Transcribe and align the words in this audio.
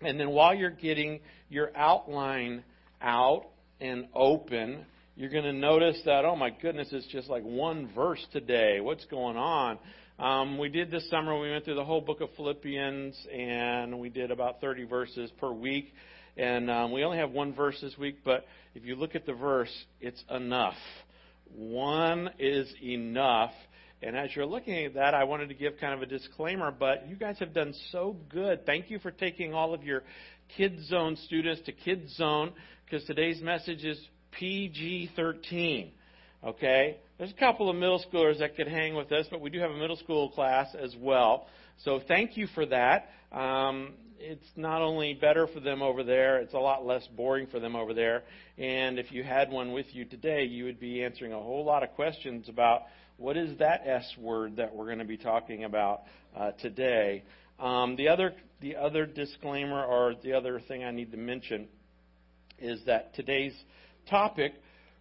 And 0.00 0.18
then 0.18 0.30
while 0.30 0.54
you're 0.54 0.70
getting 0.70 1.20
your 1.48 1.76
outline 1.76 2.62
out 3.00 3.46
and 3.80 4.06
open, 4.14 4.84
you're 5.16 5.30
going 5.30 5.44
to 5.44 5.52
notice 5.52 6.00
that, 6.04 6.24
oh 6.24 6.36
my 6.36 6.50
goodness, 6.50 6.88
it's 6.92 7.06
just 7.08 7.28
like 7.28 7.42
one 7.42 7.90
verse 7.94 8.24
today. 8.32 8.80
What's 8.80 9.04
going 9.06 9.36
on? 9.36 9.78
Um, 10.18 10.58
we 10.58 10.68
did 10.68 10.90
this 10.90 11.08
summer, 11.10 11.38
we 11.38 11.50
went 11.50 11.64
through 11.64 11.76
the 11.76 11.84
whole 11.84 12.00
book 12.00 12.20
of 12.20 12.28
Philippians, 12.36 13.16
and 13.32 13.98
we 13.98 14.08
did 14.08 14.30
about 14.30 14.60
30 14.60 14.84
verses 14.84 15.30
per 15.40 15.50
week. 15.52 15.92
And 16.36 16.70
um, 16.70 16.92
we 16.92 17.02
only 17.02 17.18
have 17.18 17.30
one 17.30 17.52
verse 17.52 17.76
this 17.80 17.96
week, 17.98 18.18
but 18.24 18.44
if 18.74 18.84
you 18.84 18.94
look 18.94 19.16
at 19.16 19.26
the 19.26 19.32
verse, 19.32 19.72
it's 20.00 20.22
enough. 20.30 20.76
One 21.56 22.30
is 22.38 22.72
enough. 22.82 23.52
And 24.02 24.16
as 24.16 24.34
you're 24.34 24.46
looking 24.46 24.84
at 24.84 24.94
that, 24.94 25.14
I 25.14 25.24
wanted 25.24 25.48
to 25.48 25.54
give 25.54 25.78
kind 25.80 25.92
of 25.92 26.02
a 26.02 26.06
disclaimer, 26.06 26.70
but 26.70 27.08
you 27.08 27.16
guys 27.16 27.36
have 27.40 27.52
done 27.52 27.74
so 27.90 28.16
good. 28.28 28.64
Thank 28.64 28.90
you 28.90 28.98
for 29.00 29.10
taking 29.10 29.54
all 29.54 29.74
of 29.74 29.82
your 29.82 30.04
Kids 30.56 30.88
Zone 30.88 31.16
students 31.26 31.62
to 31.66 31.72
Kids 31.72 32.14
Zone, 32.16 32.52
because 32.84 33.04
today's 33.06 33.42
message 33.42 33.84
is 33.84 33.98
PG 34.32 35.10
13. 35.16 35.90
Okay? 36.44 36.98
There's 37.18 37.32
a 37.32 37.40
couple 37.40 37.68
of 37.68 37.74
middle 37.74 38.02
schoolers 38.10 38.38
that 38.38 38.56
could 38.56 38.68
hang 38.68 38.94
with 38.94 39.10
us, 39.10 39.26
but 39.30 39.40
we 39.40 39.50
do 39.50 39.58
have 39.58 39.72
a 39.72 39.76
middle 39.76 39.96
school 39.96 40.30
class 40.30 40.68
as 40.80 40.94
well. 40.98 41.48
So 41.84 42.00
thank 42.06 42.36
you 42.36 42.46
for 42.54 42.66
that. 42.66 43.08
Um, 43.32 43.94
it's 44.20 44.46
not 44.56 44.82
only 44.82 45.14
better 45.14 45.46
for 45.48 45.60
them 45.60 45.82
over 45.82 46.02
there, 46.02 46.38
it's 46.38 46.54
a 46.54 46.58
lot 46.58 46.86
less 46.86 47.06
boring 47.16 47.46
for 47.48 47.60
them 47.60 47.76
over 47.76 47.94
there. 47.94 48.22
And 48.56 48.98
if 48.98 49.12
you 49.12 49.22
had 49.22 49.50
one 49.50 49.72
with 49.72 49.86
you 49.92 50.04
today, 50.04 50.44
you 50.44 50.64
would 50.64 50.80
be 50.80 51.04
answering 51.04 51.32
a 51.32 51.38
whole 51.38 51.64
lot 51.64 51.82
of 51.82 51.90
questions 51.94 52.48
about 52.48 52.82
what 53.18 53.36
is 53.36 53.58
that 53.58 53.82
S 53.86 54.10
word 54.16 54.56
that 54.56 54.74
we're 54.74 54.86
going 54.86 55.00
to 55.00 55.04
be 55.04 55.18
talking 55.18 55.64
about 55.64 56.02
uh, 56.36 56.52
today. 56.52 57.24
Um, 57.58 57.96
the 57.96 58.08
other 58.08 58.32
the 58.60 58.76
other 58.76 59.06
disclaimer 59.06 59.84
or 59.84 60.14
the 60.22 60.32
other 60.32 60.60
thing 60.66 60.84
I 60.84 60.90
need 60.90 61.10
to 61.12 61.18
mention 61.18 61.68
is 62.58 62.80
that 62.86 63.14
today's 63.14 63.54
topic 64.08 64.54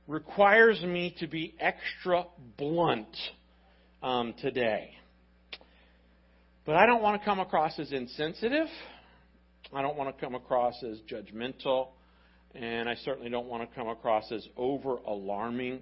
requires 0.07 0.81
me 0.81 1.15
to 1.19 1.27
be 1.27 1.55
extra 1.59 2.25
blunt 2.57 3.15
um, 4.01 4.33
today. 4.41 4.91
But 6.65 6.75
I 6.75 6.85
don't 6.85 7.01
want 7.01 7.21
to 7.21 7.25
come 7.25 7.39
across 7.39 7.77
as 7.79 7.91
insensitive. 7.91 8.67
I 9.73 9.81
don't 9.81 9.97
want 9.97 10.15
to 10.15 10.21
come 10.23 10.35
across 10.35 10.75
as 10.83 10.99
judgmental. 11.09 11.89
And 12.55 12.89
I 12.89 12.95
certainly 12.95 13.29
don't 13.29 13.47
want 13.47 13.67
to 13.67 13.75
come 13.75 13.87
across 13.87 14.31
as 14.31 14.47
over 14.55 14.97
alarming. 14.97 15.81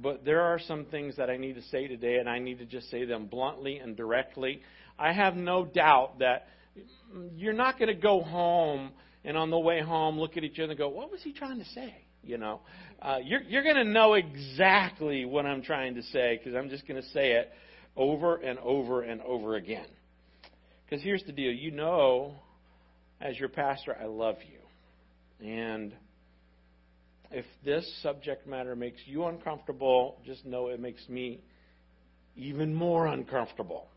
But 0.00 0.24
there 0.24 0.40
are 0.40 0.58
some 0.58 0.86
things 0.86 1.16
that 1.16 1.28
I 1.28 1.36
need 1.36 1.54
to 1.54 1.62
say 1.62 1.86
today, 1.86 2.16
and 2.16 2.28
I 2.28 2.38
need 2.38 2.58
to 2.58 2.64
just 2.64 2.90
say 2.90 3.04
them 3.04 3.26
bluntly 3.26 3.78
and 3.78 3.96
directly. 3.96 4.62
I 4.98 5.12
have 5.12 5.34
no 5.36 5.64
doubt 5.64 6.20
that 6.20 6.46
you're 7.36 7.52
not 7.52 7.78
going 7.78 7.88
to 7.88 8.00
go 8.00 8.22
home 8.22 8.90
and 9.24 9.36
on 9.36 9.50
the 9.50 9.58
way 9.58 9.80
home 9.82 10.18
look 10.18 10.36
at 10.36 10.44
each 10.44 10.58
other 10.58 10.70
and 10.70 10.78
go, 10.78 10.88
What 10.88 11.10
was 11.10 11.22
he 11.22 11.32
trying 11.32 11.58
to 11.58 11.64
say? 11.66 11.94
You 12.24 12.38
know, 12.38 12.60
uh, 13.00 13.18
you're, 13.22 13.42
you're 13.42 13.64
going 13.64 13.76
to 13.76 13.84
know 13.84 14.14
exactly 14.14 15.24
what 15.24 15.44
I'm 15.44 15.62
trying 15.62 15.96
to 15.96 16.02
say 16.04 16.38
because 16.38 16.56
I'm 16.56 16.70
just 16.70 16.86
going 16.86 17.02
to 17.02 17.08
say 17.08 17.32
it 17.32 17.50
over 17.96 18.36
and 18.36 18.58
over 18.60 19.02
and 19.02 19.20
over 19.22 19.56
again. 19.56 19.86
Because 20.84 21.02
here's 21.02 21.24
the 21.24 21.32
deal 21.32 21.50
you 21.50 21.72
know, 21.72 22.34
as 23.20 23.38
your 23.38 23.48
pastor, 23.48 23.96
I 24.00 24.06
love 24.06 24.36
you. 24.48 25.46
And 25.46 25.92
if 27.32 27.44
this 27.64 27.88
subject 28.02 28.46
matter 28.46 28.76
makes 28.76 29.00
you 29.06 29.24
uncomfortable, 29.26 30.18
just 30.24 30.44
know 30.44 30.68
it 30.68 30.80
makes 30.80 31.08
me 31.08 31.40
even 32.36 32.74
more 32.74 33.06
uncomfortable. 33.06 33.88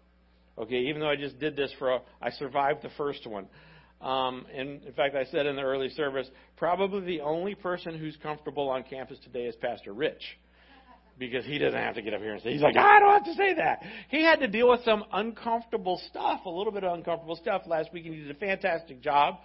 Okay, 0.57 0.79
even 0.79 1.01
though 1.01 1.09
I 1.09 1.15
just 1.15 1.39
did 1.39 1.55
this 1.55 1.71
for 1.77 1.91
a, 1.91 1.99
I 2.21 2.31
survived 2.31 2.81
the 2.81 2.89
first 2.97 3.27
one. 3.27 3.47
Um, 4.01 4.45
and 4.53 4.83
in 4.83 4.93
fact, 4.93 5.15
I 5.15 5.25
said 5.25 5.45
in 5.45 5.55
the 5.55 5.61
early 5.61 5.89
service, 5.89 6.27
probably 6.57 7.01
the 7.01 7.21
only 7.21 7.55
person 7.55 7.97
who's 7.97 8.17
comfortable 8.21 8.69
on 8.69 8.83
campus 8.83 9.17
today 9.23 9.45
is 9.45 9.55
Pastor 9.55 9.93
Rich. 9.93 10.21
Because 11.17 11.45
he 11.45 11.57
doesn't 11.57 11.79
have 11.79 11.95
to 11.95 12.01
get 12.01 12.13
up 12.13 12.19
here 12.19 12.33
and 12.33 12.41
say, 12.41 12.51
he's 12.51 12.61
like, 12.61 12.75
I 12.75 12.99
don't 12.99 13.13
have 13.13 13.23
to 13.23 13.33
say 13.35 13.53
that. 13.55 13.81
He 14.09 14.21
had 14.21 14.39
to 14.41 14.47
deal 14.47 14.69
with 14.69 14.81
some 14.83 15.05
uncomfortable 15.13 16.01
stuff, 16.09 16.41
a 16.45 16.49
little 16.49 16.73
bit 16.73 16.83
of 16.83 16.93
uncomfortable 16.93 17.37
stuff 17.37 17.61
last 17.67 17.93
week, 17.93 18.05
and 18.05 18.13
he 18.13 18.21
did 18.21 18.31
a 18.31 18.39
fantastic 18.39 19.01
job. 19.01 19.35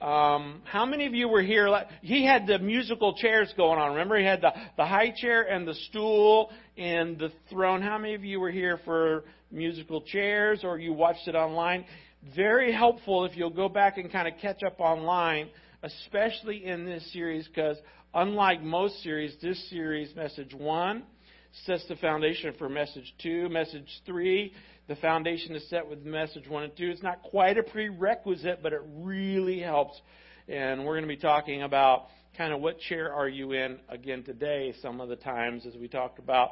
Um, 0.00 0.62
how 0.64 0.84
many 0.84 1.06
of 1.06 1.14
you 1.14 1.28
were 1.28 1.42
here? 1.42 1.68
He 2.02 2.24
had 2.24 2.46
the 2.46 2.58
musical 2.58 3.14
chairs 3.14 3.52
going 3.56 3.78
on. 3.78 3.92
Remember, 3.92 4.18
he 4.18 4.24
had 4.24 4.42
the, 4.42 4.52
the 4.76 4.84
high 4.84 5.12
chair 5.16 5.42
and 5.42 5.66
the 5.66 5.74
stool 5.88 6.50
and 6.76 7.18
the 7.18 7.32
throne. 7.48 7.80
How 7.80 7.96
many 7.96 8.14
of 8.14 8.24
you 8.24 8.38
were 8.38 8.50
here 8.50 8.78
for 8.84 9.24
musical 9.50 10.02
chairs 10.02 10.64
or 10.64 10.78
you 10.78 10.92
watched 10.92 11.28
it 11.28 11.34
online? 11.34 11.86
very 12.34 12.72
helpful 12.72 13.24
if 13.24 13.36
you'll 13.36 13.50
go 13.50 13.68
back 13.68 13.98
and 13.98 14.10
kind 14.10 14.26
of 14.26 14.34
catch 14.40 14.62
up 14.62 14.80
online, 14.80 15.48
especially 15.82 16.64
in 16.64 16.84
this 16.84 17.12
series, 17.12 17.46
because 17.46 17.76
unlike 18.14 18.62
most 18.62 19.02
series, 19.02 19.36
this 19.42 19.70
series, 19.70 20.14
message 20.16 20.54
one, 20.54 21.02
sets 21.64 21.86
the 21.88 21.96
foundation 21.96 22.54
for 22.58 22.68
message 22.68 23.14
two. 23.22 23.48
Message 23.48 23.88
three, 24.04 24.52
the 24.88 24.96
foundation 24.96 25.56
is 25.56 25.68
set 25.68 25.88
with 25.88 26.04
message 26.04 26.48
one 26.48 26.64
and 26.64 26.76
two. 26.76 26.90
It's 26.90 27.02
not 27.02 27.22
quite 27.22 27.58
a 27.58 27.62
prerequisite, 27.62 28.62
but 28.62 28.72
it 28.72 28.82
really 28.98 29.60
helps. 29.60 30.00
And 30.48 30.84
we're 30.84 30.94
going 30.94 31.02
to 31.02 31.08
be 31.08 31.16
talking 31.16 31.62
about 31.62 32.06
kind 32.36 32.52
of 32.52 32.60
what 32.60 32.78
chair 32.80 33.12
are 33.12 33.28
you 33.28 33.52
in 33.52 33.78
again 33.88 34.22
today, 34.22 34.74
some 34.82 35.00
of 35.00 35.08
the 35.08 35.16
times, 35.16 35.64
as 35.66 35.74
we 35.74 35.88
talked 35.88 36.18
about 36.18 36.50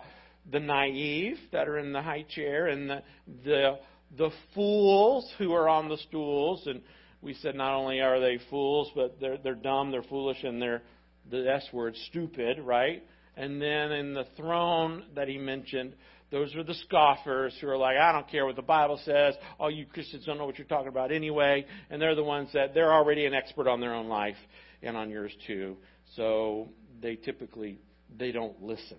the 0.50 0.60
naive 0.60 1.36
that 1.52 1.68
are 1.68 1.78
in 1.78 1.92
the 1.92 2.02
high 2.02 2.24
chair 2.28 2.66
and 2.66 2.90
the, 2.90 3.02
the 3.44 3.78
the 4.16 4.30
fools 4.54 5.30
who 5.38 5.52
are 5.52 5.68
on 5.68 5.88
the 5.88 5.96
stools. 5.98 6.66
And 6.66 6.82
we 7.20 7.34
said 7.34 7.54
not 7.54 7.74
only 7.74 8.00
are 8.00 8.20
they 8.20 8.38
fools, 8.50 8.90
but 8.94 9.18
they're, 9.20 9.38
they're 9.38 9.54
dumb, 9.54 9.90
they're 9.90 10.02
foolish, 10.02 10.42
and 10.44 10.60
they're, 10.60 10.82
the 11.30 11.50
S 11.50 11.66
word, 11.72 11.96
stupid, 12.10 12.58
right? 12.60 13.02
And 13.36 13.60
then 13.60 13.92
in 13.92 14.14
the 14.14 14.26
throne 14.36 15.04
that 15.14 15.28
he 15.28 15.38
mentioned, 15.38 15.94
those 16.30 16.54
are 16.54 16.64
the 16.64 16.74
scoffers 16.86 17.54
who 17.60 17.68
are 17.68 17.76
like, 17.76 17.96
I 17.96 18.12
don't 18.12 18.28
care 18.28 18.46
what 18.46 18.56
the 18.56 18.62
Bible 18.62 19.00
says. 19.04 19.34
All 19.58 19.70
you 19.70 19.86
Christians 19.86 20.24
don't 20.24 20.38
know 20.38 20.46
what 20.46 20.58
you're 20.58 20.66
talking 20.66 20.88
about 20.88 21.12
anyway. 21.12 21.66
And 21.90 22.00
they're 22.00 22.14
the 22.14 22.24
ones 22.24 22.50
that 22.54 22.74
they're 22.74 22.92
already 22.92 23.26
an 23.26 23.34
expert 23.34 23.68
on 23.68 23.80
their 23.80 23.94
own 23.94 24.08
life 24.08 24.36
and 24.82 24.96
on 24.96 25.10
yours 25.10 25.32
too. 25.46 25.76
So 26.16 26.68
they 27.00 27.16
typically 27.16 27.78
they 28.16 28.32
don't 28.32 28.62
listen. 28.62 28.98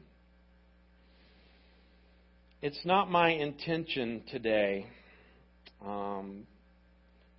It's 2.62 2.80
not 2.86 3.12
my 3.12 3.30
intention 3.30 4.24
today 4.32 4.88
um, 5.86 6.48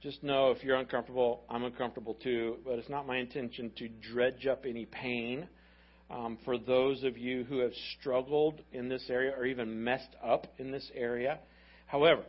just 0.03 0.23
know 0.23 0.51
if 0.51 0.63
you're 0.63 0.77
uncomfortable, 0.77 1.43
I'm 1.49 1.65
uncomfortable 1.65 2.15
too, 2.15 2.57
but 2.65 2.79
it's 2.79 2.89
not 2.89 3.07
my 3.07 3.17
intention 3.19 3.73
to 3.79 3.89
dredge 3.89 4.47
up 4.47 4.65
any 4.67 4.87
pain. 4.87 5.49
Um, 6.09 6.39
for 6.45 6.57
those 6.57 7.03
of 7.03 7.19
you 7.19 7.45
who 7.45 7.59
have 7.59 7.73
struggled 7.99 8.61
in 8.73 8.89
this 8.89 9.05
area 9.11 9.35
or 9.37 9.45
even 9.45 9.83
messed 9.83 10.15
up 10.25 10.47
in 10.59 10.71
this 10.71 10.89
area. 10.95 11.41
However, 11.87 12.23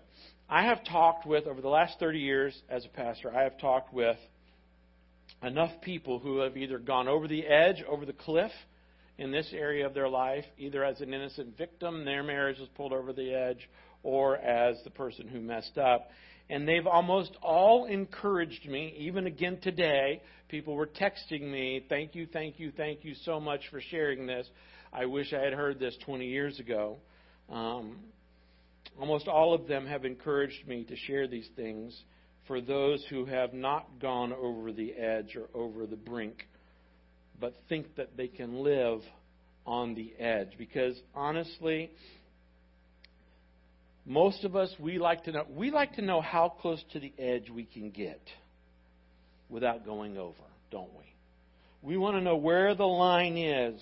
I 0.49 0.63
have 0.63 0.83
talked 0.83 1.27
with, 1.27 1.45
over 1.45 1.61
the 1.61 1.67
last 1.67 1.99
30 1.99 2.19
years 2.19 2.59
as 2.69 2.85
a 2.85 2.89
pastor, 2.89 3.35
I 3.35 3.43
have 3.43 3.59
talked 3.59 3.93
with 3.93 4.17
enough 5.43 5.81
people 5.81 6.19
who 6.19 6.39
have 6.39 6.57
either 6.57 6.79
gone 6.79 7.07
over 7.07 7.27
the 7.27 7.45
edge, 7.45 7.83
over 7.87 8.05
the 8.05 8.13
cliff 8.13 8.51
in 9.17 9.31
this 9.31 9.49
area 9.53 9.85
of 9.85 9.93
their 9.93 10.09
life, 10.09 10.45
either 10.57 10.83
as 10.83 11.01
an 11.01 11.13
innocent 11.13 11.57
victim, 11.57 12.05
their 12.05 12.23
marriage 12.23 12.59
was 12.59 12.69
pulled 12.69 12.93
over 12.93 13.13
the 13.13 13.33
edge, 13.33 13.69
or 14.03 14.37
as 14.37 14.77
the 14.83 14.89
person 14.89 15.27
who 15.27 15.39
messed 15.39 15.77
up. 15.77 16.09
And 16.49 16.67
they've 16.67 16.87
almost 16.87 17.31
all 17.41 17.85
encouraged 17.85 18.67
me, 18.67 18.95
even 18.99 19.27
again 19.27 19.59
today. 19.61 20.21
People 20.47 20.75
were 20.75 20.87
texting 20.87 21.51
me, 21.51 21.85
Thank 21.89 22.15
you, 22.15 22.25
thank 22.25 22.59
you, 22.59 22.71
thank 22.75 23.03
you 23.03 23.15
so 23.25 23.39
much 23.39 23.61
for 23.69 23.81
sharing 23.81 24.25
this. 24.25 24.47
I 24.93 25.05
wish 25.05 25.33
I 25.33 25.39
had 25.43 25.53
heard 25.53 25.79
this 25.79 25.95
20 26.05 26.25
years 26.25 26.59
ago. 26.59 26.97
Um, 27.49 27.97
almost 28.99 29.27
all 29.27 29.53
of 29.53 29.67
them 29.67 29.85
have 29.85 30.05
encouraged 30.05 30.67
me 30.67 30.85
to 30.85 30.95
share 30.95 31.27
these 31.27 31.47
things 31.55 32.01
for 32.47 32.61
those 32.61 33.05
who 33.09 33.25
have 33.25 33.53
not 33.53 33.99
gone 33.99 34.31
over 34.31 34.71
the 34.71 34.93
edge 34.93 35.35
or 35.35 35.49
over 35.53 35.85
the 35.85 35.97
brink, 35.97 36.47
but 37.39 37.53
think 37.67 37.95
that 37.95 38.15
they 38.15 38.27
can 38.27 38.63
live 38.63 39.01
on 39.65 39.93
the 39.95 40.13
edge. 40.17 40.51
Because 40.57 40.97
honestly, 41.13 41.91
most 44.07 44.45
of 44.45 44.55
us 44.55 44.73
we 44.79 44.97
like 44.97 45.25
to 45.25 45.31
know 45.33 45.43
we 45.49 45.69
like 45.69 45.95
to 45.95 46.01
know 46.01 46.21
how 46.21 46.49
close 46.49 46.81
to 46.93 46.99
the 46.99 47.13
edge 47.19 47.49
we 47.49 47.65
can 47.65 47.91
get 47.91 48.21
without 49.49 49.85
going 49.85 50.17
over, 50.17 50.43
don't 50.71 50.89
we? 50.93 51.03
We 51.81 51.97
want 51.97 52.15
to 52.15 52.21
know 52.21 52.37
where 52.37 52.73
the 52.73 52.85
line 52.85 53.37
is. 53.37 53.81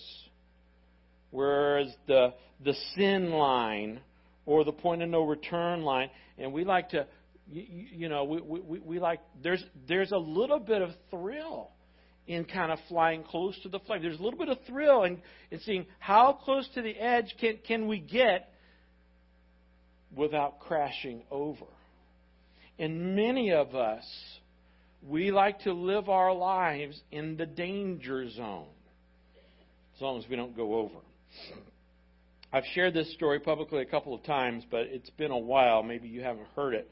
Where 1.31 1.80
is 1.80 1.94
the 2.07 2.33
the 2.63 2.74
sin 2.95 3.31
line 3.31 4.00
or 4.45 4.63
the 4.63 4.72
point 4.72 5.01
of 5.01 5.10
no 5.10 5.24
return 5.24 5.83
line, 5.83 6.10
and 6.38 6.54
we 6.54 6.63
like 6.63 6.89
to, 6.89 7.06
you, 7.51 7.63
you 7.92 8.10
know, 8.10 8.24
we, 8.24 8.42
we, 8.42 8.80
we 8.80 9.00
like 9.00 9.19
there's 9.44 9.63
there's 9.88 10.12
a 10.12 10.18
little 10.18 10.60
bit 10.60 10.81
of 10.81 10.89
thrill 11.12 11.71
in 12.28 12.45
kind 12.45 12.71
of 12.71 12.80
flying 12.88 13.24
close 13.24 13.57
to 13.63 13.69
the 13.69 13.80
flame. 13.80 14.01
There's 14.01 14.19
a 14.19 14.24
little 14.24 14.39
bit 14.39 14.50
of 14.50 14.57
thrill 14.66 15.04
in, 15.04 15.21
in 15.51 15.60
seeing 15.62 15.86
how 16.00 16.33
close 16.33 16.68
to 16.74 16.81
the 16.81 16.95
edge 16.98 17.36
can 17.39 17.60
can 17.68 17.88
we 17.88 18.00
get 18.00 18.50
without 20.16 20.60
crashing 20.60 21.24
over. 21.32 21.66
And 22.78 23.16
many 23.16 23.52
of 23.52 23.76
us, 23.76 24.06
we 25.08 25.32
like 25.32 25.60
to 25.62 25.74
live 25.74 26.10
our 26.10 26.34
lives 26.34 27.00
in 27.12 27.38
the 27.38 27.46
danger 27.46 28.30
zone, 28.30 28.68
as 29.96 30.02
long 30.02 30.20
as 30.20 30.30
we 30.30 30.36
don't 30.36 30.56
go 30.56 30.76
over. 30.76 31.00
I've 32.52 32.66
shared 32.74 32.94
this 32.94 33.12
story 33.14 33.40
publicly 33.40 33.82
a 33.82 33.86
couple 33.86 34.14
of 34.14 34.24
times, 34.24 34.64
but 34.70 34.82
it's 34.82 35.10
been 35.12 35.32
a 35.32 35.38
while. 35.38 35.84
Maybe 35.84 36.08
you 36.08 36.22
haven't 36.22 36.48
heard 36.56 36.74
it. 36.74 36.90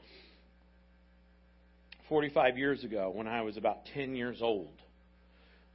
45 2.08 2.58
years 2.58 2.84
ago, 2.84 3.10
when 3.14 3.26
I 3.26 3.42
was 3.42 3.56
about 3.56 3.86
10 3.94 4.14
years 4.14 4.38
old, 4.42 4.74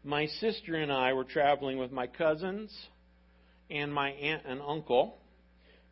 my 0.04 0.28
sister 0.28 0.76
and 0.76 0.92
I 0.92 1.14
were 1.14 1.24
traveling 1.24 1.78
with 1.78 1.92
my 1.92 2.08
cousins 2.08 2.72
and 3.70 3.94
my 3.94 4.12
aunt 4.12 4.44
and 4.46 4.62
uncle 4.62 5.18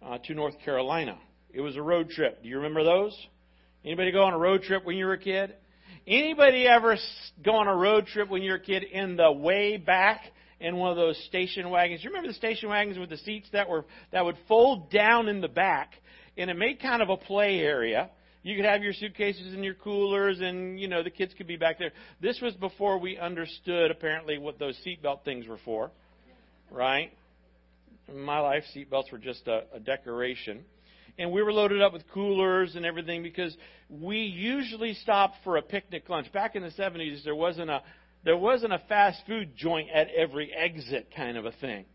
uh, 0.06 0.20
to 0.26 0.34
North 0.34 0.60
Carolina. 0.64 1.18
It 1.52 1.62
was 1.62 1.76
a 1.76 1.82
road 1.82 2.10
trip. 2.10 2.44
Do 2.44 2.50
you 2.50 2.58
remember 2.58 2.84
those? 2.84 3.18
Anybody 3.84 4.12
go 4.12 4.24
on 4.24 4.34
a 4.34 4.38
road 4.38 4.64
trip 4.64 4.86
when 4.86 4.98
you 4.98 5.06
were 5.06 5.14
a 5.14 5.20
kid? 5.20 5.56
Anybody 6.06 6.68
ever 6.68 6.98
go 7.44 7.56
on 7.56 7.68
a 7.68 7.76
road 7.76 8.08
trip 8.08 8.30
when 8.30 8.42
you 8.42 8.52
were 8.52 8.58
a 8.58 8.62
kid 8.62 8.84
in 8.84 9.18
the 9.18 9.32
way 9.32 9.78
back 9.78 10.22
in 10.60 10.78
one 10.78 10.92
of 10.92 10.98
those 10.98 11.18
station 11.26 11.70
wagons. 11.70 12.04
You 12.04 12.10
remember 12.10 12.30
the 12.30 12.34
station 12.34 12.70
wagons 12.70 12.98
with 12.98 13.10
the 13.10 13.18
seats 13.18 13.48
that 13.54 13.70
were 13.70 13.86
that 14.12 14.26
would 14.26 14.38
fold 14.48 14.90
down 14.90 15.28
in 15.28 15.42
the 15.42 15.48
back, 15.48 15.92
and 16.38 16.50
it 16.50 16.56
made 16.56 16.82
kind 16.82 17.02
of 17.02 17.10
a 17.10 17.18
play 17.18 17.60
area. 17.60 18.10
You 18.44 18.56
could 18.56 18.66
have 18.66 18.82
your 18.82 18.94
suitcases 18.94 19.54
and 19.54 19.64
your 19.64 19.74
coolers, 19.74 20.40
and 20.40 20.80
you 20.80 20.88
know 20.88 21.04
the 21.04 21.10
kids 21.10 21.34
could 21.38 21.48
be 21.48 21.58
back 21.58 21.78
there. 21.78 21.92
This 22.22 22.40
was 22.42 22.54
before 22.56 22.98
we 23.00 23.18
understood 23.18 23.92
apparently 23.92 24.38
what 24.38 24.58
those 24.60 24.78
seatbelt 24.86 25.24
things 25.26 25.48
were 25.48 25.60
for, 25.66 25.92
right? 26.72 27.12
In 28.08 28.22
my 28.22 28.40
life, 28.40 28.64
seatbelts 28.76 29.12
were 29.12 29.18
just 29.18 29.48
a, 29.48 29.64
a 29.74 29.80
decoration. 29.80 30.64
And 31.20 31.32
we 31.32 31.42
were 31.42 31.52
loaded 31.52 31.82
up 31.82 31.94
with 31.94 32.08
coolers 32.10 32.76
and 32.76 32.86
everything 32.86 33.24
because 33.24 33.56
we 33.90 34.18
usually 34.20 34.94
stopped 34.94 35.38
for 35.44 35.58
a 35.58 35.62
picnic 35.62 36.08
lunch. 36.10 36.32
Back 36.32 36.56
in 36.56 36.62
the 36.62 36.70
70s, 36.70 37.24
there 37.24 37.36
wasn't 37.36 37.70
a 37.70 37.82
there 38.24 38.38
wasn't 38.38 38.74
a 38.74 38.80
fast 38.90 39.22
food 39.26 39.56
joint 39.56 39.90
at 39.94 40.10
every 40.10 40.52
exit 40.54 41.10
kind 41.16 41.38
of 41.38 41.46
a 41.46 41.52
thing. 41.54 41.86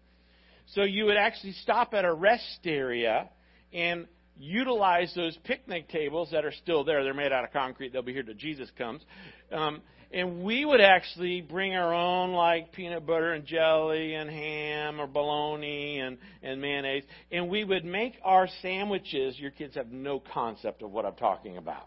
So 0.75 0.83
you 0.83 1.05
would 1.07 1.17
actually 1.17 1.53
stop 1.53 1.93
at 1.95 2.05
a 2.05 2.15
rest 2.15 2.61
area 2.65 3.29
and 3.73 4.07
utilize 4.39 5.13
those 5.15 5.37
picnic 5.45 5.89
tables 5.89 6.31
that 6.33 6.45
are 6.45 6.53
still 6.53 6.85
there. 6.85 7.05
They're 7.05 7.13
made 7.13 7.33
out 7.33 7.45
of 7.45 7.53
concrete. 7.53 7.93
They'll 7.93 8.03
be 8.03 8.13
here 8.13 8.23
till 8.23 8.35
Jesus 8.35 8.71
comes. 8.79 9.03
Um, 9.51 9.83
and 10.13 10.43
we 10.43 10.65
would 10.65 10.81
actually 10.81 11.41
bring 11.41 11.75
our 11.75 11.93
own 11.95 12.33
like 12.33 12.73
peanut 12.73 13.07
butter 13.07 13.33
and 13.33 13.47
jelly 13.47 14.15
and 14.15 14.29
ham 14.29 15.01
or 15.01 15.07
bologna 15.07 16.01
and, 16.01 16.19
and 16.43 16.61
mayonnaise. 16.61 17.05
And 17.31 17.49
we 17.49 17.65
would 17.65 17.85
make 17.85 18.15
our 18.23 18.49
sandwiches. 18.61 19.39
Your 19.39 19.51
kids 19.51 19.75
have 19.75 19.91
no 19.91 20.21
concept 20.21 20.83
of 20.83 20.91
what 20.91 21.07
I'm 21.07 21.15
talking 21.15 21.57
about 21.57 21.87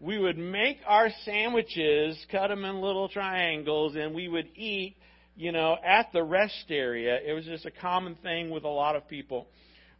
we 0.00 0.18
would 0.18 0.36
make 0.36 0.78
our 0.86 1.08
sandwiches, 1.24 2.18
cut 2.30 2.48
them 2.48 2.64
in 2.64 2.80
little 2.80 3.08
triangles, 3.08 3.96
and 3.96 4.14
we 4.14 4.28
would 4.28 4.48
eat, 4.54 4.96
you 5.36 5.52
know, 5.52 5.76
at 5.84 6.12
the 6.12 6.22
rest 6.22 6.66
area. 6.68 7.18
It 7.26 7.32
was 7.32 7.44
just 7.44 7.64
a 7.64 7.70
common 7.70 8.14
thing 8.16 8.50
with 8.50 8.64
a 8.64 8.68
lot 8.68 8.96
of 8.96 9.08
people 9.08 9.48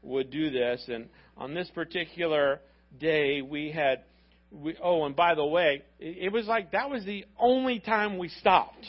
would 0.02 0.30
do 0.30 0.50
this. 0.50 0.84
And 0.88 1.08
on 1.36 1.54
this 1.54 1.70
particular 1.74 2.60
day, 2.98 3.40
we 3.40 3.70
had, 3.70 4.02
we, 4.50 4.76
oh, 4.82 5.04
and 5.04 5.14
by 5.14 5.34
the 5.34 5.44
way, 5.44 5.82
it, 5.98 6.26
it 6.26 6.32
was 6.32 6.46
like 6.46 6.72
that 6.72 6.90
was 6.90 7.04
the 7.04 7.24
only 7.38 7.80
time 7.80 8.18
we 8.18 8.28
stopped 8.28 8.86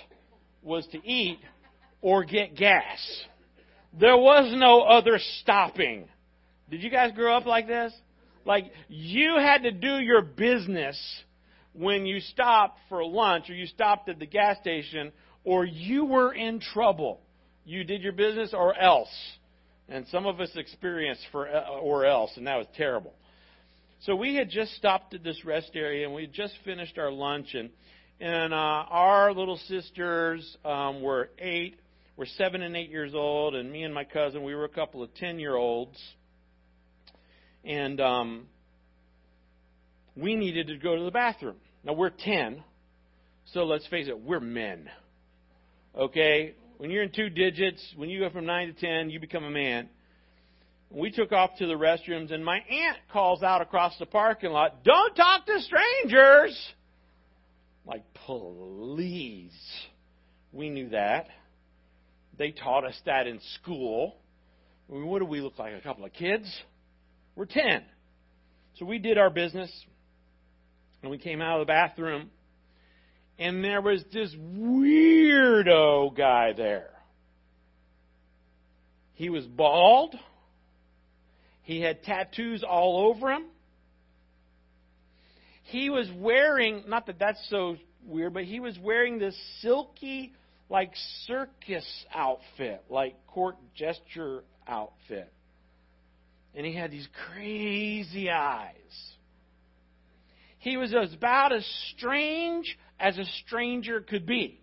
was 0.61 0.85
to 0.87 1.05
eat 1.07 1.39
or 2.01 2.23
get 2.23 2.55
gas. 2.55 2.97
There 3.99 4.17
was 4.17 4.53
no 4.55 4.81
other 4.81 5.19
stopping. 5.41 6.07
Did 6.69 6.83
you 6.83 6.89
guys 6.89 7.11
grow 7.15 7.35
up 7.35 7.45
like 7.45 7.67
this? 7.67 7.93
Like 8.45 8.71
you 8.87 9.35
had 9.37 9.63
to 9.63 9.71
do 9.71 9.97
your 9.97 10.21
business 10.21 10.97
when 11.73 12.05
you 12.05 12.19
stopped 12.19 12.79
for 12.89 13.03
lunch 13.03 13.49
or 13.49 13.53
you 13.53 13.65
stopped 13.67 14.09
at 14.09 14.19
the 14.19 14.25
gas 14.25 14.57
station 14.59 15.11
or 15.43 15.65
you 15.65 16.05
were 16.05 16.33
in 16.33 16.59
trouble. 16.59 17.21
You 17.65 17.83
did 17.83 18.01
your 18.01 18.13
business 18.13 18.53
or 18.53 18.77
else. 18.77 19.09
And 19.89 20.05
some 20.07 20.25
of 20.25 20.39
us 20.41 20.49
experienced 20.55 21.25
for 21.31 21.47
or 21.47 22.05
else, 22.05 22.31
and 22.35 22.47
that 22.47 22.57
was 22.57 22.67
terrible. 22.75 23.13
So 24.01 24.15
we 24.15 24.35
had 24.35 24.49
just 24.49 24.73
stopped 24.75 25.13
at 25.13 25.23
this 25.23 25.43
rest 25.43 25.71
area, 25.73 26.05
and 26.05 26.13
we 26.13 26.23
had 26.23 26.33
just 26.33 26.53
finished 26.63 26.97
our 26.97 27.11
lunch, 27.11 27.53
and 27.53 27.69
and 28.19 28.53
uh, 28.53 28.57
our 28.57 29.33
little 29.33 29.57
sisters 29.67 30.57
um, 30.65 31.01
were 31.01 31.29
eight, 31.39 31.79
were 32.15 32.25
seven 32.25 32.61
and 32.61 32.75
eight 32.75 32.89
years 32.89 33.13
old, 33.13 33.55
and 33.55 33.71
me 33.71 33.83
and 33.83 33.93
my 33.93 34.03
cousin, 34.03 34.43
we 34.43 34.55
were 34.55 34.65
a 34.65 34.69
couple 34.69 35.03
of 35.03 35.13
ten 35.15 35.39
year 35.39 35.55
olds. 35.55 35.97
And 37.63 37.99
um, 37.99 38.45
we 40.17 40.35
needed 40.35 40.67
to 40.67 40.77
go 40.77 40.95
to 40.95 41.03
the 41.03 41.11
bathroom. 41.11 41.57
Now, 41.83 41.93
we're 41.93 42.09
10, 42.09 42.63
so 43.53 43.65
let's 43.65 43.85
face 43.87 44.07
it, 44.07 44.19
we're 44.19 44.39
men. 44.39 44.89
Okay? 45.95 46.55
When 46.77 46.89
you're 46.89 47.03
in 47.03 47.11
two 47.11 47.29
digits, 47.29 47.81
when 47.95 48.09
you 48.09 48.19
go 48.19 48.29
from 48.29 48.45
9 48.45 48.67
to 48.67 48.73
10, 48.73 49.09
you 49.09 49.19
become 49.19 49.43
a 49.43 49.49
man. 49.49 49.89
We 50.89 51.11
took 51.11 51.31
off 51.31 51.57
to 51.57 51.67
the 51.67 51.73
restrooms, 51.73 52.31
and 52.31 52.43
my 52.43 52.59
aunt 52.59 52.97
calls 53.11 53.43
out 53.43 53.61
across 53.61 53.97
the 53.99 54.05
parking 54.05 54.51
lot, 54.51 54.83
Don't 54.83 55.15
talk 55.15 55.45
to 55.45 55.59
strangers! 55.61 56.73
Like, 57.85 58.03
please. 58.25 59.51
We 60.51 60.69
knew 60.69 60.89
that. 60.89 61.27
They 62.37 62.51
taught 62.51 62.85
us 62.85 62.99
that 63.05 63.27
in 63.27 63.39
school. 63.55 64.15
I 64.89 64.93
mean, 64.93 65.07
what 65.07 65.19
do 65.19 65.25
we 65.25 65.41
look 65.41 65.57
like? 65.59 65.73
A 65.73 65.81
couple 65.81 66.05
of 66.05 66.13
kids? 66.13 66.45
We're 67.35 67.45
10. 67.45 67.83
So 68.75 68.85
we 68.85 68.99
did 68.99 69.17
our 69.17 69.29
business, 69.29 69.71
and 71.01 71.11
we 71.11 71.17
came 71.17 71.41
out 71.41 71.59
of 71.59 71.67
the 71.67 71.71
bathroom, 71.71 72.29
and 73.39 73.63
there 73.63 73.81
was 73.81 74.03
this 74.13 74.33
weirdo 74.35 76.15
guy 76.15 76.53
there. 76.53 76.89
He 79.13 79.29
was 79.29 79.45
bald. 79.45 80.15
He 81.67 81.79
had 81.81 82.03
tattoos 82.03 82.63
all 82.67 83.11
over 83.11 83.31
him. 83.31 83.45
He 85.63 85.89
was 85.89 86.09
wearing, 86.15 86.83
not 86.87 87.05
that 87.05 87.19
that's 87.19 87.45
so 87.49 87.75
weird, 88.05 88.33
but 88.33 88.45
he 88.45 88.59
was 88.59 88.77
wearing 88.81 89.19
this 89.19 89.35
silky, 89.61 90.33
like 90.69 90.91
circus 91.25 91.85
outfit, 92.13 92.83
like 92.89 93.15
court 93.27 93.57
gesture 93.75 94.43
outfit 94.67 95.31
and 96.57 96.65
he 96.65 96.73
had 96.73 96.89
these 96.89 97.07
crazy 97.27 98.31
eyes. 98.31 98.73
He 100.57 100.75
was 100.75 100.91
about 100.91 101.53
as 101.53 101.65
strange 101.95 102.77
as 102.99 103.15
a 103.17 103.25
stranger 103.45 104.01
could 104.01 104.25
be. 104.25 104.59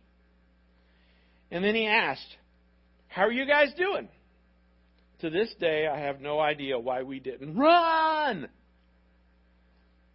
And 1.53 1.65
then 1.65 1.77
he 1.77 1.87
asked, 1.87 2.37
How 3.06 3.23
are 3.23 3.32
you 3.32 3.46
guys 3.46 3.69
doing? 3.79 4.08
To 5.21 5.31
this 5.31 5.55
day, 5.61 5.87
I 5.87 6.01
have 6.01 6.21
no 6.21 6.41
idea 6.41 6.79
why 6.79 7.03
we 7.03 7.21
didn't 7.21 7.56
run. 7.56 8.49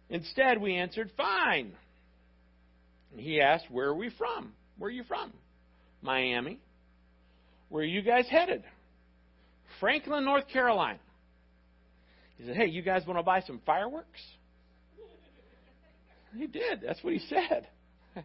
Instead, 0.08 0.60
we 0.60 0.76
answered, 0.76 1.10
Fine. 1.16 1.72
He 3.16 3.40
asked, 3.40 3.66
Where 3.70 3.88
are 3.88 3.94
we 3.94 4.10
from? 4.10 4.52
Where 4.78 4.88
are 4.88 4.92
you 4.92 5.04
from? 5.04 5.32
Miami. 6.02 6.58
Where 7.68 7.82
are 7.82 7.86
you 7.86 8.02
guys 8.02 8.26
headed? 8.28 8.62
Franklin, 9.78 10.24
North 10.24 10.48
Carolina. 10.48 10.98
He 12.36 12.46
said, 12.46 12.56
Hey, 12.56 12.66
you 12.66 12.82
guys 12.82 13.06
want 13.06 13.18
to 13.18 13.22
buy 13.22 13.40
some 13.42 13.60
fireworks? 13.64 14.20
He 16.36 16.46
did. 16.46 16.80
That's 16.84 17.02
what 17.02 17.12
he 17.12 17.20
said. 17.28 17.68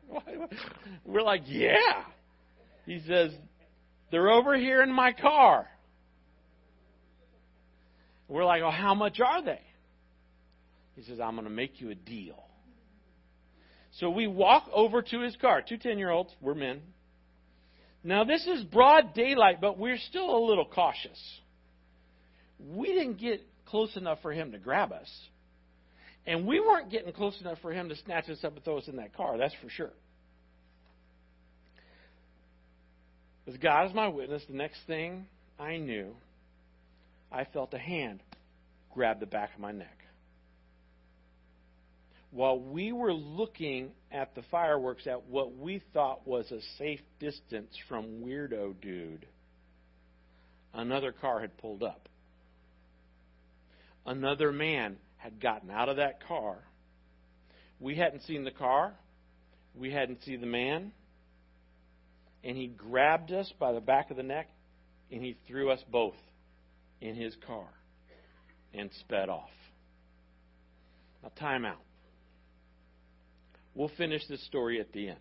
We're 1.05 1.21
like, 1.21 1.43
Yeah. 1.45 2.03
He 2.85 3.01
says, 3.07 3.31
They're 4.11 4.29
over 4.29 4.57
here 4.57 4.81
in 4.81 4.91
my 4.91 5.13
car. 5.13 5.67
We're 8.27 8.45
like, 8.45 8.61
Oh, 8.63 8.71
how 8.71 8.95
much 8.95 9.19
are 9.19 9.43
they? 9.43 9.61
He 10.95 11.03
says, 11.03 11.19
I'm 11.19 11.35
going 11.35 11.45
to 11.45 11.53
make 11.53 11.81
you 11.81 11.89
a 11.89 11.95
deal. 11.95 12.41
So 13.99 14.09
we 14.09 14.27
walk 14.27 14.67
over 14.73 15.01
to 15.01 15.19
his 15.21 15.35
car. 15.37 15.61
Two 15.67 15.77
10 15.77 15.97
year 15.97 16.09
olds, 16.09 16.33
we're 16.41 16.55
men. 16.55 16.81
Now, 18.03 18.23
this 18.23 18.45
is 18.45 18.63
broad 18.63 19.13
daylight, 19.13 19.59
but 19.59 19.77
we're 19.79 19.97
still 19.97 20.37
a 20.37 20.45
little 20.45 20.65
cautious. 20.65 21.19
We 22.59 22.87
didn't 22.93 23.19
get 23.19 23.41
close 23.65 23.95
enough 23.97 24.19
for 24.21 24.31
him 24.31 24.51
to 24.51 24.57
grab 24.57 24.91
us. 24.91 25.09
And 26.27 26.47
we 26.47 26.59
weren't 26.59 26.91
getting 26.91 27.11
close 27.13 27.39
enough 27.41 27.57
for 27.61 27.71
him 27.71 27.89
to 27.89 27.95
snatch 27.97 28.29
us 28.29 28.43
up 28.43 28.55
and 28.55 28.63
throw 28.63 28.77
us 28.77 28.87
in 28.87 28.97
that 28.97 29.15
car, 29.15 29.37
that's 29.37 29.55
for 29.61 29.69
sure. 29.69 29.91
As 33.47 33.57
God 33.57 33.87
is 33.87 33.93
my 33.93 34.07
witness, 34.07 34.43
the 34.47 34.55
next 34.55 34.79
thing 34.87 35.27
I 35.59 35.77
knew, 35.77 36.15
I 37.35 37.43
felt 37.43 37.73
a 37.73 37.77
hand 37.77 38.23
grab 38.93 39.19
the 39.19 39.25
back 39.25 39.53
of 39.53 39.59
my 39.59 39.71
neck. 39.71 39.97
While 42.31 42.59
we 42.59 42.91
were 42.91 43.13
looking 43.13 43.91
at 44.11 44.33
the 44.35 44.41
fireworks 44.49 45.05
at 45.05 45.27
what 45.27 45.55
we 45.55 45.81
thought 45.93 46.27
was 46.27 46.51
a 46.51 46.61
safe 46.77 47.01
distance 47.19 47.77
from 47.87 48.23
Weirdo 48.23 48.81
Dude, 48.81 49.25
another 50.73 51.11
car 51.11 51.41
had 51.41 51.57
pulled 51.57 51.83
up 51.83 52.09
another 54.05 54.51
man 54.51 54.97
had 55.17 55.41
gotten 55.41 55.69
out 55.69 55.89
of 55.89 55.97
that 55.97 56.25
car. 56.27 56.59
We 57.79 57.95
hadn't 57.95 58.23
seen 58.23 58.43
the 58.43 58.51
car. 58.51 58.93
we 59.73 59.91
hadn't 59.91 60.23
seen 60.23 60.39
the 60.39 60.47
man, 60.47 60.93
and 62.43 62.55
he 62.55 62.67
grabbed 62.67 63.31
us 63.31 63.51
by 63.59 63.73
the 63.73 63.81
back 63.81 64.09
of 64.09 64.15
the 64.15 64.23
neck, 64.23 64.47
and 65.11 65.21
he 65.21 65.35
threw 65.47 65.69
us 65.69 65.83
both 65.91 66.15
in 67.07 67.15
his 67.15 67.35
car 67.45 67.67
and 68.73 68.89
sped 69.01 69.29
off. 69.29 69.49
Now, 71.23 71.31
time 71.39 71.65
out. 71.65 71.81
We'll 73.73 73.91
finish 73.97 74.21
this 74.27 74.43
story 74.45 74.79
at 74.79 74.91
the 74.93 75.09
end. 75.09 75.19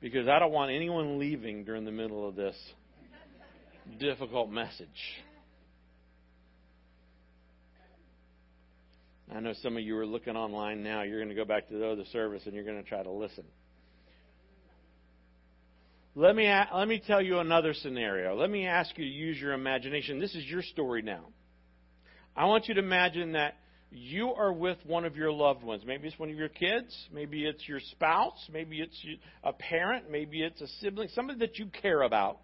Because 0.00 0.28
I 0.28 0.38
don't 0.38 0.52
want 0.52 0.70
anyone 0.70 1.18
leaving 1.18 1.64
during 1.64 1.84
the 1.84 1.92
middle 1.92 2.28
of 2.28 2.36
this 2.36 2.56
difficult 3.98 4.50
message. 4.50 4.88
I 9.34 9.40
know 9.40 9.54
some 9.62 9.76
of 9.76 9.82
you 9.82 9.98
are 9.98 10.06
looking 10.06 10.36
online 10.36 10.82
now. 10.82 11.02
You're 11.02 11.18
going 11.18 11.30
to 11.30 11.34
go 11.34 11.44
back 11.44 11.68
to 11.68 11.74
the 11.74 11.88
other 11.88 12.04
service 12.12 12.42
and 12.46 12.54
you're 12.54 12.64
going 12.64 12.82
to 12.82 12.88
try 12.88 13.02
to 13.02 13.10
listen. 13.10 13.44
Let 16.18 16.34
me, 16.34 16.50
let 16.74 16.88
me 16.88 17.02
tell 17.06 17.20
you 17.20 17.40
another 17.40 17.74
scenario. 17.74 18.34
Let 18.34 18.48
me 18.48 18.66
ask 18.66 18.96
you 18.96 19.04
to 19.04 19.10
use 19.10 19.38
your 19.38 19.52
imagination. 19.52 20.18
This 20.18 20.34
is 20.34 20.46
your 20.46 20.62
story 20.62 21.02
now. 21.02 21.26
I 22.34 22.46
want 22.46 22.68
you 22.68 22.74
to 22.74 22.80
imagine 22.80 23.32
that 23.32 23.58
you 23.90 24.32
are 24.32 24.50
with 24.50 24.78
one 24.86 25.04
of 25.04 25.14
your 25.14 25.30
loved 25.30 25.62
ones. 25.62 25.82
Maybe 25.86 26.08
it's 26.08 26.18
one 26.18 26.30
of 26.30 26.36
your 26.36 26.48
kids. 26.48 26.96
Maybe 27.12 27.44
it's 27.44 27.68
your 27.68 27.80
spouse. 27.80 28.48
Maybe 28.50 28.80
it's 28.80 28.98
a 29.44 29.52
parent. 29.52 30.10
Maybe 30.10 30.42
it's 30.42 30.62
a 30.62 30.68
sibling, 30.80 31.10
somebody 31.14 31.40
that 31.40 31.58
you 31.58 31.66
care 31.66 32.00
about. 32.00 32.38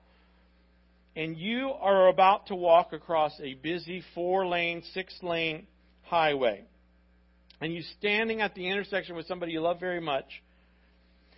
And 1.17 1.39
you 1.39 1.71
are 1.71 2.09
about 2.09 2.49
to 2.49 2.55
walk 2.55 2.93
across 2.93 3.33
a 3.43 3.55
busy 3.55 4.03
four 4.15 4.47
lane, 4.47 4.83
six 4.93 5.19
lane 5.23 5.67
highway 6.03 6.67
and 7.63 7.73
you're 7.73 7.85
standing 7.99 8.41
at 8.41 8.57
the 8.57 8.69
intersection 8.69 9.15
with 9.15 9.27
somebody 9.27 9.53
you 9.53 9.61
love 9.61 9.79
very 9.79 10.01
much, 10.01 10.43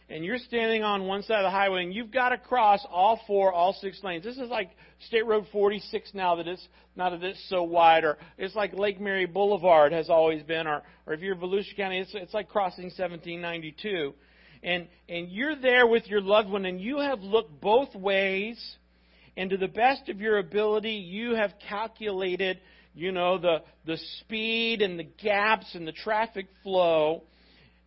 and 0.09 0.25
you're 0.25 0.39
standing 0.39 0.83
on 0.83 1.07
one 1.07 1.23
side 1.23 1.39
of 1.39 1.45
the 1.45 1.51
highway, 1.51 1.83
and 1.83 1.95
you've 1.95 2.11
got 2.11 2.31
to 2.31 2.39
cross 2.39 2.85
all 2.91 3.21
four, 3.27 3.53
all 3.53 3.73
six 3.81 4.03
lanes. 4.03 4.25
This 4.25 4.37
is 4.37 4.51
like 4.51 4.71
State 5.07 5.27
Road 5.27 5.47
46 5.51 6.11
now 6.15 6.37
that 6.37 6.47
it's 6.47 6.67
not 6.97 7.11
that 7.11 7.23
it's 7.23 7.45
so 7.49 7.63
wide, 7.63 8.05
or 8.05 8.19
it's 8.39 8.55
like 8.55 8.75
Lake 8.75 9.01
Mary 9.01 9.27
Boulevard 9.27 9.93
has 9.93 10.11
always 10.11 10.43
been, 10.43 10.67
or 10.67 10.83
or 11.07 11.15
if 11.15 11.21
you're 11.21 11.37
Volusia 11.37 11.77
County, 11.77 11.99
it's 11.99 12.15
it's 12.15 12.35
like 12.35 12.49
crossing 12.49 12.85
1792, 12.85 14.15
and 14.63 14.87
and 15.09 15.31
you're 15.31 15.57
there 15.57 15.87
with 15.87 16.07
your 16.07 16.21
loved 16.21 16.49
one, 16.49 16.65
and 16.67 16.81
you 16.81 16.99
have 16.99 17.21
looked 17.21 17.61
both 17.61 17.95
ways, 17.95 18.59
and 19.37 19.51
to 19.51 19.57
the 19.57 19.69
best 19.69 20.09
of 20.09 20.21
your 20.21 20.39
ability, 20.39 20.93
you 20.93 21.35
have 21.35 21.53
calculated 21.69 22.61
you 22.95 23.11
know, 23.13 23.39
the, 23.39 23.63
the 23.87 23.99
speed 24.21 24.81
and 24.81 24.99
the 24.99 25.05
gaps 25.23 25.75
and 25.75 25.87
the 25.87 25.93
traffic 25.93 26.47
flow. 26.63 27.25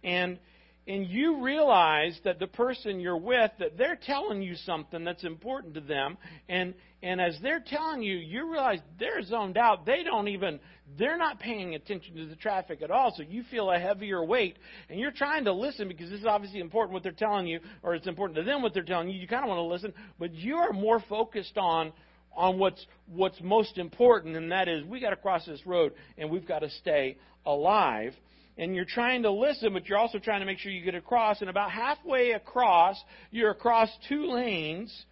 And, 0.04 0.38
and 0.88 1.06
you 1.06 1.44
realize 1.44 2.18
that 2.24 2.40
the 2.40 2.48
person 2.48 3.00
you're 3.02 3.18
with, 3.18 3.52
that 3.60 3.78
they're 3.78 4.00
telling 4.02 4.42
you 4.42 4.56
something 4.56 5.04
that's 5.04 5.26
important 5.26 5.74
to 5.74 5.82
them. 5.82 6.18
And, 6.48 6.74
and 7.04 7.20
as 7.20 7.38
they're 7.42 7.64
telling 7.66 8.02
you, 8.02 8.16
you 8.16 8.50
realize 8.50 8.80
they're 8.98 9.22
zoned 9.22 9.58
out. 9.58 9.86
They 9.86 10.04
don't 10.04 10.30
even, 10.30 10.62
they're 10.98 11.18
not 11.18 11.40
paying 11.40 11.76
attention 11.76 12.16
to 12.16 12.26
the 12.26 12.38
traffic 12.38 12.82
at 12.82 12.90
all. 12.90 13.14
So 13.18 13.24
you 13.24 13.44
feel 13.52 13.70
a 13.70 13.78
heavier 13.78 14.24
weight. 14.24 14.58
And 14.90 14.98
you're 14.98 15.12
trying 15.12 15.44
to 15.44 15.54
listen 15.54 15.90
because 15.90 16.10
this 16.10 16.22
is 16.22 16.26
obviously 16.26 16.62
important 16.62 16.94
what 16.94 17.04
they're 17.04 17.12
telling 17.12 17.48
you, 17.48 17.60
or 17.84 17.94
it's 17.94 18.08
important 18.08 18.38
to 18.38 18.44
them 18.44 18.62
what 18.62 18.74
they're 18.74 18.84
telling 18.84 19.10
you. 19.10 19.20
You 19.20 19.28
kind 19.28 19.44
of 19.44 19.50
want 19.50 19.60
to 19.60 19.64
listen, 19.64 19.94
but 20.18 20.34
you 20.34 20.56
are 20.56 20.72
more 20.72 21.04
focused 21.10 21.58
on 21.58 21.92
on 22.34 22.60
what's 22.60 22.86
what's 23.08 23.42
most 23.42 23.80
important, 23.80 24.36
and 24.36 24.52
that 24.52 24.68
is 24.68 24.84
we 24.86 25.02
got 25.02 25.10
to 25.10 25.16
cross 25.16 25.44
this 25.46 25.66
road 25.66 25.94
and 26.20 26.30
we've 26.30 26.48
got 26.48 26.60
to 26.60 26.70
stay 26.70 27.18
alive. 27.46 28.14
And 28.58 28.76
you're 28.76 28.86
trying 28.86 29.24
to 29.24 29.32
listen, 29.32 29.74
but 29.74 29.88
you're 29.88 29.98
also 29.98 30.18
trying 30.20 30.40
to 30.40 30.46
make 30.46 30.58
sure 30.60 30.72
you 30.72 30.84
get 30.84 30.96
across. 30.96 31.42
And 31.42 31.50
about 31.50 31.72
halfway 31.72 32.32
across, 32.32 33.02
you're 33.30 33.52
across 33.52 33.90
two 34.10 34.32
lanes. 34.32 35.06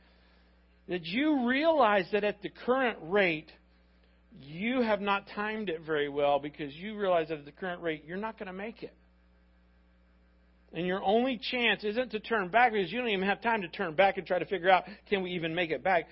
That 0.88 1.04
you 1.04 1.48
realize 1.48 2.06
that 2.12 2.24
at 2.24 2.42
the 2.42 2.50
current 2.50 2.98
rate, 3.02 3.52
you 4.40 4.82
have 4.82 5.02
not 5.02 5.26
timed 5.34 5.70
it 5.70 5.82
very 5.86 6.10
well 6.10 6.40
because 6.40 6.74
you 6.76 6.96
realize 6.98 7.30
that 7.30 7.40
at 7.40 7.46
the 7.46 7.52
current 7.52 7.82
rate, 7.82 8.04
you're 8.06 8.18
not 8.18 8.38
going 8.38 8.48
to 8.48 8.54
make 8.54 8.84
it. 8.84 8.94
And 10.74 10.86
your 10.86 11.02
only 11.04 11.40
chance 11.52 11.84
isn't 11.84 12.12
to 12.12 12.20
turn 12.20 12.50
back 12.50 12.74
because 12.74 12.92
you 12.92 13.00
don't 13.00 13.10
even 13.10 13.28
have 13.28 13.42
time 13.42 13.62
to 13.62 13.68
turn 13.68 13.96
back 13.96 14.18
and 14.18 14.28
try 14.28 14.38
to 14.38 14.46
figure 14.46 14.70
out 14.70 14.84
can 15.10 15.24
we 15.24 15.32
even 15.32 15.56
make 15.56 15.72
it 15.72 15.84
back 15.84 16.06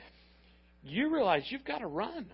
you 0.84 1.14
realize 1.14 1.44
you've 1.50 1.66
got 1.66 1.80
to 1.80 1.88
run. 1.88 2.26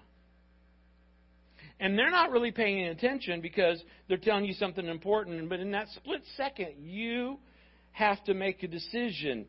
And 1.79 1.97
they're 1.97 2.11
not 2.11 2.31
really 2.31 2.51
paying 2.51 2.87
attention 2.87 3.39
because 3.41 3.81
they're 4.07 4.17
telling 4.17 4.45
you 4.45 4.53
something 4.53 4.85
important. 4.85 5.47
But 5.49 5.59
in 5.59 5.71
that 5.71 5.87
split 5.95 6.21
second, 6.35 6.73
you 6.81 7.39
have 7.91 8.23
to 8.25 8.33
make 8.33 8.63
a 8.63 8.67
decision. 8.67 9.45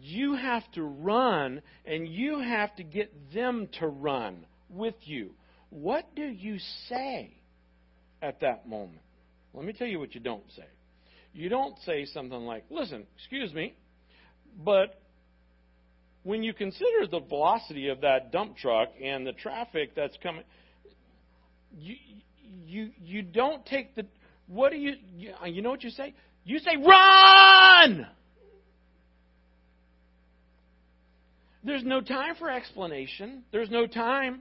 You 0.00 0.34
have 0.34 0.70
to 0.72 0.82
run, 0.82 1.62
and 1.86 2.06
you 2.06 2.40
have 2.40 2.74
to 2.76 2.84
get 2.84 3.12
them 3.32 3.68
to 3.80 3.86
run 3.86 4.46
with 4.68 4.94
you. 5.04 5.30
What 5.70 6.14
do 6.14 6.22
you 6.22 6.58
say 6.88 7.34
at 8.20 8.40
that 8.40 8.68
moment? 8.68 9.02
Let 9.54 9.64
me 9.64 9.72
tell 9.72 9.86
you 9.86 9.98
what 9.98 10.14
you 10.14 10.20
don't 10.20 10.44
say. 10.56 10.66
You 11.32 11.48
don't 11.48 11.76
say 11.86 12.04
something 12.06 12.40
like, 12.40 12.64
listen, 12.70 13.06
excuse 13.16 13.52
me, 13.54 13.74
but 14.64 15.00
when 16.22 16.42
you 16.42 16.52
consider 16.52 17.06
the 17.10 17.20
velocity 17.20 17.88
of 17.88 18.02
that 18.02 18.32
dump 18.32 18.56
truck 18.56 18.88
and 19.02 19.26
the 19.26 19.32
traffic 19.32 19.94
that's 19.94 20.16
coming, 20.22 20.42
you 21.78 21.96
you 22.66 22.90
you 23.02 23.22
don't 23.22 23.64
take 23.66 23.94
the 23.94 24.06
what 24.46 24.72
do 24.72 24.78
you 24.78 24.94
you, 25.16 25.32
uh, 25.42 25.46
you 25.46 25.62
know 25.62 25.70
what 25.70 25.84
you 25.84 25.90
say? 25.90 26.14
You 26.44 26.58
say 26.58 26.76
run. 26.76 28.06
There's 31.62 31.84
no 31.84 32.00
time 32.00 32.34
for 32.36 32.50
explanation. 32.50 33.44
There's 33.52 33.70
no 33.70 33.86
time 33.86 34.40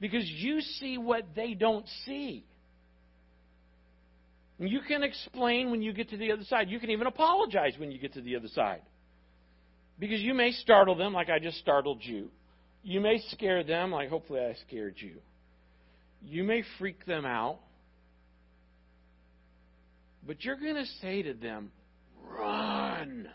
because 0.00 0.28
you 0.28 0.60
see 0.60 0.96
what 0.96 1.24
they 1.34 1.54
don't 1.54 1.86
see. 2.04 2.44
And 4.58 4.68
You 4.70 4.80
can 4.86 5.02
explain 5.02 5.70
when 5.70 5.82
you 5.82 5.92
get 5.92 6.10
to 6.10 6.16
the 6.16 6.32
other 6.32 6.44
side. 6.44 6.70
You 6.70 6.80
can 6.80 6.90
even 6.90 7.06
apologize 7.06 7.74
when 7.78 7.90
you 7.90 7.98
get 7.98 8.14
to 8.14 8.20
the 8.20 8.36
other 8.36 8.48
side. 8.48 8.82
Because 9.98 10.20
you 10.20 10.34
may 10.34 10.52
startle 10.52 10.94
them 10.94 11.12
like 11.12 11.28
I 11.28 11.38
just 11.38 11.58
startled 11.58 11.98
you. 12.02 12.30
You 12.82 13.00
may 13.00 13.18
scare 13.30 13.64
them 13.64 13.90
like 13.90 14.08
hopefully 14.08 14.40
I 14.40 14.54
scared 14.66 14.94
you. 14.98 15.16
You 16.22 16.44
may 16.44 16.62
freak 16.78 17.04
them 17.06 17.24
out. 17.24 17.58
But 20.26 20.44
you're 20.44 20.56
going 20.56 20.74
to 20.74 20.86
say 21.00 21.22
to 21.22 21.34
them, 21.34 21.70
run. 22.28 23.28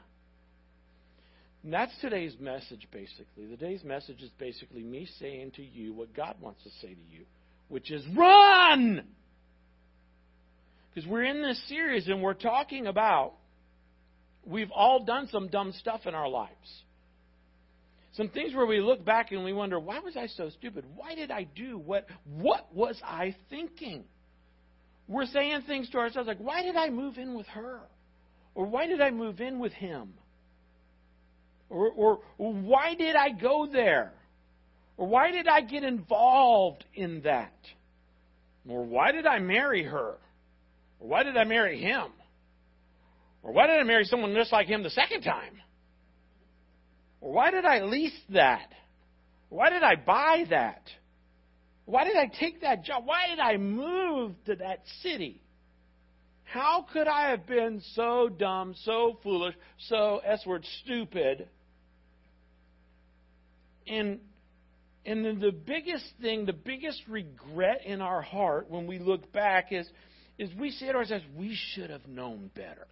And 1.63 1.73
that's 1.73 1.93
today's 2.01 2.35
message, 2.39 2.87
basically. 2.91 3.47
Today's 3.47 3.83
message 3.83 4.21
is 4.21 4.29
basically 4.37 4.83
me 4.83 5.07
saying 5.19 5.51
to 5.55 5.63
you 5.63 5.93
what 5.93 6.13
God 6.13 6.35
wants 6.41 6.63
to 6.63 6.69
say 6.81 6.93
to 6.93 7.15
you, 7.15 7.23
which 7.69 7.91
is 7.91 8.03
run! 8.15 9.03
Because 10.93 11.09
we're 11.09 11.23
in 11.23 11.41
this 11.41 11.61
series 11.69 12.07
and 12.07 12.21
we're 12.21 12.33
talking 12.33 12.87
about 12.87 13.33
We've 14.45 14.71
all 14.71 15.03
done 15.03 15.27
some 15.31 15.47
dumb 15.49 15.73
stuff 15.79 16.01
in 16.05 16.15
our 16.15 16.27
lives. 16.27 16.83
Some 18.13 18.29
things 18.29 18.53
where 18.53 18.65
we 18.65 18.81
look 18.81 19.05
back 19.05 19.31
and 19.31 19.43
we 19.43 19.53
wonder, 19.53 19.79
why 19.79 19.99
was 19.99 20.17
I 20.17 20.27
so 20.27 20.49
stupid? 20.49 20.83
Why 20.95 21.15
did 21.15 21.31
I 21.31 21.43
do 21.43 21.77
what 21.77 22.07
what 22.25 22.73
was 22.73 22.99
I 23.03 23.35
thinking? 23.49 24.03
We're 25.07 25.25
saying 25.25 25.63
things 25.67 25.89
to 25.91 25.97
ourselves 25.97 26.27
like, 26.27 26.39
why 26.39 26.61
did 26.61 26.75
I 26.75 26.89
move 26.89 27.17
in 27.17 27.35
with 27.35 27.47
her? 27.47 27.79
Or 28.53 28.65
why 28.65 28.87
did 28.87 29.01
I 29.01 29.11
move 29.11 29.39
in 29.39 29.59
with 29.59 29.73
him? 29.73 30.13
Or, 31.69 31.89
or, 31.89 32.19
why 32.37 32.95
did 32.95 33.15
I 33.15 33.29
go 33.29 33.65
there? 33.71 34.11
Or 34.97 35.07
why 35.07 35.31
did 35.31 35.47
I 35.47 35.61
get 35.61 35.83
involved 35.83 36.83
in 36.93 37.21
that? 37.21 37.53
Or 38.67 38.83
why 38.83 39.13
did 39.13 39.25
I 39.25 39.39
marry 39.39 39.83
her? 39.83 40.17
Or 40.99 41.07
why 41.07 41.23
did 41.23 41.37
I 41.37 41.45
marry 41.45 41.79
him? 41.79 42.07
Or 43.41 43.53
why 43.53 43.67
did 43.67 43.79
I 43.79 43.83
marry 43.83 44.03
someone 44.03 44.33
just 44.35 44.51
like 44.51 44.67
him 44.67 44.83
the 44.83 44.89
second 44.89 45.21
time? 45.21 45.61
Or 47.21 47.31
why 47.31 47.51
did 47.51 47.65
I 47.65 47.83
lease 47.83 48.19
that? 48.29 48.67
Why 49.49 49.69
did 49.69 49.83
I 49.83 49.95
buy 49.95 50.45
that? 50.49 50.81
Why 51.85 52.03
did 52.03 52.17
I 52.17 52.25
take 52.25 52.61
that 52.61 52.83
job? 52.83 53.03
Why 53.05 53.27
did 53.29 53.39
I 53.39 53.57
move 53.57 54.33
to 54.45 54.55
that 54.55 54.81
city? 55.01 55.41
How 56.43 56.85
could 56.91 57.07
I 57.07 57.29
have 57.29 57.47
been 57.47 57.81
so 57.93 58.27
dumb, 58.27 58.75
so 58.83 59.19
foolish, 59.23 59.55
so 59.87 60.21
S 60.25 60.45
word 60.45 60.65
stupid? 60.83 61.47
And 63.87 64.19
and 65.05 65.25
then 65.25 65.39
the 65.39 65.51
biggest 65.51 66.05
thing, 66.21 66.45
the 66.45 66.53
biggest 66.53 67.01
regret 67.07 67.81
in 67.85 68.01
our 68.01 68.21
heart 68.21 68.69
when 68.69 68.85
we 68.85 68.99
look 68.99 69.31
back 69.31 69.71
is 69.71 69.89
is 70.37 70.49
we 70.55 70.71
say 70.71 70.87
to 70.87 70.93
ourselves, 70.93 71.25
we 71.35 71.57
should 71.73 71.89
have 71.89 72.07
known 72.07 72.51
better 72.55 72.87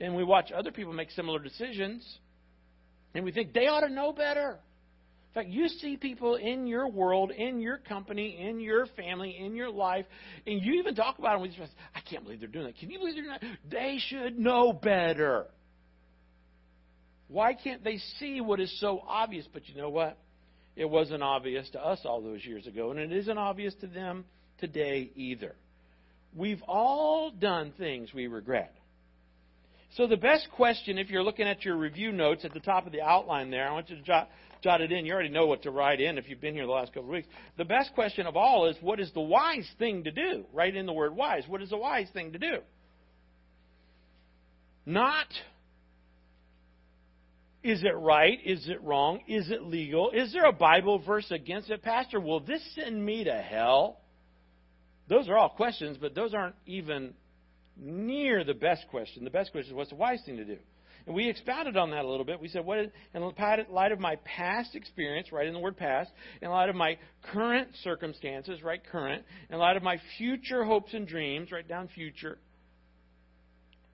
and 0.00 0.14
we 0.14 0.24
watch 0.24 0.50
other 0.52 0.70
people 0.70 0.92
make 0.92 1.10
similar 1.10 1.38
decisions, 1.38 2.18
and 3.14 3.24
we 3.24 3.32
think 3.32 3.52
they 3.52 3.66
ought 3.66 3.80
to 3.80 3.88
know 3.88 4.12
better. 4.12 4.58
In 5.34 5.42
fact, 5.42 5.48
you 5.48 5.66
see 5.68 5.96
people 5.96 6.36
in 6.36 6.66
your 6.66 6.88
world, 6.88 7.32
in 7.32 7.60
your 7.60 7.78
company, 7.78 8.38
in 8.40 8.60
your 8.60 8.86
family, 8.96 9.36
in 9.38 9.56
your 9.56 9.70
life, 9.70 10.06
and 10.46 10.62
you 10.62 10.74
even 10.74 10.94
talk 10.94 11.18
about 11.18 11.32
them 11.32 11.42
with 11.42 11.52
your. 11.52 11.66
I 11.94 12.00
can't 12.00 12.22
believe 12.22 12.38
they're 12.38 12.48
doing 12.48 12.66
that. 12.66 12.78
Can 12.78 12.90
you 12.90 12.98
believe 13.00 13.16
they're 13.16 13.26
not? 13.26 13.42
They 13.68 13.98
should 14.08 14.38
know 14.38 14.72
better. 14.72 15.46
Why 17.26 17.54
can't 17.54 17.82
they 17.82 17.98
see 18.20 18.40
what 18.40 18.60
is 18.60 18.72
so 18.80 19.02
obvious? 19.04 19.44
But 19.52 19.68
you 19.68 19.74
know 19.74 19.90
what? 19.90 20.18
It 20.76 20.88
wasn't 20.88 21.22
obvious 21.22 21.68
to 21.70 21.84
us 21.84 22.00
all 22.04 22.20
those 22.20 22.44
years 22.44 22.66
ago, 22.66 22.92
and 22.92 23.00
it 23.00 23.12
isn't 23.12 23.38
obvious 23.38 23.74
to 23.80 23.88
them 23.88 24.24
today 24.58 25.10
either. 25.16 25.56
We've 26.34 26.62
all 26.68 27.30
done 27.30 27.72
things 27.78 28.12
we 28.12 28.26
regret. 28.26 28.76
So, 29.96 30.08
the 30.08 30.16
best 30.16 30.48
question, 30.56 30.98
if 30.98 31.08
you're 31.08 31.22
looking 31.22 31.46
at 31.46 31.64
your 31.64 31.76
review 31.76 32.10
notes 32.10 32.44
at 32.44 32.52
the 32.52 32.60
top 32.60 32.84
of 32.84 32.92
the 32.92 33.00
outline 33.00 33.50
there, 33.50 33.68
I 33.68 33.72
want 33.72 33.90
you 33.90 33.96
to 33.96 34.02
jot, 34.02 34.28
jot 34.60 34.80
it 34.80 34.90
in. 34.90 35.06
You 35.06 35.12
already 35.12 35.28
know 35.28 35.46
what 35.46 35.62
to 35.62 35.70
write 35.70 36.00
in 36.00 36.18
if 36.18 36.28
you've 36.28 36.40
been 36.40 36.54
here 36.54 36.66
the 36.66 36.72
last 36.72 36.92
couple 36.92 37.04
of 37.04 37.12
weeks. 37.12 37.28
The 37.58 37.64
best 37.64 37.94
question 37.94 38.26
of 38.26 38.36
all 38.36 38.66
is 38.66 38.76
what 38.80 38.98
is 38.98 39.12
the 39.12 39.20
wise 39.20 39.68
thing 39.78 40.02
to 40.04 40.10
do? 40.10 40.44
Write 40.52 40.74
in 40.74 40.86
the 40.86 40.92
word 40.92 41.14
wise. 41.14 41.44
What 41.46 41.62
is 41.62 41.70
the 41.70 41.76
wise 41.76 42.08
thing 42.12 42.32
to 42.32 42.38
do? 42.38 42.58
Not 44.84 45.28
is 47.62 47.82
it 47.82 47.96
right? 47.96 48.38
Is 48.44 48.68
it 48.68 48.82
wrong? 48.82 49.20
Is 49.26 49.50
it 49.50 49.62
legal? 49.62 50.10
Is 50.10 50.34
there 50.34 50.44
a 50.44 50.52
Bible 50.52 50.98
verse 50.98 51.30
against 51.30 51.70
it? 51.70 51.82
Pastor, 51.82 52.20
will 52.20 52.40
this 52.40 52.60
send 52.74 53.02
me 53.02 53.24
to 53.24 53.32
hell? 53.32 54.00
Those 55.08 55.28
are 55.28 55.38
all 55.38 55.48
questions, 55.48 55.96
but 55.98 56.14
those 56.14 56.34
aren't 56.34 56.56
even 56.66 57.14
near 57.76 58.44
the 58.44 58.54
best 58.54 58.86
question. 58.90 59.24
The 59.24 59.30
best 59.30 59.52
question 59.52 59.72
is 59.72 59.76
what's 59.76 59.90
the 59.90 59.96
wise 59.96 60.20
thing 60.24 60.36
to 60.36 60.44
do? 60.44 60.58
And 61.06 61.14
we 61.14 61.28
expounded 61.28 61.76
on 61.76 61.90
that 61.90 62.04
a 62.04 62.08
little 62.08 62.24
bit. 62.24 62.40
We 62.40 62.48
said, 62.48 62.64
what 62.64 62.78
is, 62.78 62.90
in 63.12 63.22
light 63.70 63.92
of 63.92 64.00
my 64.00 64.16
past 64.24 64.74
experience, 64.74 65.32
write 65.32 65.46
in 65.46 65.52
the 65.52 65.58
word 65.58 65.76
past, 65.76 66.10
in 66.40 66.48
light 66.48 66.70
of 66.70 66.76
my 66.76 66.96
current 67.30 67.68
circumstances, 67.82 68.62
write, 68.62 68.86
current, 68.90 69.22
in 69.50 69.58
light 69.58 69.76
of 69.76 69.82
my 69.82 69.98
future 70.16 70.64
hopes 70.64 70.94
and 70.94 71.06
dreams, 71.06 71.52
write 71.52 71.68
down 71.68 71.88
future, 71.88 72.38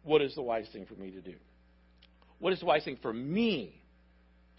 what 0.05 0.23
is 0.23 0.35
the 0.37 0.43
wise 0.43 0.67
thing 0.73 0.87
for 0.87 0.95
me 0.95 1.11
to 1.11 1.21
do? 1.21 1.35
What 2.39 2.53
is 2.53 2.61
the 2.61 2.67
wise 2.67 2.85
thing 2.85 2.99
for 3.03 3.13
me 3.13 3.83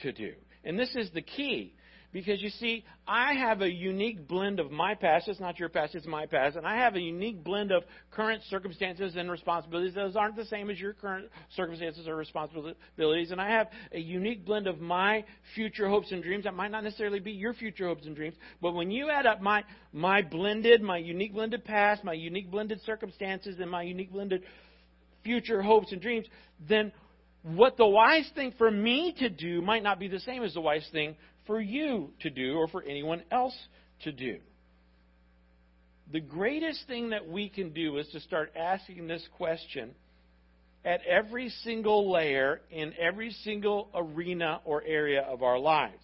to 0.02 0.12
do? 0.12 0.34
And 0.64 0.78
this 0.78 0.94
is 0.96 1.10
the 1.14 1.22
key. 1.22 1.74
Because 2.12 2.42
you 2.42 2.50
see, 2.50 2.84
I 3.08 3.34
have 3.34 3.62
a 3.62 3.72
unique 3.72 4.28
blend 4.28 4.60
of 4.60 4.70
my 4.70 4.96
past. 4.96 5.30
It's 5.30 5.40
not 5.40 5.60
your 5.60 5.70
past, 5.70 5.96
it's 5.96 6.06
my 6.06 6.26
past. 6.26 6.58
And 6.58 6.68
I 6.68 6.76
have 6.76 6.96
a 6.96 7.00
unique 7.00 7.44
blend 7.44 7.72
of 7.72 7.84
current 8.12 8.42
circumstances 8.50 9.16
and 9.16 9.32
responsibilities. 9.32 9.96
Those 9.96 10.16
aren't 10.18 10.36
the 10.36 10.46
same 10.46 10.70
as 10.70 10.80
your 10.80 10.94
current 10.94 11.30
circumstances 11.56 12.08
or 12.08 12.16
responsibilities. 12.16 13.32
And 13.32 13.40
I 13.40 13.50
have 13.50 13.68
a 13.94 14.00
unique 14.00 14.46
blend 14.46 14.68
of 14.68 14.82
my 14.82 15.24
future 15.56 15.88
hopes 15.88 16.12
and 16.12 16.22
dreams. 16.22 16.44
That 16.44 16.54
might 16.54 16.72
not 16.72 16.84
necessarily 16.84 17.20
be 17.20 17.32
your 17.32 17.54
future 17.54 17.88
hopes 17.88 18.06
and 18.06 18.16
dreams. 18.16 18.36
But 18.62 18.74
when 18.74 18.92
you 18.92 19.10
add 19.10 19.26
up 19.26 19.42
my, 19.42 19.64
my 19.94 20.22
blended, 20.22 20.82
my 20.82 20.98
unique 20.98 21.34
blended 21.34 21.64
past, 21.64 22.04
my 22.04 22.14
unique 22.14 22.52
blended 22.52 22.82
circumstances, 22.86 23.58
and 23.60 23.72
my 23.72 23.84
unique 23.84 24.12
blended 24.12 24.44
future 25.24 25.62
hopes 25.62 25.92
and 25.92 26.02
dreams, 26.02 26.26
then 26.68 26.92
what 27.44 27.78
the 27.78 27.88
wise 27.88 28.30
thing 28.36 28.54
for 28.58 28.70
me 28.70 29.16
to 29.18 29.30
do 29.30 29.62
might 29.62 29.82
not 29.82 30.00
be 30.00 30.08
the 30.08 30.20
same 30.20 30.44
as 30.44 30.54
the 30.54 30.62
wise 30.62 30.88
thing 30.92 31.16
for 31.48 31.60
you 31.60 32.12
to 32.22 32.30
do 32.30 32.56
or 32.56 32.68
for 32.68 32.84
anyone 32.84 33.24
else 33.32 33.58
to 34.04 34.12
do. 34.12 34.38
The 36.12 36.20
greatest 36.20 36.88
thing 36.88 37.12
that 37.12 37.28
we 37.28 37.50
can 37.50 37.72
do 37.72 37.98
is 37.98 38.08
to 38.10 38.20
start 38.20 38.52
asking 38.56 39.08
this 39.08 39.26
question 39.38 39.92
at 40.84 41.02
every 41.06 41.50
single 41.64 42.12
layer 42.12 42.62
in 42.70 42.94
every 43.00 43.32
single 43.44 43.90
arena 43.94 44.60
or 44.66 44.84
area 44.84 45.22
of 45.22 45.44
our 45.44 45.58
lives. 45.58 46.04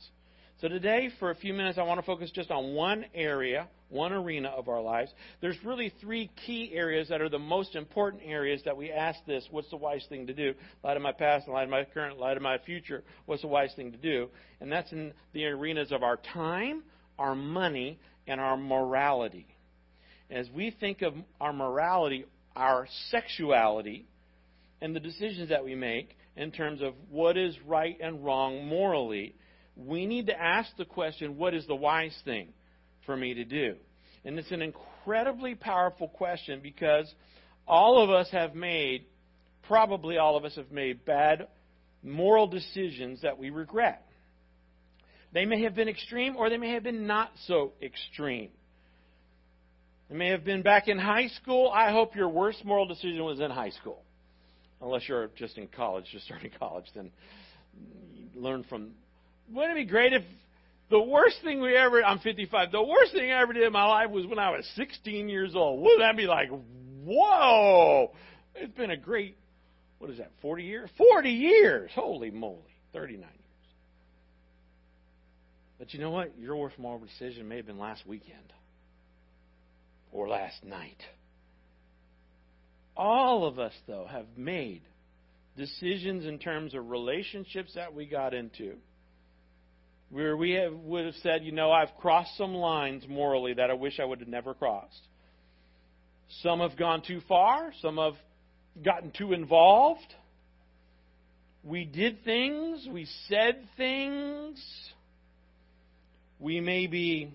So 0.62 0.68
today, 0.68 1.10
for 1.20 1.30
a 1.30 1.36
few 1.36 1.54
minutes, 1.54 1.78
I 1.78 1.84
want 1.84 2.00
to 2.00 2.06
focus 2.06 2.32
just 2.32 2.50
on 2.50 2.74
one 2.74 3.06
area 3.14 3.68
one 3.90 4.12
arena 4.12 4.50
of 4.50 4.68
our 4.68 4.82
lives. 4.82 5.12
There's 5.42 5.58
really 5.64 5.94
three 6.02 6.30
key 6.46 6.72
areas 6.74 7.10
that 7.10 7.22
are 7.22 7.30
the 7.30 7.40
most 7.40 7.76
important 7.76 8.24
areas 8.26 8.62
that 8.66 8.76
we 8.76 8.92
ask 8.92 9.20
this 9.26 9.48
what's 9.52 9.70
the 9.70 9.78
wise 9.78 10.06
thing 10.10 10.28
to 10.28 10.34
do? 10.34 10.54
Light 10.84 10.98
of 10.98 11.04
my 11.04 11.12
past, 11.12 11.48
light 11.48 11.64
of 11.64 11.70
my 11.70 11.86
current, 11.86 12.20
light 12.20 12.38
of 12.38 12.44
my 12.44 12.58
future, 12.60 13.04
what's 13.26 13.42
the 13.42 13.48
wise 13.48 13.72
thing 13.76 13.92
to 13.92 13.98
do? 13.98 14.30
And 14.60 14.72
that's 14.72 14.92
in 14.92 15.14
the 15.34 15.46
arenas 15.46 15.92
of 15.92 16.04
our 16.04 16.18
time, 16.34 16.84
our 17.18 17.36
money, 17.36 18.00
and 18.28 18.42
our 18.42 18.58
morality. 18.58 19.48
As 20.30 20.50
we 20.54 20.76
think 20.78 21.02
of 21.02 21.14
our 21.40 21.54
morality, 21.54 22.26
our 22.56 22.88
sexuality, 23.10 24.06
and 24.82 24.96
the 24.96 25.00
decisions 25.00 25.50
that 25.50 25.64
we 25.64 25.76
make 25.76 26.18
in 26.36 26.52
terms 26.52 26.82
of 26.82 26.94
what 27.10 27.38
is 27.38 27.56
right 27.66 27.98
and 28.02 28.24
wrong 28.24 28.68
morally, 28.68 29.34
we 29.78 30.06
need 30.06 30.28
to 30.28 30.40
ask 30.40 30.70
the 30.78 30.86
question 30.86 31.38
what 31.38 31.54
is 31.54 31.66
the 31.68 31.76
wise 31.76 32.18
thing? 32.26 32.54
for 33.08 33.18
me 33.18 33.34
to 33.34 33.44
do? 33.44 33.76
And 34.24 34.38
it's 34.38 34.52
an 34.52 34.62
incredibly 34.62 35.56
powerful 35.56 36.10
question 36.10 36.60
because 36.62 37.12
all 37.68 38.04
of 38.04 38.12
us 38.12 38.30
have 38.32 38.54
made, 38.54 39.06
probably 39.64 40.20
all 40.20 40.38
of 40.38 40.46
us 40.46 40.56
have 40.58 40.72
made 40.72 41.04
bad 41.06 41.48
moral 42.04 42.46
decisions 42.46 43.24
that 43.24 43.40
we 43.40 43.50
regret. 43.50 44.06
They 45.34 45.46
may 45.46 45.64
have 45.64 45.74
been 45.74 45.90
extreme 45.90 46.36
or 46.36 46.50
they 46.50 46.58
may 46.58 46.74
have 46.74 46.84
been 46.84 47.08
not 47.08 47.32
so 47.48 47.72
extreme. 47.82 48.50
It 50.10 50.16
may 50.16 50.30
have 50.30 50.46
been 50.46 50.62
back 50.62 50.88
in 50.88 51.00
high 51.00 51.28
school. 51.28 51.72
I 51.74 51.92
hope 51.92 52.16
your 52.16 52.30
worst 52.30 52.64
moral 52.64 52.86
decision 52.86 53.24
was 53.24 53.40
in 53.40 53.52
high 53.52 53.72
school. 53.72 54.04
Unless 54.82 55.10
you're 55.10 55.30
just 55.36 55.58
in 55.58 55.68
college, 55.68 56.06
just 56.12 56.26
starting 56.26 56.52
college, 56.60 56.86
then 56.94 57.12
learn 58.36 58.64
from. 58.70 58.92
Wouldn't 59.52 59.78
it 59.78 59.86
be 59.86 59.90
great 59.90 60.14
if 60.14 60.24
the 60.90 61.02
worst 61.02 61.38
thing 61.44 61.62
we 61.62 61.76
ever, 61.76 62.04
I'm 62.04 62.20
55, 62.20 62.72
the 62.72 62.82
worst 62.82 63.12
thing 63.14 63.32
I 63.32 63.42
ever 63.42 63.54
did 63.54 63.64
in 63.64 63.74
my 63.74 63.86
life 63.86 64.10
was 64.10 64.26
when 64.26 64.40
I 64.40 64.52
was 64.52 64.66
16 64.76 65.28
years 65.28 65.54
old. 65.56 65.82
Wouldn't 65.82 66.00
that 66.00 66.16
be 66.16 66.28
like, 66.28 66.50
whoa? 67.04 68.12
It's 68.56 68.76
been 68.76 68.92
a 68.92 68.98
great, 68.98 69.38
what 70.00 70.10
is 70.10 70.18
that, 70.18 70.32
40 70.42 70.64
years? 70.64 70.90
40 70.98 71.30
years! 71.30 71.92
Holy 71.94 72.32
moly. 72.32 72.62
39 72.94 73.20
years. 73.20 73.32
But 75.78 75.94
you 75.94 76.00
know 76.00 76.12
what? 76.12 76.38
Your 76.40 76.56
worst 76.56 76.80
moral 76.80 77.00
decision 77.00 77.48
may 77.48 77.58
have 77.58 77.68
been 77.68 77.78
last 77.78 78.08
weekend 78.08 78.54
or 80.12 80.28
last 80.28 80.64
night. 80.64 80.98
All 82.96 83.46
of 83.46 83.60
us, 83.60 83.74
though, 83.88 84.08
have 84.10 84.26
made 84.36 84.82
decisions 85.56 86.26
in 86.26 86.40
terms 86.40 86.74
of 86.74 86.90
relationships 86.90 87.74
that 87.76 87.94
we 87.94 88.06
got 88.06 88.34
into 88.34 88.78
where 90.10 90.38
we 90.38 90.52
have, 90.52 90.74
would 90.74 91.06
have 91.06 91.16
said, 91.22 91.44
you 91.44 91.52
know, 91.52 91.72
I've 91.72 91.96
crossed 92.00 92.38
some 92.38 92.54
lines 92.54 93.04
morally 93.08 93.54
that 93.54 93.70
I 93.70 93.74
wish 93.74 94.00
I 94.00 94.06
would 94.06 94.20
have 94.20 94.30
never 94.30 94.54
crossed. 94.54 95.02
Some 96.42 96.60
have 96.60 96.78
gone 96.78 97.02
too 97.06 97.22
far, 97.28 97.72
some 97.82 97.98
have 97.98 98.16
gotten 98.84 99.12
too 99.12 99.34
involved. 99.34 100.14
We 101.64 101.86
did 101.86 102.24
things, 102.24 102.88
we 102.92 103.08
said 103.28 103.64
things. 103.76 104.64
We 106.40 106.62
maybe 106.62 107.34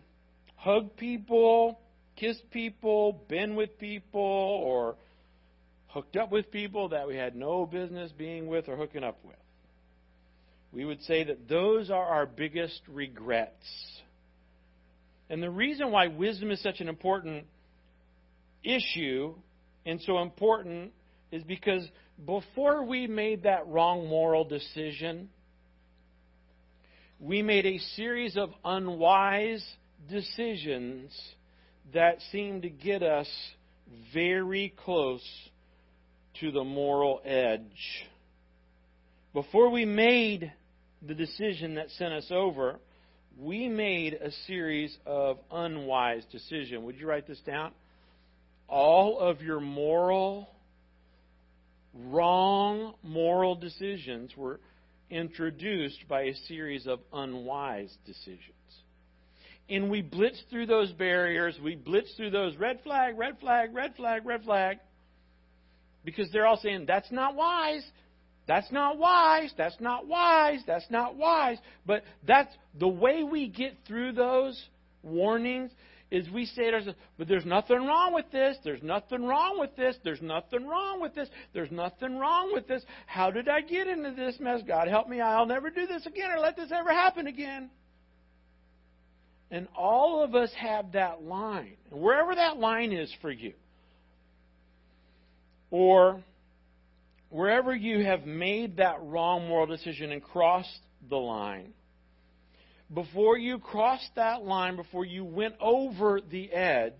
hugged 0.56 0.96
people, 0.96 1.78
kissed 2.16 2.48
people, 2.50 3.20
been 3.28 3.56
with 3.56 3.78
people, 3.78 4.20
or 4.20 4.94
hooked 5.88 6.16
up 6.16 6.30
with 6.30 6.50
people 6.50 6.90
that 6.90 7.06
we 7.06 7.16
had 7.16 7.34
no 7.34 7.66
business 7.66 8.12
being 8.16 8.46
with 8.46 8.68
or 8.68 8.76
hooking 8.76 9.02
up 9.02 9.18
with 9.24 9.36
we 10.72 10.84
would 10.84 11.02
say 11.02 11.24
that 11.24 11.48
those 11.48 11.90
are 11.90 12.04
our 12.04 12.26
biggest 12.26 12.80
regrets. 12.88 13.66
And 15.28 15.42
the 15.42 15.50
reason 15.50 15.90
why 15.90 16.08
wisdom 16.08 16.50
is 16.50 16.62
such 16.62 16.80
an 16.80 16.88
important 16.88 17.44
issue 18.64 19.34
and 19.84 20.00
so 20.02 20.20
important 20.20 20.92
is 21.30 21.42
because 21.42 21.86
before 22.24 22.84
we 22.84 23.06
made 23.06 23.42
that 23.44 23.66
wrong 23.66 24.08
moral 24.08 24.44
decision, 24.44 25.28
we 27.18 27.42
made 27.42 27.66
a 27.66 27.78
series 27.96 28.36
of 28.36 28.50
unwise 28.64 29.64
decisions 30.10 31.10
that 31.94 32.18
seemed 32.30 32.62
to 32.62 32.70
get 32.70 33.02
us 33.02 33.28
very 34.12 34.72
close 34.84 35.22
to 36.40 36.50
the 36.50 36.64
moral 36.64 37.20
edge. 37.24 38.06
Before 39.32 39.70
we 39.70 39.84
made 39.84 40.52
the 41.06 41.14
decision 41.14 41.74
that 41.74 41.90
sent 41.90 42.12
us 42.12 42.26
over, 42.30 42.78
we 43.38 43.68
made 43.68 44.14
a 44.14 44.30
series 44.46 44.96
of 45.06 45.38
unwise 45.50 46.24
decisions. 46.30 46.84
Would 46.84 46.96
you 46.96 47.06
write 47.06 47.26
this 47.26 47.40
down? 47.40 47.72
All 48.68 49.18
of 49.18 49.42
your 49.42 49.60
moral, 49.60 50.48
wrong 51.94 52.94
moral 53.02 53.54
decisions 53.54 54.36
were 54.36 54.60
introduced 55.10 56.08
by 56.08 56.22
a 56.22 56.34
series 56.48 56.86
of 56.86 57.00
unwise 57.12 57.94
decisions. 58.06 58.52
And 59.68 59.90
we 59.90 60.02
blitzed 60.02 60.48
through 60.50 60.66
those 60.66 60.92
barriers. 60.92 61.58
We 61.62 61.76
blitzed 61.76 62.16
through 62.16 62.30
those 62.30 62.56
red 62.56 62.80
flag, 62.82 63.18
red 63.18 63.38
flag, 63.40 63.74
red 63.74 63.94
flag, 63.94 64.26
red 64.26 64.42
flag. 64.42 64.78
Because 66.04 66.30
they're 66.32 66.46
all 66.46 66.58
saying, 66.58 66.86
that's 66.86 67.10
not 67.12 67.36
wise. 67.36 67.84
That's 68.46 68.70
not 68.72 68.98
wise. 68.98 69.52
That's 69.56 69.76
not 69.80 70.06
wise. 70.06 70.60
That's 70.66 70.90
not 70.90 71.16
wise. 71.16 71.58
But 71.86 72.02
that's 72.26 72.52
the 72.78 72.88
way 72.88 73.22
we 73.22 73.48
get 73.48 73.76
through 73.86 74.12
those 74.12 74.60
warnings 75.02 75.70
is 76.10 76.28
we 76.28 76.44
say 76.44 76.70
to 76.70 76.74
ourselves, 76.74 76.98
but 77.16 77.26
there's 77.26 77.46
nothing 77.46 77.86
wrong 77.86 78.12
with 78.12 78.30
this. 78.30 78.58
There's 78.62 78.82
nothing 78.82 79.24
wrong 79.24 79.58
with 79.58 79.74
this. 79.76 79.96
There's 80.04 80.20
nothing 80.20 80.66
wrong 80.68 81.00
with 81.00 81.14
this. 81.14 81.28
There's 81.54 81.70
nothing 81.70 82.18
wrong 82.18 82.52
with 82.52 82.68
this. 82.68 82.82
How 83.06 83.30
did 83.30 83.48
I 83.48 83.62
get 83.62 83.86
into 83.88 84.12
this 84.12 84.36
mess? 84.38 84.60
God 84.66 84.88
help 84.88 85.08
me. 85.08 85.20
I'll 85.20 85.46
never 85.46 85.70
do 85.70 85.86
this 85.86 86.04
again 86.04 86.30
or 86.30 86.38
let 86.38 86.54
this 86.54 86.70
ever 86.70 86.90
happen 86.90 87.26
again. 87.26 87.70
And 89.50 89.68
all 89.74 90.22
of 90.22 90.34
us 90.34 90.50
have 90.58 90.92
that 90.92 91.22
line. 91.22 91.76
And 91.90 92.00
wherever 92.00 92.34
that 92.34 92.58
line 92.58 92.92
is 92.92 93.10
for 93.22 93.30
you, 93.30 93.54
or 95.70 96.22
wherever 97.32 97.74
you 97.74 98.04
have 98.04 98.26
made 98.26 98.76
that 98.76 99.02
wrong 99.02 99.48
moral 99.48 99.66
decision 99.66 100.12
and 100.12 100.22
crossed 100.22 100.80
the 101.08 101.16
line, 101.16 101.72
before 102.92 103.38
you 103.38 103.58
crossed 103.58 104.10
that 104.16 104.42
line, 104.42 104.76
before 104.76 105.06
you 105.06 105.24
went 105.24 105.54
over 105.58 106.20
the 106.20 106.52
edge, 106.52 106.92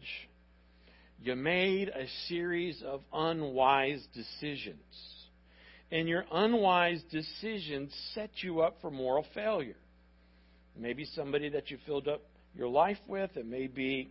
you 1.20 1.36
made 1.36 1.88
a 1.90 2.06
series 2.28 2.82
of 2.82 3.02
unwise 3.12 4.02
decisions. 4.14 4.78
And 5.90 6.08
your 6.08 6.24
unwise 6.32 7.02
decisions 7.10 7.94
set 8.14 8.30
you 8.42 8.62
up 8.62 8.78
for 8.80 8.90
moral 8.90 9.26
failure. 9.34 9.76
Maybe 10.74 11.04
somebody 11.14 11.50
that 11.50 11.70
you 11.70 11.76
filled 11.84 12.08
up 12.08 12.22
your 12.56 12.68
life 12.68 12.98
with, 13.06 13.36
it 13.36 13.44
may 13.44 13.66
be 13.66 14.10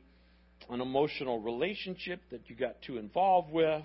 an 0.70 0.82
emotional 0.82 1.40
relationship 1.42 2.22
that 2.30 2.48
you 2.48 2.56
got 2.56 2.76
too 2.84 3.00
involved 3.00 3.52
with. 3.52 3.82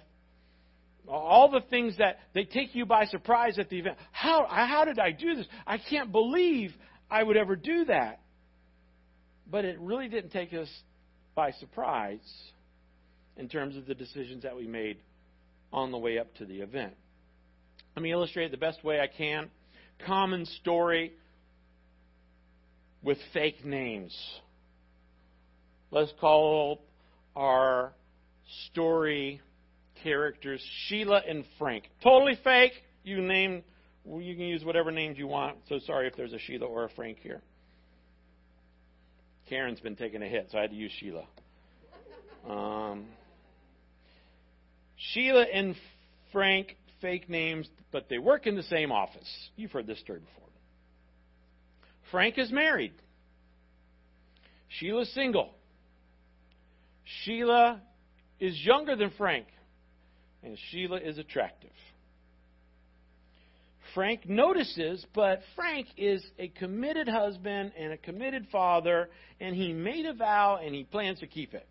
All 1.09 1.51
the 1.51 1.61
things 1.71 1.97
that 1.99 2.19
they 2.35 2.45
take 2.45 2.75
you 2.75 2.87
by 2.87 3.05
surprise 3.07 3.59
at 3.59 3.69
the 3.69 3.79
event. 3.79 3.97
How, 4.13 4.47
how 4.49 4.85
did 4.85 4.99
I 4.99 5.13
do 5.13 5.37
this? 5.37 5.47
I 5.67 5.79
can't 5.79 6.11
believe 6.11 6.73
I 7.11 7.23
would 7.23 7.37
ever 7.37 7.57
do 7.57 7.85
that. 7.87 8.21
But 9.49 9.65
it 9.65 9.79
really 9.79 10.09
didn't 10.09 10.31
take 10.31 10.53
us 10.53 10.69
by 11.35 11.53
surprise 11.53 12.19
in 13.37 13.49
terms 13.49 13.77
of 13.77 13.87
the 13.87 13.95
decisions 13.95 14.43
that 14.43 14.57
we 14.57 14.67
made 14.67 14.99
on 15.73 15.93
the 15.93 15.99
way 15.99 16.19
up 16.19 16.35
to 16.37 16.45
the 16.45 16.61
event. 16.61 16.95
Let 17.95 18.03
me 18.03 18.13
illustrate 18.13 18.47
it 18.47 18.51
the 18.51 18.57
best 18.57 18.83
way 18.83 19.01
I 19.01 19.07
can. 19.07 19.51
Common 20.05 20.45
story 20.47 21.13
with 23.03 23.19
fake 23.33 23.65
names. 23.65 24.17
Let's 25.91 26.13
call 26.21 26.83
our 27.37 27.93
story 28.71 29.41
characters 30.03 30.65
Sheila 30.87 31.23
and 31.29 31.45
Frank. 31.59 31.85
Totally 32.03 32.39
fake. 32.43 32.73
You 33.05 33.21
name 33.23 33.63
you 34.05 34.37
can 34.37 34.45
use 34.45 34.65
whatever 34.65 34.91
names 34.91 35.19
you 35.19 35.27
want. 35.27 35.59
So 35.69 35.79
sorry 35.87 36.07
if 36.07 36.17
there's 36.17 36.33
a 36.33 36.39
Sheila 36.39 36.67
or 36.67 36.85
a 36.85 36.91
Frank 36.91 37.19
here. 37.21 37.43
Karen's 39.49 39.81
been 39.81 39.97
taking 39.97 40.23
a 40.23 40.29
hit, 40.29 40.49
so 40.51 40.59
I 40.59 40.63
had 40.63 40.71
to 40.71 40.77
use 40.77 40.93
Sheila. 40.99 41.25
Um, 42.49 43.07
Sheila 44.97 45.43
and 45.43 45.75
Frank, 46.33 46.77
fake 47.01 47.29
names, 47.29 47.69
but 47.93 48.09
they 48.09 48.19
work 48.19 48.47
in 48.47 48.57
the 48.57 48.63
same 48.65 48.91
office. 48.93 49.29
You've 49.57 49.73
heard 49.73 49.87
this 49.87 50.01
story 50.01 50.21
before. 50.21 50.49
Frank 52.11 52.39
is 52.39 52.51
married. 52.51 52.93
Sheila's 54.69 55.13
single. 55.13 55.51
Sheila 57.25 57.81
is 58.41 58.59
younger 58.65 58.97
than 58.97 59.11
Frank, 59.17 59.47
and 60.47 60.57
Sheila 60.71 60.99
is 60.99 61.19
attractive. 61.19 61.71
Frank 63.95 64.29
notices, 64.29 65.05
but 65.15 65.41
Frank 65.57 65.89
is 65.97 66.25
a 66.39 66.49
committed 66.49 67.09
husband 67.09 67.73
and 67.79 67.93
a 67.93 67.97
committed 67.97 68.47
father, 68.53 69.09
and 69.41 69.57
he 69.57 69.73
made 69.73 70.07
a 70.07 70.15
vow 70.15 70.61
and 70.63 70.75
he 70.75 70.85
plans 70.85 71.19
to 71.21 71.27
keep 71.27 71.53
it. 71.53 71.67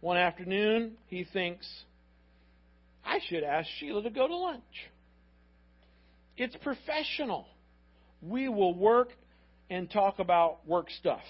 One 0.00 0.16
afternoon, 0.16 0.92
he 1.06 1.24
thinks, 1.32 1.68
I 3.04 3.20
should 3.28 3.44
ask 3.44 3.68
Sheila 3.78 4.02
to 4.02 4.10
go 4.10 4.26
to 4.26 4.36
lunch. 4.36 4.62
It's 6.36 6.56
professional. 6.56 7.46
We 8.20 8.48
will 8.48 8.74
work 8.74 9.10
and 9.70 9.90
talk 9.90 10.18
about 10.18 10.66
work 10.66 10.88
stuff. 10.98 11.22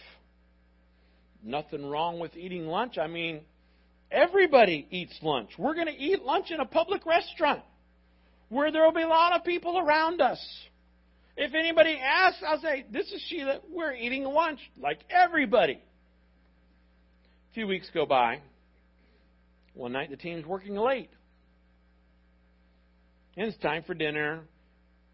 Nothing 1.43 1.85
wrong 1.85 2.19
with 2.19 2.37
eating 2.37 2.67
lunch. 2.67 2.97
I 2.99 3.09
mean, 3.09 3.41
everybody 4.11 4.87
eats 4.91 5.19
lunch. 5.23 5.51
We're 5.59 5.75
going 5.75 5.87
to 5.87 5.97
eat 5.97 6.23
lunch 6.23 6.51
in 6.51 6.61
a 6.61 6.65
public 6.65 7.05
restaurant 7.07 7.63
where 8.49 8.73
there 8.73 8.85
will 8.85 8.93
be 8.93 9.03
a 9.03 9.09
lot 9.09 9.35
of 9.35 9.45
people 9.45 9.79
around 9.79 10.21
us. 10.21 10.39
If 11.37 11.55
anybody 11.55 11.99
asks, 12.03 12.43
I'll 12.47 12.61
say, 12.61 12.85
This 12.91 13.07
is 13.13 13.23
Sheila. 13.29 13.61
We're 13.71 13.95
eating 13.95 14.25
lunch 14.25 14.59
like 14.81 14.99
everybody. 15.09 15.75
A 15.75 17.55
few 17.55 17.67
weeks 17.67 17.89
go 17.95 18.07
by. 18.07 18.41
One 19.75 19.93
night 19.93 20.11
the 20.11 20.17
team's 20.17 20.45
working 20.45 20.75
late. 20.75 21.11
And 23.37 23.47
it's 23.47 23.57
time 23.59 23.85
for 23.85 23.95
dinner. 23.95 24.41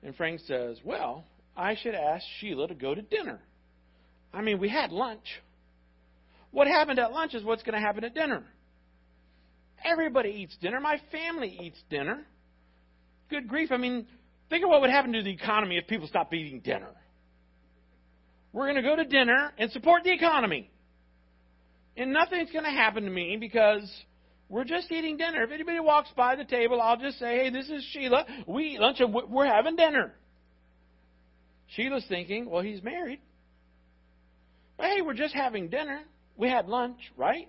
And 0.02 0.16
Frank 0.16 0.40
says, 0.46 0.78
Well, 0.82 1.24
I 1.56 1.76
should 1.76 1.94
ask 1.94 2.24
Sheila 2.40 2.68
to 2.68 2.74
go 2.74 2.94
to 2.94 3.02
dinner. 3.02 3.40
I 4.32 4.40
mean, 4.40 4.58
we 4.58 4.68
had 4.68 4.92
lunch. 4.92 5.42
What 6.50 6.66
happened 6.66 6.98
at 6.98 7.12
lunch 7.12 7.34
is 7.34 7.44
what's 7.44 7.62
going 7.62 7.74
to 7.74 7.80
happen 7.80 8.04
at 8.04 8.14
dinner. 8.14 8.44
Everybody 9.84 10.30
eats 10.30 10.56
dinner. 10.56 10.80
My 10.80 11.00
family 11.12 11.58
eats 11.62 11.78
dinner 11.90 12.26
good 13.30 13.48
grief. 13.48 13.72
I 13.72 13.76
mean, 13.76 14.06
think 14.50 14.64
of 14.64 14.70
what 14.70 14.80
would 14.80 14.90
happen 14.90 15.12
to 15.12 15.22
the 15.22 15.32
economy 15.32 15.76
if 15.76 15.86
people 15.86 16.06
stopped 16.06 16.32
eating 16.32 16.60
dinner. 16.60 16.90
We're 18.52 18.66
going 18.66 18.76
to 18.76 18.82
go 18.82 18.96
to 18.96 19.04
dinner 19.04 19.52
and 19.58 19.70
support 19.72 20.04
the 20.04 20.12
economy. 20.12 20.70
And 21.96 22.12
nothing's 22.12 22.50
going 22.52 22.64
to 22.64 22.70
happen 22.70 23.04
to 23.04 23.10
me 23.10 23.36
because 23.38 23.90
we're 24.48 24.64
just 24.64 24.90
eating 24.90 25.16
dinner. 25.16 25.42
If 25.42 25.50
anybody 25.50 25.80
walks 25.80 26.10
by 26.16 26.36
the 26.36 26.44
table, 26.44 26.80
I'll 26.80 26.96
just 26.96 27.18
say, 27.18 27.38
hey, 27.38 27.50
this 27.50 27.68
is 27.68 27.84
Sheila. 27.92 28.24
We 28.46 28.74
eat 28.74 28.80
lunch 28.80 29.00
and 29.00 29.12
we're 29.12 29.46
having 29.46 29.76
dinner. 29.76 30.14
Sheila's 31.68 32.04
thinking, 32.08 32.48
well, 32.48 32.62
he's 32.62 32.82
married. 32.82 33.20
But 34.76 34.86
hey, 34.86 35.00
we're 35.02 35.14
just 35.14 35.34
having 35.34 35.68
dinner. 35.68 36.02
We 36.36 36.48
had 36.48 36.68
lunch, 36.68 36.98
right? 37.16 37.48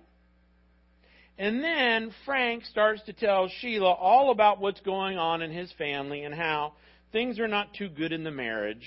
And 1.38 1.62
then 1.62 2.12
Frank 2.24 2.64
starts 2.64 3.02
to 3.06 3.12
tell 3.12 3.48
Sheila 3.60 3.92
all 3.92 4.30
about 4.30 4.60
what's 4.60 4.80
going 4.80 5.18
on 5.18 5.42
in 5.42 5.50
his 5.50 5.70
family 5.72 6.22
and 6.24 6.34
how 6.34 6.72
things 7.12 7.38
are 7.38 7.48
not 7.48 7.74
too 7.74 7.88
good 7.88 8.12
in 8.12 8.24
the 8.24 8.30
marriage. 8.30 8.86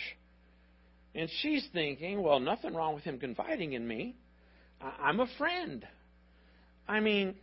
And 1.14 1.30
she's 1.42 1.68
thinking, 1.74 2.22
well, 2.22 2.40
nothing 2.40 2.74
wrong 2.74 2.96
with 2.96 3.04
him 3.04 3.20
confiding 3.20 3.74
in 3.74 3.88
me. 3.88 4.16
I'm 4.82 5.20
a 5.20 5.28
friend. 5.38 5.86
I 6.88 7.00
mean, 7.02 7.36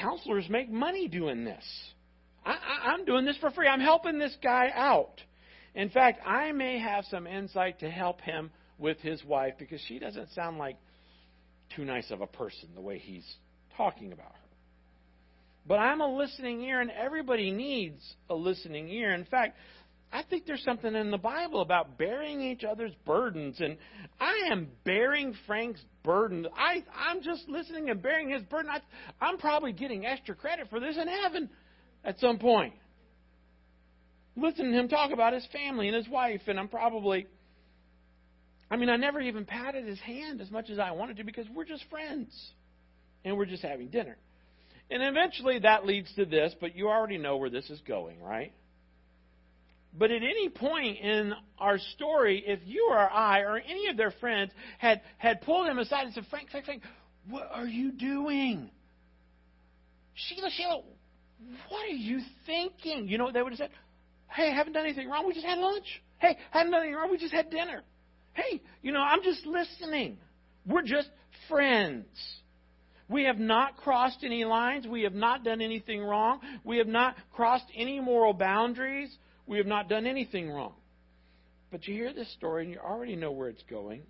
counselors 0.00 0.48
make 0.48 0.70
money 0.70 1.08
doing 1.08 1.44
this. 1.44 1.64
I, 2.44 2.94
am 2.94 3.04
doing 3.04 3.24
this 3.24 3.36
for 3.38 3.50
free. 3.50 3.66
I'm 3.66 3.80
helping 3.80 4.18
this 4.18 4.36
guy 4.42 4.70
out. 4.74 5.20
In 5.74 5.88
fact, 5.90 6.20
I 6.26 6.52
may 6.52 6.78
have 6.78 7.04
some 7.06 7.26
insight 7.26 7.80
to 7.80 7.90
help 7.90 8.20
him 8.20 8.50
with 8.78 8.98
his 8.98 9.24
wife 9.24 9.54
because 9.58 9.80
she 9.88 9.98
doesn't 9.98 10.30
sound 10.32 10.58
like 10.58 10.76
too 11.74 11.84
nice 11.84 12.10
of 12.10 12.20
a 12.20 12.26
person 12.26 12.68
the 12.74 12.80
way 12.80 12.98
he's 12.98 13.26
talking 13.76 14.12
about 14.12 14.32
her. 14.32 14.43
But 15.66 15.78
I'm 15.78 16.00
a 16.00 16.16
listening 16.16 16.62
ear, 16.62 16.80
and 16.80 16.90
everybody 16.90 17.50
needs 17.50 18.02
a 18.28 18.34
listening 18.34 18.88
ear. 18.88 19.14
In 19.14 19.24
fact, 19.24 19.56
I 20.12 20.22
think 20.22 20.46
there's 20.46 20.62
something 20.62 20.94
in 20.94 21.10
the 21.10 21.18
Bible 21.18 21.60
about 21.60 21.98
bearing 21.98 22.40
each 22.40 22.62
other's 22.62 22.92
burdens, 23.04 23.56
and 23.60 23.76
I 24.20 24.48
am 24.52 24.68
bearing 24.84 25.34
Frank's 25.46 25.80
burden. 26.04 26.46
I, 26.56 26.84
I'm 26.94 27.22
just 27.22 27.48
listening 27.48 27.90
and 27.90 28.00
bearing 28.00 28.30
his 28.30 28.42
burden. 28.44 28.70
I, 28.70 28.80
I'm 29.24 29.38
probably 29.38 29.72
getting 29.72 30.06
extra 30.06 30.34
credit 30.34 30.68
for 30.70 30.78
this 30.78 30.96
in 30.96 31.08
heaven 31.08 31.48
at 32.04 32.20
some 32.20 32.38
point. 32.38 32.74
Listening 34.36 34.72
to 34.72 34.78
him 34.78 34.88
talk 34.88 35.12
about 35.12 35.32
his 35.32 35.46
family 35.52 35.88
and 35.88 35.96
his 35.96 36.08
wife, 36.08 36.42
and 36.46 36.60
I'm 36.60 36.68
probably. 36.68 37.26
I 38.70 38.76
mean, 38.76 38.88
I 38.88 38.96
never 38.96 39.20
even 39.20 39.44
patted 39.44 39.86
his 39.86 40.00
hand 40.00 40.40
as 40.40 40.50
much 40.50 40.70
as 40.70 40.78
I 40.78 40.92
wanted 40.92 41.16
to 41.18 41.24
because 41.24 41.46
we're 41.54 41.64
just 41.64 41.84
friends. 41.90 42.32
And 43.24 43.36
we're 43.36 43.46
just 43.46 43.62
having 43.62 43.88
dinner. 43.88 44.18
And 44.90 45.02
eventually 45.02 45.60
that 45.60 45.86
leads 45.86 46.12
to 46.14 46.24
this, 46.24 46.54
but 46.60 46.76
you 46.76 46.88
already 46.88 47.18
know 47.18 47.36
where 47.36 47.50
this 47.50 47.70
is 47.70 47.80
going, 47.86 48.20
right? 48.20 48.52
But 49.96 50.10
at 50.10 50.22
any 50.22 50.48
point 50.48 50.98
in 50.98 51.32
our 51.58 51.78
story, 51.78 52.42
if 52.46 52.60
you 52.64 52.88
or 52.90 52.98
I 52.98 53.40
or 53.40 53.58
any 53.58 53.88
of 53.88 53.96
their 53.96 54.10
friends 54.10 54.50
had, 54.78 55.00
had 55.18 55.40
pulled 55.42 55.68
him 55.68 55.78
aside 55.78 56.06
and 56.06 56.14
said, 56.14 56.26
Frank, 56.30 56.50
Frank, 56.50 56.66
Frank, 56.66 56.82
what 57.30 57.48
are 57.52 57.66
you 57.66 57.92
doing? 57.92 58.70
Sheila, 60.14 60.50
Sheila, 60.50 60.82
what 61.68 61.84
are 61.84 61.94
you 61.94 62.20
thinking? 62.44 63.08
You 63.08 63.18
know 63.18 63.24
what 63.24 63.34
they 63.34 63.42
would 63.42 63.52
have 63.52 63.58
said? 63.58 63.70
Hey, 64.28 64.50
I 64.50 64.54
haven't 64.54 64.72
done 64.72 64.84
anything 64.84 65.08
wrong. 65.08 65.26
We 65.26 65.34
just 65.34 65.46
had 65.46 65.58
lunch. 65.58 65.86
Hey, 66.18 66.36
I 66.52 66.58
haven't 66.58 66.72
done 66.72 66.82
anything 66.82 66.96
wrong. 66.96 67.10
We 67.10 67.18
just 67.18 67.32
had 67.32 67.50
dinner. 67.50 67.82
Hey, 68.32 68.60
you 68.82 68.90
know, 68.90 69.00
I'm 69.00 69.22
just 69.22 69.46
listening. 69.46 70.18
We're 70.66 70.82
just 70.82 71.08
friends. 71.48 72.06
We 73.14 73.22
have 73.26 73.38
not 73.38 73.76
crossed 73.76 74.24
any 74.24 74.44
lines. 74.44 74.88
We 74.88 75.02
have 75.02 75.14
not 75.14 75.44
done 75.44 75.60
anything 75.60 76.02
wrong. 76.02 76.40
We 76.64 76.78
have 76.78 76.88
not 76.88 77.14
crossed 77.32 77.70
any 77.72 78.00
moral 78.00 78.32
boundaries. 78.32 79.08
We 79.46 79.58
have 79.58 79.68
not 79.68 79.88
done 79.88 80.04
anything 80.04 80.50
wrong. 80.50 80.72
But 81.70 81.86
you 81.86 81.94
hear 81.94 82.12
this 82.12 82.32
story 82.32 82.64
and 82.64 82.72
you 82.72 82.80
already 82.80 83.14
know 83.14 83.30
where 83.30 83.48
it's 83.48 83.62
going. 83.70 84.02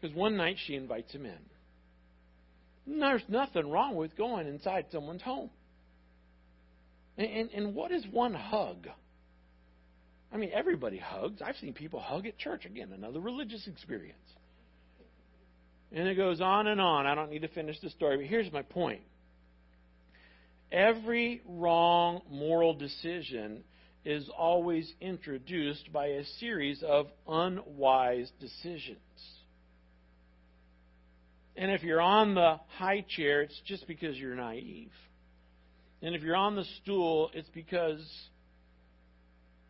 Because 0.00 0.16
one 0.16 0.34
night 0.34 0.56
she 0.66 0.76
invites 0.76 1.12
him 1.12 1.26
in. 1.26 3.00
There's 3.00 3.20
nothing 3.28 3.70
wrong 3.70 3.96
with 3.96 4.16
going 4.16 4.46
inside 4.46 4.86
someone's 4.90 5.20
home. 5.20 5.50
And, 7.18 7.28
and, 7.28 7.50
and 7.50 7.74
what 7.74 7.92
is 7.92 8.02
one 8.10 8.32
hug? 8.32 8.88
I 10.32 10.38
mean, 10.38 10.52
everybody 10.54 10.96
hugs. 10.96 11.42
I've 11.44 11.56
seen 11.56 11.74
people 11.74 12.00
hug 12.00 12.26
at 12.26 12.38
church. 12.38 12.64
Again, 12.64 12.92
another 12.94 13.20
religious 13.20 13.66
experience. 13.66 14.16
And 15.92 16.08
it 16.08 16.16
goes 16.16 16.40
on 16.40 16.66
and 16.66 16.80
on. 16.80 17.06
I 17.06 17.14
don't 17.14 17.30
need 17.30 17.42
to 17.42 17.48
finish 17.48 17.80
the 17.80 17.90
story, 17.90 18.16
but 18.16 18.26
here's 18.26 18.52
my 18.52 18.62
point. 18.62 19.02
Every 20.72 21.42
wrong 21.46 22.22
moral 22.30 22.74
decision 22.74 23.62
is 24.04 24.28
always 24.36 24.92
introduced 25.00 25.92
by 25.92 26.06
a 26.06 26.24
series 26.38 26.82
of 26.82 27.06
unwise 27.26 28.30
decisions. 28.40 28.98
And 31.56 31.70
if 31.70 31.82
you're 31.82 32.00
on 32.00 32.34
the 32.34 32.60
high 32.78 33.04
chair, 33.08 33.42
it's 33.42 33.60
just 33.64 33.86
because 33.86 34.16
you're 34.16 34.34
naive. 34.34 34.92
And 36.02 36.14
if 36.14 36.22
you're 36.22 36.36
on 36.36 36.54
the 36.54 36.64
stool, 36.82 37.30
it's 37.32 37.48
because 37.48 38.04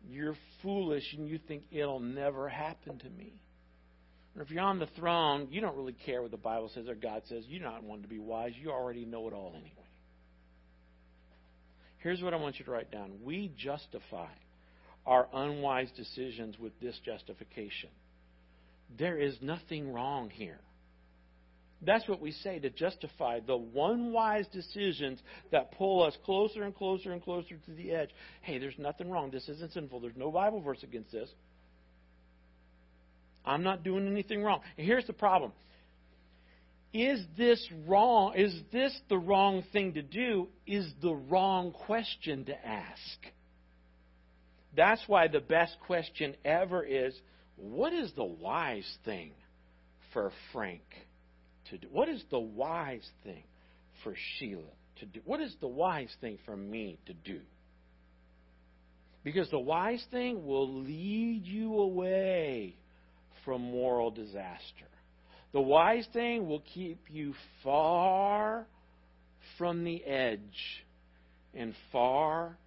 you're 0.09 0.35
foolish 0.61 1.03
and 1.17 1.27
you 1.27 1.39
think 1.47 1.63
it'll 1.71 1.99
never 1.99 2.49
happen 2.49 2.99
to 2.99 3.09
me. 3.09 3.33
Or 4.37 4.43
if 4.43 4.51
you're 4.51 4.61
on 4.61 4.77
the 4.77 4.87
throne, 4.95 5.47
you 5.49 5.61
don't 5.61 5.75
really 5.75 5.95
care 6.05 6.21
what 6.21 6.29
the 6.29 6.37
Bible 6.37 6.69
says 6.73 6.87
or 6.87 6.93
God 6.93 7.23
says. 7.27 7.43
You're 7.47 7.63
not 7.63 7.83
one 7.83 8.03
to 8.03 8.07
be 8.07 8.19
wise. 8.19 8.51
You 8.55 8.69
already 8.69 9.03
know 9.03 9.27
it 9.27 9.33
all 9.33 9.53
anyway. 9.55 9.71
Here's 11.97 12.21
what 12.21 12.33
I 12.35 12.37
want 12.37 12.59
you 12.59 12.65
to 12.65 12.71
write 12.71 12.91
down. 12.91 13.13
We 13.23 13.51
justify 13.57 14.29
our 15.07 15.27
unwise 15.33 15.89
decisions 15.97 16.59
with 16.59 16.79
this 16.79 16.99
justification. 17.03 17.89
There 18.97 19.17
is 19.17 19.35
nothing 19.41 19.91
wrong 19.91 20.29
here. 20.29 20.59
That's 21.81 22.07
what 22.07 22.21
we 22.21 22.31
say 22.31 22.59
to 22.59 22.69
justify 22.69 23.39
the 23.39 23.57
one 23.57 24.11
wise 24.11 24.45
decisions 24.51 25.19
that 25.51 25.71
pull 25.77 26.03
us 26.03 26.15
closer 26.25 26.63
and 26.63 26.75
closer 26.75 27.11
and 27.11 27.23
closer 27.23 27.55
to 27.55 27.71
the 27.71 27.91
edge. 27.91 28.09
Hey, 28.41 28.57
there's 28.59 28.77
nothing 28.77 29.09
wrong. 29.09 29.31
This 29.31 29.47
isn't 29.49 29.73
sinful. 29.73 29.99
There's 29.99 30.15
no 30.15 30.31
Bible 30.31 30.61
verse 30.61 30.83
against 30.83 31.11
this. 31.11 31.29
I'm 33.47 33.63
not 33.63 33.83
doing 33.83 34.07
anything 34.07 34.43
wrong. 34.43 34.61
And 34.77 34.85
here's 34.85 35.05
the 35.05 35.13
problem. 35.13 35.51
Is 36.93 37.23
this 37.37 37.65
wrong? 37.87 38.33
Is 38.35 38.59
this 38.71 38.97
the 39.09 39.17
wrong 39.17 39.63
thing 39.71 39.93
to 39.93 40.01
do? 40.01 40.47
Is 40.65 40.91
the 41.01 41.13
wrong 41.13 41.71
question 41.71 42.45
to 42.45 42.67
ask. 42.67 43.19
That's 44.75 45.01
why 45.07 45.27
the 45.27 45.39
best 45.39 45.77
question 45.85 46.35
ever 46.45 46.83
is 46.83 47.13
what 47.55 47.93
is 47.93 48.11
the 48.15 48.23
wise 48.23 48.97
thing 49.03 49.31
for 50.13 50.31
Frank? 50.53 50.83
to 51.69 51.77
do? 51.77 51.87
What 51.91 52.09
is 52.09 52.23
the 52.29 52.39
wise 52.39 53.07
thing 53.23 53.43
for 54.03 54.13
Sheila 54.15 54.61
to 54.99 55.05
do? 55.05 55.21
What 55.25 55.41
is 55.41 55.55
the 55.59 55.67
wise 55.67 56.13
thing 56.21 56.37
for 56.45 56.55
me 56.55 56.99
to 57.05 57.13
do? 57.13 57.39
Because 59.23 59.49
the 59.49 59.59
wise 59.59 60.03
thing 60.11 60.45
will 60.45 60.81
lead 60.81 61.45
you 61.45 61.79
away 61.79 62.77
from 63.47 63.61
moral 63.61 64.11
disaster. 64.11 64.89
The 65.53 65.61
wise 65.61 66.05
thing 66.11 66.49
will 66.49 66.61
keep 66.73 66.99
you 67.09 67.33
far 67.63 68.65
from 69.57 69.85
the 69.85 70.03
edge 70.03 70.83
and 71.53 71.73
far 71.93 72.57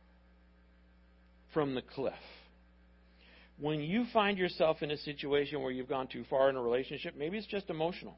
from 1.53 1.75
the 1.75 1.83
cliff. 1.83 2.14
When 3.59 3.81
you 3.81 4.07
find 4.14 4.38
yourself 4.38 4.79
in 4.81 4.90
a 4.90 4.97
situation 4.97 5.61
where 5.61 5.71
you've 5.71 5.87
gone 5.87 6.09
too 6.09 6.25
far 6.31 6.49
in 6.49 6.57
a 6.57 6.62
relationship, 6.62 7.14
maybe 7.14 7.37
it's 7.37 7.47
just 7.47 7.69
emotional. 7.69 8.16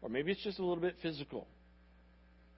Or 0.00 0.08
maybe 0.08 0.32
it's 0.32 0.42
just 0.42 0.58
a 0.58 0.64
little 0.64 0.82
bit 0.82 0.94
physical. 1.02 1.46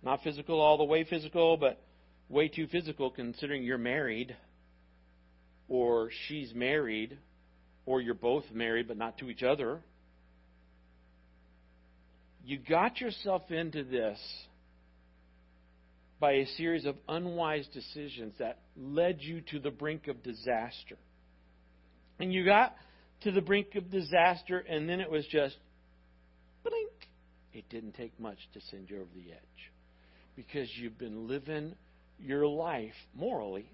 Not 0.04 0.22
physical 0.22 0.60
all 0.60 0.78
the 0.78 0.84
way 0.84 1.02
physical, 1.02 1.56
but 1.56 1.82
way 2.28 2.46
too 2.46 2.68
physical 2.68 3.10
considering 3.10 3.64
you're 3.64 3.78
married, 3.78 4.36
or 5.68 6.10
she's 6.28 6.54
married, 6.54 7.18
or 7.86 8.00
you're 8.00 8.14
both 8.14 8.44
married 8.52 8.88
but 8.88 8.96
not 8.96 9.18
to 9.18 9.30
each 9.30 9.42
other. 9.42 9.80
You 12.44 12.58
got 12.58 13.00
yourself 13.00 13.50
into 13.50 13.84
this 13.84 14.18
by 16.18 16.32
a 16.32 16.46
series 16.56 16.84
of 16.84 16.96
unwise 17.08 17.66
decisions 17.72 18.34
that 18.38 18.58
led 18.76 19.18
you 19.20 19.40
to 19.50 19.58
the 19.58 19.70
brink 19.70 20.06
of 20.08 20.22
disaster. 20.22 20.96
And 22.18 22.32
you 22.32 22.44
got 22.44 22.74
to 23.22 23.32
the 23.32 23.40
brink 23.40 23.74
of 23.74 23.90
disaster, 23.90 24.58
and 24.58 24.88
then 24.88 25.00
it 25.00 25.10
was 25.10 25.26
just 25.26 25.56
blink. 26.62 26.90
It 27.52 27.68
didn't 27.70 27.92
take 27.92 28.18
much 28.20 28.38
to 28.54 28.60
send 28.70 28.90
you 28.90 28.96
over 28.96 29.08
the 29.14 29.32
edge 29.32 29.72
because 30.36 30.68
you've 30.76 30.98
been 30.98 31.26
living 31.26 31.74
your 32.18 32.46
life 32.46 32.94
morally 33.14 33.70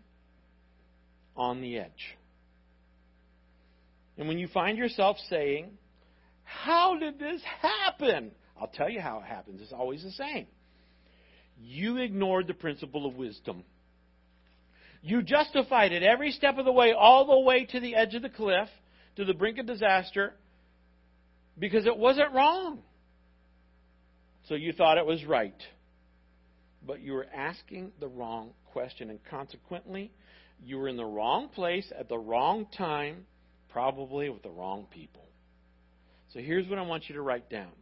on 1.36 1.60
the 1.60 1.78
edge. 1.78 2.16
And 4.18 4.28
when 4.28 4.38
you 4.38 4.48
find 4.48 4.78
yourself 4.78 5.16
saying, 5.28 5.70
How 6.44 6.98
did 6.98 7.18
this 7.18 7.42
happen? 7.60 8.32
I'll 8.58 8.68
tell 8.68 8.88
you 8.88 9.00
how 9.00 9.18
it 9.20 9.26
happens. 9.26 9.60
It's 9.60 9.72
always 9.72 10.02
the 10.02 10.12
same. 10.12 10.46
You 11.60 11.98
ignored 11.98 12.46
the 12.46 12.54
principle 12.54 13.06
of 13.06 13.16
wisdom. 13.16 13.64
You 15.02 15.22
justified 15.22 15.92
it 15.92 16.02
every 16.02 16.32
step 16.32 16.58
of 16.58 16.64
the 16.64 16.72
way, 16.72 16.92
all 16.92 17.26
the 17.26 17.40
way 17.40 17.64
to 17.66 17.80
the 17.80 17.94
edge 17.94 18.14
of 18.14 18.22
the 18.22 18.28
cliff, 18.28 18.68
to 19.16 19.24
the 19.24 19.34
brink 19.34 19.58
of 19.58 19.66
disaster, 19.66 20.34
because 21.58 21.86
it 21.86 21.96
wasn't 21.96 22.32
wrong. 22.32 22.80
So 24.48 24.54
you 24.54 24.72
thought 24.72 24.98
it 24.98 25.06
was 25.06 25.24
right. 25.24 25.54
But 26.86 27.00
you 27.00 27.14
were 27.14 27.26
asking 27.34 27.92
the 28.00 28.08
wrong 28.08 28.50
question. 28.72 29.10
And 29.10 29.18
consequently, 29.28 30.12
you 30.64 30.78
were 30.78 30.88
in 30.88 30.96
the 30.96 31.04
wrong 31.04 31.48
place 31.48 31.90
at 31.98 32.08
the 32.08 32.18
wrong 32.18 32.66
time, 32.76 33.26
probably 33.76 34.30
with 34.30 34.42
the 34.42 34.48
wrong 34.48 34.86
people. 34.90 35.28
So 36.32 36.38
here's 36.38 36.66
what 36.66 36.78
I 36.78 36.82
want 36.82 37.10
you 37.10 37.16
to 37.16 37.20
write 37.20 37.50
down. 37.50 37.72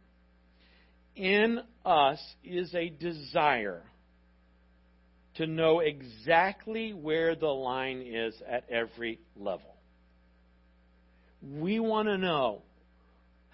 In 1.15 1.61
us 1.85 2.19
is 2.43 2.75
a 2.75 2.89
desire 2.89 3.81
to 5.35 5.47
know 5.47 5.79
exactly 5.79 6.91
where 6.91 7.33
the 7.33 7.47
line 7.47 8.01
is 8.05 8.35
at 8.45 8.69
every 8.69 9.21
level. 9.37 9.73
We 11.41 11.79
want 11.79 12.09
to 12.09 12.17
know 12.17 12.63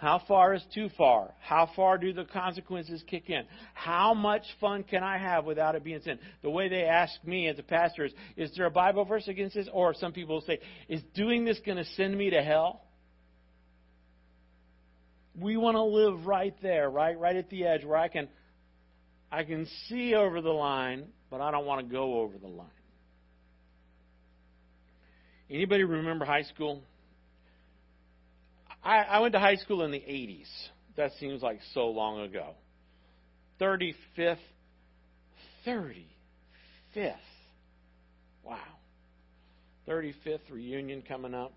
how 0.02 0.20
far 0.28 0.56
is 0.56 0.64
too 0.74 0.90
far? 0.98 1.30
How 1.42 1.70
far 1.76 2.00
do 2.00 2.12
the 2.12 2.26
consequences 2.26 3.04
kick 3.06 3.30
in? 3.30 3.44
How 3.76 4.16
much 4.16 4.42
fun 4.60 4.82
can 4.82 5.04
I 5.04 5.20
have 5.20 5.46
without 5.46 5.76
it 5.76 5.84
being 5.84 6.02
sin? 6.02 6.18
The 6.42 6.50
way 6.50 6.70
they 6.70 6.86
ask 6.86 7.14
me 7.24 7.48
as 7.48 7.60
a 7.60 7.64
pastor 7.64 8.06
is, 8.06 8.14
is 8.36 8.52
there 8.58 8.66
a 8.66 8.72
Bible 8.72 9.06
verse 9.06 9.28
against 9.28 9.54
this? 9.54 9.70
Or 9.72 9.94
some 9.94 10.12
people 10.12 10.34
will 10.34 10.42
say, 10.42 10.58
is 10.90 11.04
doing 11.14 11.46
this 11.46 11.60
going 11.64 11.78
to 11.78 11.86
send 11.86 12.18
me 12.18 12.32
to 12.32 12.42
hell? 12.42 12.82
We 15.40 15.56
want 15.56 15.76
to 15.76 15.84
live 15.84 16.26
right 16.26 16.56
there, 16.64 16.90
right, 16.90 17.20
right 17.20 17.36
at 17.36 17.52
the 17.52 17.66
edge 17.66 17.86
where 17.86 17.98
I 17.98 18.08
can, 18.08 18.28
I 19.32 19.44
can 19.44 19.68
see 19.88 20.16
over 20.16 20.42
the 20.42 20.50
line, 20.50 21.10
but 21.30 21.42
I 21.42 21.52
don't 21.52 21.68
want 21.68 21.88
to 21.88 21.94
go 21.94 22.22
over 22.22 22.40
the 22.40 22.48
line. 22.48 22.68
Anybody 25.48 25.84
remember 25.84 26.26
high 26.26 26.42
school? 26.42 26.82
I, 28.84 28.98
I 29.00 29.20
went 29.20 29.34
to 29.34 29.40
high 29.40 29.56
school 29.56 29.84
in 29.84 29.92
the 29.92 30.00
80s. 30.00 30.48
That 30.98 31.12
seems 31.20 31.42
like 31.42 31.60
so 31.74 31.88
long 31.88 32.22
ago. 32.22 32.56
35th, 33.60 34.38
35th. 35.66 37.16
Wow. 38.44 38.58
35th 39.88 40.40
reunion 40.50 41.04
coming 41.08 41.34
up. 41.34 41.54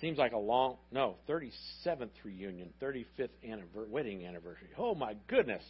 Seems 0.00 0.16
like 0.16 0.32
a 0.32 0.38
long, 0.38 0.76
no, 0.92 1.16
37th 1.28 2.10
reunion, 2.22 2.68
35th 2.80 3.30
anniversary, 3.44 3.90
wedding 3.90 4.24
anniversary. 4.26 4.68
Oh 4.78 4.94
my 4.94 5.16
goodness. 5.26 5.62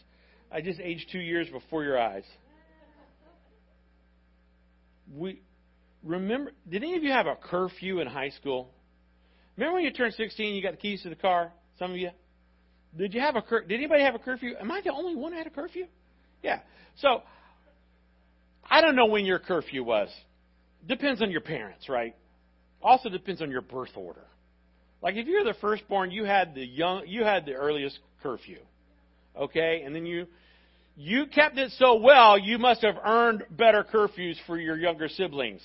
I 0.53 0.61
just 0.61 0.81
aged 0.81 1.09
two 1.11 1.19
years 1.19 1.49
before 1.49 1.85
your 1.85 1.99
eyes. 1.99 2.25
We, 5.15 5.41
remember, 6.05 6.53
did 6.69 6.83
any 6.83 6.97
of 6.97 7.03
you 7.03 7.11
have 7.11 7.27
a 7.27 7.37
curfew 7.37 8.01
in 8.01 8.07
high 8.07 8.31
school? 8.31 8.71
Remember 9.57 9.75
when 9.75 9.85
you 9.85 9.91
turned 9.91 10.15
16, 10.15 10.55
you 10.55 10.63
got 10.63 10.73
the 10.73 10.77
keys 10.79 11.03
to 11.03 11.09
the 11.09 11.17
car? 11.17 11.53
Some 11.79 11.93
of 11.93 11.97
you. 11.97 12.11
Did 12.97 13.15
you 13.15 13.21
have 13.21 13.37
a 13.37 13.43
cur- 13.43 13.65
Did 13.65 13.75
anybody 13.75 14.03
have 14.03 14.15
a 14.15 14.19
curfew? 14.19 14.55
Am 14.61 14.71
I 14.71 14.81
the 14.83 14.93
only 14.93 15.15
one 15.15 15.33
who 15.33 15.39
had 15.39 15.47
a 15.47 15.51
curfew? 15.51 15.87
Yeah. 16.43 16.61
So 16.97 17.23
I 18.69 18.81
don't 18.81 18.97
know 18.97 19.07
when 19.07 19.25
your 19.25 19.39
curfew 19.39 19.85
was. 19.85 20.09
Depends 20.87 21.21
on 21.21 21.31
your 21.31 21.41
parents, 21.41 21.89
right? 21.89 22.15
Also 22.83 23.09
depends 23.09 23.43
on 23.43 23.51
your 23.51 23.61
birth 23.61 23.97
order. 23.97 24.25
Like 25.03 25.17
if 25.17 25.27
you're 25.27 25.45
the 25.45 25.55
firstborn, 25.61 26.11
you 26.11 26.25
had 26.25 26.55
the 26.55 26.65
young, 26.65 27.03
you 27.07 27.25
had 27.25 27.45
the 27.45 27.55
earliest 27.55 27.99
curfew, 28.23 28.59
okay, 29.37 29.83
and 29.85 29.95
then 29.95 30.07
you 30.07 30.27
You 30.97 31.27
kept 31.27 31.57
it 31.59 31.73
so 31.79 32.01
well, 32.01 32.37
you 32.39 32.59
must 32.59 32.83
have 32.83 32.97
earned 33.05 33.45
better 33.51 33.85
curfews 33.85 34.37
for 34.47 34.59
your 34.59 34.77
younger 34.77 35.09
siblings. 35.09 35.61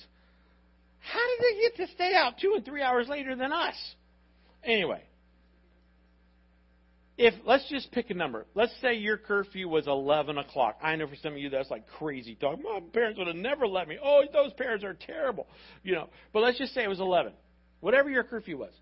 How 1.04 1.20
did 1.28 1.38
they 1.40 1.60
get 1.60 1.76
to 1.76 1.94
stay 1.94 2.14
out 2.14 2.34
two 2.40 2.54
and 2.56 2.64
three 2.64 2.82
hours 2.82 3.08
later 3.08 3.36
than 3.36 3.52
us? 3.52 3.74
Anyway, 4.64 5.02
if 7.16 7.34
let's 7.44 7.68
just 7.68 7.92
pick 7.92 8.10
a 8.10 8.14
number. 8.14 8.46
Let's 8.54 8.72
say 8.80 8.94
your 8.94 9.18
curfew 9.18 9.68
was 9.68 9.86
11 9.86 10.38
o'clock. 10.38 10.78
I 10.82 10.96
know 10.96 11.06
for 11.06 11.16
some 11.16 11.32
of 11.32 11.38
you 11.38 11.50
that's 11.50 11.70
like 11.70 11.86
crazy 11.98 12.34
talk. 12.34 12.58
My 12.62 12.80
parents 12.92 13.18
would 13.18 13.28
have 13.28 13.36
never 13.36 13.66
let 13.66 13.86
me. 13.86 13.98
Oh, 14.02 14.22
those 14.32 14.52
parents 14.54 14.82
are 14.84 14.94
terrible, 14.94 15.46
you 15.82 15.94
know. 15.94 16.08
But 16.32 16.42
let's 16.42 16.58
just 16.58 16.74
say 16.74 16.82
it 16.82 16.88
was 16.88 17.00
11. 17.00 17.32
Whatever 17.80 18.08
your 18.08 18.24
curfew 18.24 18.56
was. 18.56 18.72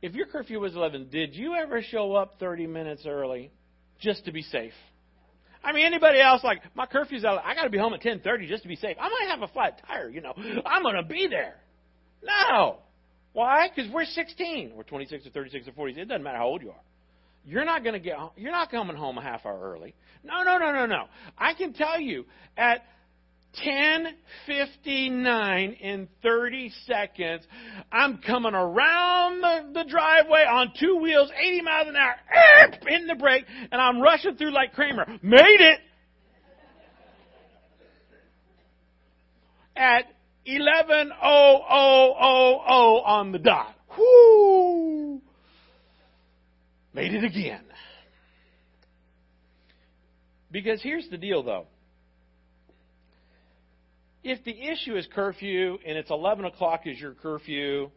If 0.00 0.14
your 0.14 0.26
curfew 0.26 0.60
was 0.60 0.74
11, 0.74 1.08
did 1.10 1.34
you 1.34 1.54
ever 1.54 1.82
show 1.82 2.14
up 2.14 2.34
30 2.40 2.66
minutes 2.66 3.04
early 3.06 3.50
just 4.00 4.24
to 4.24 4.32
be 4.32 4.42
safe? 4.42 4.72
I 5.64 5.72
mean, 5.72 5.86
anybody 5.86 6.20
else 6.20 6.44
like 6.44 6.62
my 6.74 6.86
curfew's 6.86 7.24
out. 7.24 7.40
I 7.44 7.54
got 7.54 7.64
to 7.64 7.70
be 7.70 7.78
home 7.78 7.94
at 7.94 8.02
10:30 8.02 8.48
just 8.48 8.62
to 8.62 8.68
be 8.68 8.76
safe. 8.76 8.96
I 9.00 9.08
might 9.08 9.28
have 9.30 9.42
a 9.42 9.52
flat 9.52 9.80
tire, 9.86 10.10
you 10.10 10.20
know. 10.20 10.34
I'm 10.66 10.82
going 10.82 10.96
to 10.96 11.02
be 11.02 11.26
there. 11.28 11.56
No. 12.22 12.78
Why? 13.32 13.68
Because 13.74 13.90
we're 13.90 14.04
16 14.04 14.72
or 14.76 14.84
26 14.84 15.26
or 15.26 15.30
36 15.30 15.68
or 15.68 15.72
40. 15.72 16.00
It 16.00 16.08
doesn't 16.08 16.22
matter 16.22 16.38
how 16.38 16.46
old 16.46 16.62
you 16.62 16.70
are. 16.70 16.80
You're 17.46 17.64
not 17.64 17.82
going 17.82 17.94
to 17.94 18.00
get. 18.00 18.16
You're 18.36 18.52
not 18.52 18.70
coming 18.70 18.96
home 18.96 19.18
a 19.18 19.22
half 19.22 19.44
hour 19.44 19.58
early. 19.60 19.94
No, 20.22 20.42
no, 20.42 20.58
no, 20.58 20.72
no, 20.72 20.86
no. 20.86 21.04
I 21.36 21.54
can 21.54 21.72
tell 21.72 22.00
you 22.00 22.24
at 22.56 22.84
10:59 23.62 25.80
in 25.80 26.08
30 26.22 26.70
seconds. 26.86 27.46
I'm 27.92 28.18
coming 28.18 28.54
around 28.54 29.40
the, 29.40 29.70
the 29.72 29.84
driveway 29.88 30.44
on 30.44 30.72
two 30.78 30.96
wheels, 30.96 31.30
80 31.36 31.62
miles 31.62 31.88
an 31.88 31.96
hour, 31.96 32.16
in 32.88 33.06
the 33.06 33.14
brake, 33.14 33.46
and 33.70 33.80
I'm 33.80 34.00
rushing 34.00 34.36
through 34.36 34.52
like 34.52 34.74
Kramer. 34.74 35.06
Made 35.22 35.60
it 35.60 35.80
at 39.76 40.06
11:00 40.46 41.12
on 43.06 43.32
the 43.32 43.38
dot. 43.38 43.74
Whoo! 43.96 45.22
Made 46.92 47.14
it 47.14 47.24
again. 47.24 47.64
Because 50.50 50.82
here's 50.82 51.08
the 51.08 51.16
deal, 51.18 51.42
though 51.42 51.66
if 54.24 54.42
the 54.44 54.58
issue 54.58 54.96
is 54.96 55.06
curfew 55.14 55.78
and 55.86 55.98
it's 55.98 56.10
11 56.10 56.46
o'clock 56.46 56.86
is 56.86 56.98
your 56.98 57.12
curfew, 57.12 57.90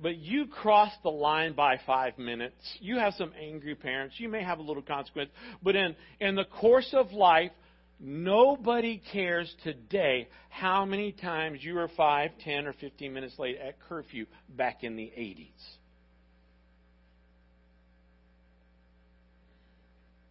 but 0.00 0.16
you 0.16 0.46
cross 0.46 0.92
the 1.02 1.10
line 1.10 1.54
by 1.54 1.78
five 1.84 2.16
minutes, 2.18 2.54
you 2.80 2.98
have 2.98 3.14
some 3.14 3.32
angry 3.38 3.74
parents, 3.74 4.14
you 4.18 4.28
may 4.28 4.42
have 4.42 4.60
a 4.60 4.62
little 4.62 4.82
consequence, 4.82 5.30
but 5.62 5.74
in, 5.74 5.94
in 6.20 6.36
the 6.36 6.44
course 6.44 6.88
of 6.92 7.12
life, 7.12 7.50
nobody 7.98 9.02
cares 9.12 9.52
today 9.64 10.28
how 10.50 10.84
many 10.84 11.10
times 11.12 11.58
you 11.62 11.74
were 11.74 11.90
5, 11.96 12.30
10, 12.44 12.66
or 12.66 12.72
15 12.74 13.12
minutes 13.12 13.34
late 13.38 13.56
at 13.58 13.80
curfew 13.88 14.26
back 14.56 14.84
in 14.84 14.96
the 14.96 15.12
80s. 15.18 15.48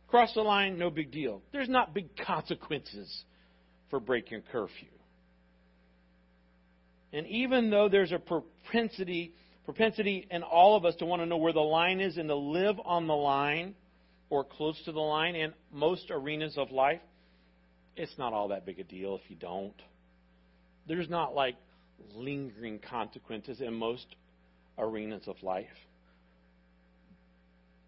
Cross 0.07 0.33
the 0.33 0.41
line, 0.41 0.77
no 0.77 0.89
big 0.89 1.11
deal. 1.11 1.41
There's 1.53 1.69
not 1.69 1.93
big 1.93 2.09
consequences 2.17 3.23
for 3.89 3.99
breaking 3.99 4.43
curfew. 4.51 4.87
And 7.13 7.27
even 7.27 7.69
though 7.69 7.89
there's 7.89 8.11
a 8.11 8.19
propensity, 8.19 9.33
propensity 9.65 10.27
in 10.29 10.43
all 10.43 10.75
of 10.75 10.85
us 10.85 10.95
to 10.97 11.05
want 11.05 11.21
to 11.21 11.25
know 11.25 11.37
where 11.37 11.53
the 11.53 11.59
line 11.59 11.99
is 11.99 12.17
and 12.17 12.29
to 12.29 12.35
live 12.35 12.77
on 12.83 13.07
the 13.07 13.15
line 13.15 13.75
or 14.29 14.43
close 14.43 14.81
to 14.85 14.91
the 14.91 14.99
line 14.99 15.35
in 15.35 15.53
most 15.71 16.09
arenas 16.09 16.57
of 16.57 16.71
life, 16.71 17.01
it's 17.97 18.17
not 18.17 18.33
all 18.33 18.47
that 18.49 18.65
big 18.65 18.79
a 18.79 18.83
deal 18.83 19.15
if 19.15 19.29
you 19.29 19.35
don't. 19.35 19.75
There's 20.87 21.09
not 21.09 21.35
like 21.35 21.55
lingering 22.15 22.79
consequences 22.79 23.61
in 23.61 23.73
most 23.73 24.05
arenas 24.77 25.27
of 25.27 25.35
life. 25.43 25.67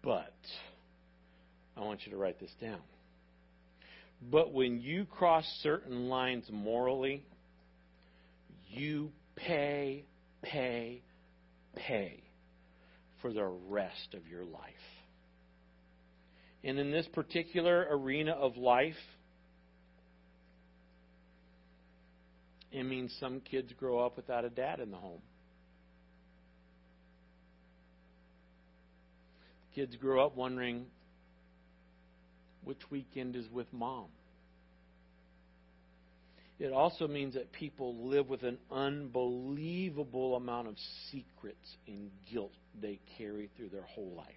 But 0.02 0.34
I 1.76 1.80
want 1.80 2.04
you 2.04 2.12
to 2.12 2.18
write 2.18 2.38
this 2.38 2.52
down. 2.60 2.80
But 4.30 4.52
when 4.52 4.80
you 4.80 5.06
cross 5.06 5.44
certain 5.62 6.08
lines 6.08 6.44
morally, 6.50 7.24
you 8.74 9.10
pay, 9.36 10.04
pay, 10.42 11.02
pay 11.76 12.22
for 13.20 13.32
the 13.32 13.44
rest 13.44 14.14
of 14.14 14.26
your 14.26 14.44
life. 14.44 14.62
And 16.62 16.78
in 16.78 16.90
this 16.90 17.06
particular 17.12 17.86
arena 17.90 18.32
of 18.32 18.56
life, 18.56 18.94
it 22.72 22.84
means 22.84 23.14
some 23.20 23.40
kids 23.40 23.72
grow 23.78 23.98
up 23.98 24.16
without 24.16 24.44
a 24.44 24.50
dad 24.50 24.80
in 24.80 24.90
the 24.90 24.96
home. 24.96 25.20
Kids 29.74 29.96
grow 29.96 30.24
up 30.24 30.36
wondering 30.36 30.86
which 32.64 32.78
weekend 32.90 33.36
is 33.36 33.48
with 33.50 33.66
mom. 33.72 34.06
It 36.58 36.72
also 36.72 37.08
means 37.08 37.34
that 37.34 37.52
people 37.52 38.08
live 38.08 38.28
with 38.28 38.44
an 38.44 38.58
unbelievable 38.70 40.36
amount 40.36 40.68
of 40.68 40.76
secrets 41.10 41.76
and 41.86 42.10
guilt 42.32 42.52
they 42.80 43.00
carry 43.18 43.50
through 43.56 43.70
their 43.70 43.82
whole 43.82 44.14
life. 44.16 44.28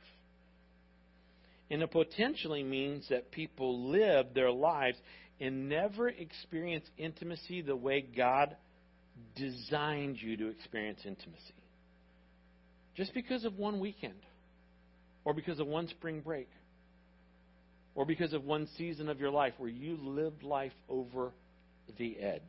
And 1.69 1.83
it 1.83 1.91
potentially 1.91 2.63
means 2.63 3.07
that 3.09 3.31
people 3.31 3.91
live 3.91 4.33
their 4.33 4.51
lives 4.51 4.97
and 5.39 5.69
never 5.69 6.07
experience 6.09 6.85
intimacy 6.97 7.61
the 7.61 7.75
way 7.75 8.01
God 8.01 8.55
designed 9.35 10.17
you 10.19 10.37
to 10.37 10.47
experience 10.47 11.01
intimacy. 11.05 11.53
Just 12.95 13.13
because 13.13 13.45
of 13.45 13.57
one 13.57 13.79
weekend, 13.79 14.25
or 15.23 15.33
because 15.33 15.59
of 15.59 15.67
one 15.67 15.87
spring 15.89 16.21
break, 16.21 16.49
or 17.93 18.05
because 18.05 18.33
of 18.33 18.43
one 18.43 18.67
season 18.77 19.09
of 19.09 19.19
your 19.19 19.29
life 19.29 19.53
where 19.57 19.69
you 19.69 19.97
lived 20.01 20.41
life 20.41 20.73
over 20.89 21.31
the 21.97 22.17
edge. 22.19 22.41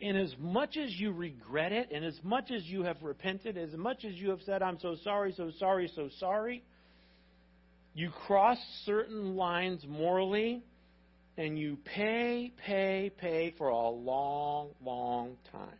And 0.00 0.16
as 0.16 0.34
much 0.38 0.76
as 0.76 0.90
you 0.98 1.12
regret 1.12 1.72
it, 1.72 1.90
and 1.92 2.04
as 2.04 2.18
much 2.22 2.50
as 2.50 2.64
you 2.64 2.84
have 2.84 3.02
repented, 3.02 3.58
as 3.58 3.72
much 3.74 4.04
as 4.04 4.14
you 4.14 4.30
have 4.30 4.40
said, 4.46 4.62
I'm 4.62 4.78
so 4.80 4.96
sorry, 5.04 5.34
so 5.36 5.50
sorry, 5.58 5.90
so 5.94 6.08
sorry, 6.18 6.62
you 7.94 8.10
cross 8.26 8.58
certain 8.86 9.36
lines 9.36 9.84
morally, 9.86 10.62
and 11.36 11.58
you 11.58 11.76
pay, 11.84 12.52
pay, 12.66 13.10
pay 13.16 13.54
for 13.58 13.68
a 13.68 13.88
long, 13.88 14.70
long 14.82 15.36
time. 15.52 15.78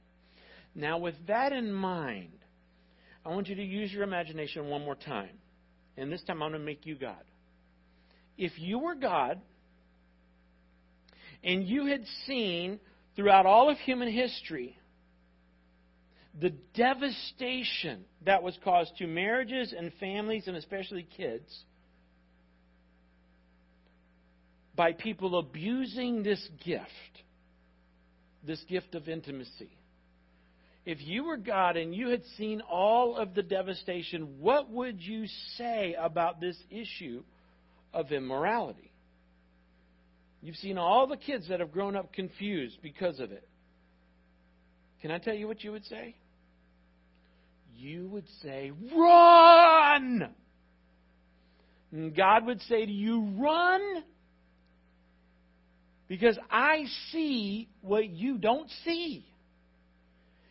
Now, 0.75 0.99
with 0.99 1.15
that 1.27 1.53
in 1.53 1.73
mind, 1.73 2.33
I 3.25 3.31
want 3.31 3.49
you 3.49 3.55
to 3.55 3.65
use 3.65 3.93
your 3.93 4.03
imagination 4.03 4.69
one 4.69 4.83
more 4.85 4.95
time. 4.95 5.37
And 5.97 6.11
this 6.11 6.23
time 6.23 6.43
I'm 6.43 6.51
going 6.51 6.61
to 6.61 6.67
make 6.67 6.87
you 6.87 6.95
God. 6.95 7.23
If 8.39 8.53
you 8.59 8.79
were 8.79 8.95
God, 8.95 9.41
and 11.43 11.65
you 11.65 11.87
had 11.87 12.05
seen 12.27 12.81
throughout 13.17 13.47
all 13.47 13.71
of 13.71 13.79
human 13.79 14.11
history 14.11 14.77
the 16.39 16.51
devastation 16.75 18.05
that 18.25 18.43
was 18.43 18.57
caused 18.63 18.97
to 18.99 19.07
marriages 19.07 19.75
and 19.77 19.93
families 19.99 20.47
and 20.47 20.57
especially 20.57 21.07
kids 21.17 21.65
by 24.77 24.93
people 24.93 25.39
abusing 25.39 26.23
this 26.23 26.47
gift, 26.65 26.87
this 28.47 28.63
gift 28.69 28.95
of 28.95 29.09
intimacy. 29.09 29.77
If 30.87 30.99
you 31.03 31.25
were 31.25 31.37
God 31.37 31.77
and 31.77 31.95
you 31.95 32.09
had 32.09 32.23
seen 32.39 32.63
all 32.63 33.17
of 33.17 33.35
the 33.35 33.43
devastation, 33.43 34.41
what 34.41 34.71
would 34.71 35.01
you 35.01 35.27
say 35.57 35.95
about 36.01 36.41
this 36.41 36.57
issue 36.71 37.23
of 37.93 38.13
immorality? 38.13 38.90
You've 40.43 40.57
seen 40.57 40.79
all 40.79 41.07
the 41.07 41.17
kids 41.17 41.49
that 41.49 41.61
have 41.61 41.73
grown 41.73 41.97
up 41.97 42.13
confused 42.13 42.79
because 42.83 43.21
of 43.21 43.31
it. 43.31 43.47
Can 45.03 45.11
I 45.11 45.19
tell 45.19 45.35
you 45.35 45.47
what 45.47 45.63
you 45.63 45.73
would 45.73 45.85
say? 45.87 46.17
You 47.77 48.09
would 48.09 48.27
say, 48.43 48.73
Run! 48.95 50.31
And 51.93 52.15
God 52.15 52.47
would 52.47 52.61
say 52.63 52.85
to 52.85 52.93
you, 52.93 53.33
Run! 53.39 54.05
Because 56.09 56.39
I 56.51 56.85
see 57.13 57.69
what 57.83 58.09
you 58.09 58.37
don't 58.39 58.69
see. 58.85 59.25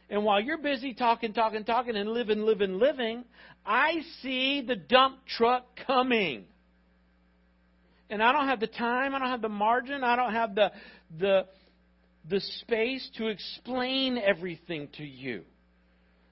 And 0.10 0.24
while 0.24 0.40
you're 0.40 0.58
busy 0.58 0.94
talking, 0.94 1.34
talking, 1.34 1.66
talking, 1.66 1.96
and 1.96 2.10
living, 2.10 2.42
living, 2.42 2.80
living, 2.80 3.26
I 3.66 4.02
see 4.22 4.62
the 4.62 4.76
dump 4.76 5.18
truck 5.38 5.66
coming 5.86 6.46
and 8.10 8.24
I 8.24 8.32
don't 8.32 8.47
have 8.47 8.60
the 8.60 8.68
time, 8.68 9.14
I 9.16 9.20
don't 9.20 9.30
have 9.30 9.41
the 9.41 9.49
margin, 9.49 10.03
I 10.03 10.16
don't 10.16 10.34
have 10.34 10.55
the 10.55 10.72
the 11.20 11.45
the 12.30 12.39
space 12.62 13.10
to 13.18 13.28
explain 13.28 14.18
everything 14.18 14.89
to 14.97 15.03
you. 15.03 15.43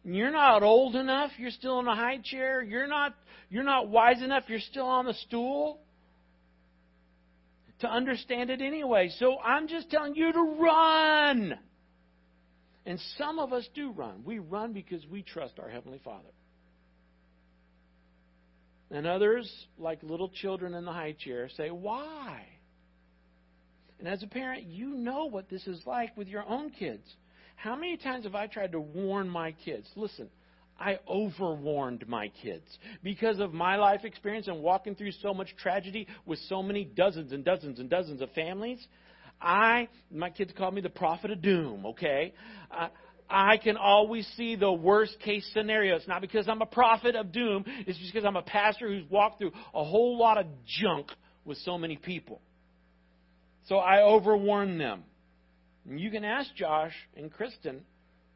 You're 0.04 0.32
not 0.32 0.64
old 0.64 0.96
enough, 0.96 1.32
you're 1.38 1.52
still 1.52 1.80
in 1.80 1.88
a 1.88 1.96
high 1.96 2.20
chair, 2.24 2.62
you're 2.62 2.88
not 2.88 3.14
you're 3.50 3.64
not 3.64 3.90
wise 3.90 4.22
enough, 4.22 4.44
you're 4.48 4.60
still 4.60 4.86
on 4.86 5.06
the 5.06 5.14
stool. 5.14 5.80
to 7.80 7.88
understand 7.88 8.50
it 8.50 8.62
anyway. 8.62 9.10
So 9.20 9.38
I'm 9.40 9.68
just 9.68 9.90
telling 9.92 10.16
you 10.16 10.34
to 10.34 10.56
run. 10.60 11.58
And 12.86 13.00
some 13.18 13.38
of 13.38 13.54
us 13.54 13.68
do 13.76 13.92
run. 13.92 14.24
We 14.26 14.40
run 14.40 14.74
because 14.74 15.06
we 15.06 15.22
trust 15.22 15.60
our 15.60 15.70
Heavenly 15.70 16.00
Father. 16.04 16.30
And 18.90 19.06
others, 19.06 19.52
like 19.78 20.02
little 20.02 20.30
children 20.30 20.74
in 20.74 20.86
the 20.86 20.94
high 20.94 21.14
chair, 21.14 21.50
say, 21.56 21.70
Why? 21.70 22.46
And 24.00 24.08
as 24.08 24.24
a 24.24 24.28
parent, 24.28 24.68
you 24.68 24.90
know 24.90 25.26
what 25.26 25.50
this 25.50 25.66
is 25.68 25.82
like 25.86 26.16
with 26.16 26.28
your 26.28 26.46
own 26.48 26.70
kids. 26.70 27.04
How 27.56 27.76
many 27.76 27.98
times 27.98 28.26
have 28.26 28.36
I 28.36 28.48
tried 28.48 28.74
to 28.74 28.80
warn 28.80 29.28
my 29.28 29.54
kids? 29.66 29.88
Listen, 29.96 30.30
I 30.80 31.00
overwarned 31.10 32.08
my 32.08 32.32
kids 32.44 32.66
because 33.04 33.40
of 33.40 33.54
my 33.54 33.78
life 33.78 34.06
experience 34.06 34.48
and 34.48 34.62
walking 34.62 34.94
through 34.94 35.12
so 35.24 35.34
much 35.34 35.56
tragedy 35.58 36.08
with 36.26 36.38
so 36.48 36.62
many 36.62 36.86
dozens 36.86 37.32
and 37.32 37.44
dozens 37.44 37.80
and 37.80 37.90
dozens 37.90 38.22
of 38.22 38.30
families. 38.32 38.86
I, 39.42 39.88
my 40.12 40.30
kids 40.30 40.54
call 40.56 40.72
me 40.72 40.82
the 40.82 40.90
prophet 40.90 41.32
of 41.32 41.42
doom, 41.42 41.86
okay? 41.88 42.34
Uh, 42.72 42.90
I 43.30 43.58
can 43.58 43.78
always 43.78 44.28
see 44.38 44.56
the 44.56 44.72
worst 44.72 45.20
case 45.20 45.50
scenario. 45.54 45.96
It's 45.96 46.08
not 46.08 46.22
because 46.22 46.48
I'm 46.48 46.62
a 46.62 46.68
prophet 46.68 47.16
of 47.16 47.32
doom, 47.32 47.66
it's 47.86 47.98
just 48.00 48.14
because 48.14 48.26
I'm 48.26 48.36
a 48.36 48.42
pastor 48.42 48.88
who's 48.88 49.10
walked 49.10 49.40
through 49.40 49.52
a 49.74 49.84
whole 49.84 50.18
lot 50.18 50.38
of 50.38 50.46
junk 50.66 51.12
with 51.46 51.58
so 51.60 51.78
many 51.78 51.98
people. 51.98 52.42
So 53.68 53.78
I 53.78 53.98
overwarn 53.98 54.78
them. 54.78 55.04
And 55.90 56.00
you 56.00 56.12
can 56.12 56.24
ask 56.24 56.54
Josh 56.56 56.94
and 57.16 57.32
Kristen 57.32 57.82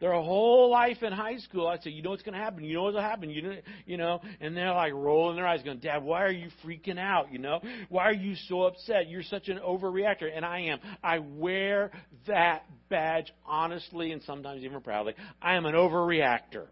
their 0.02 0.14
whole 0.14 0.70
life 0.72 1.04
in 1.04 1.14
high 1.14 1.38
school. 1.38 1.68
I'd 1.68 1.84
say, 1.84 1.92
you 1.92 2.02
know 2.02 2.10
what's 2.10 2.24
going 2.24 2.34
to 2.34 2.44
happen. 2.44 2.64
You 2.64 2.74
know 2.74 2.84
what's 2.84 2.96
going 2.96 3.04
to 3.04 3.10
happen. 3.10 3.30
You 3.30 3.42
know, 3.44 3.56
you 3.86 3.98
know, 3.98 4.20
and 4.42 4.58
they're 4.58 4.74
like 4.74 4.94
rolling 4.94 5.36
their 5.36 5.46
eyes, 5.46 5.62
going, 5.64 5.78
Dad, 5.78 6.04
why 6.04 6.24
are 6.24 6.32
you 6.32 6.50
freaking 6.66 6.98
out? 6.98 7.32
You 7.32 7.38
know, 7.38 7.62
why 7.88 8.06
are 8.06 8.14
you 8.14 8.36
so 8.50 8.64
upset? 8.64 9.08
You're 9.08 9.22
such 9.22 9.48
an 9.48 9.60
overreactor, 9.60 10.30
and 10.36 10.44
I 10.44 10.62
am. 10.62 10.80
I 11.04 11.20
wear 11.20 11.92
that 12.28 12.66
badge 12.90 13.32
honestly 13.46 14.12
and 14.12 14.24
sometimes 14.24 14.64
even 14.64 14.82
proudly. 14.82 15.14
I 15.40 15.56
am 15.56 15.66
an 15.66 15.76
overreactor. 15.76 16.66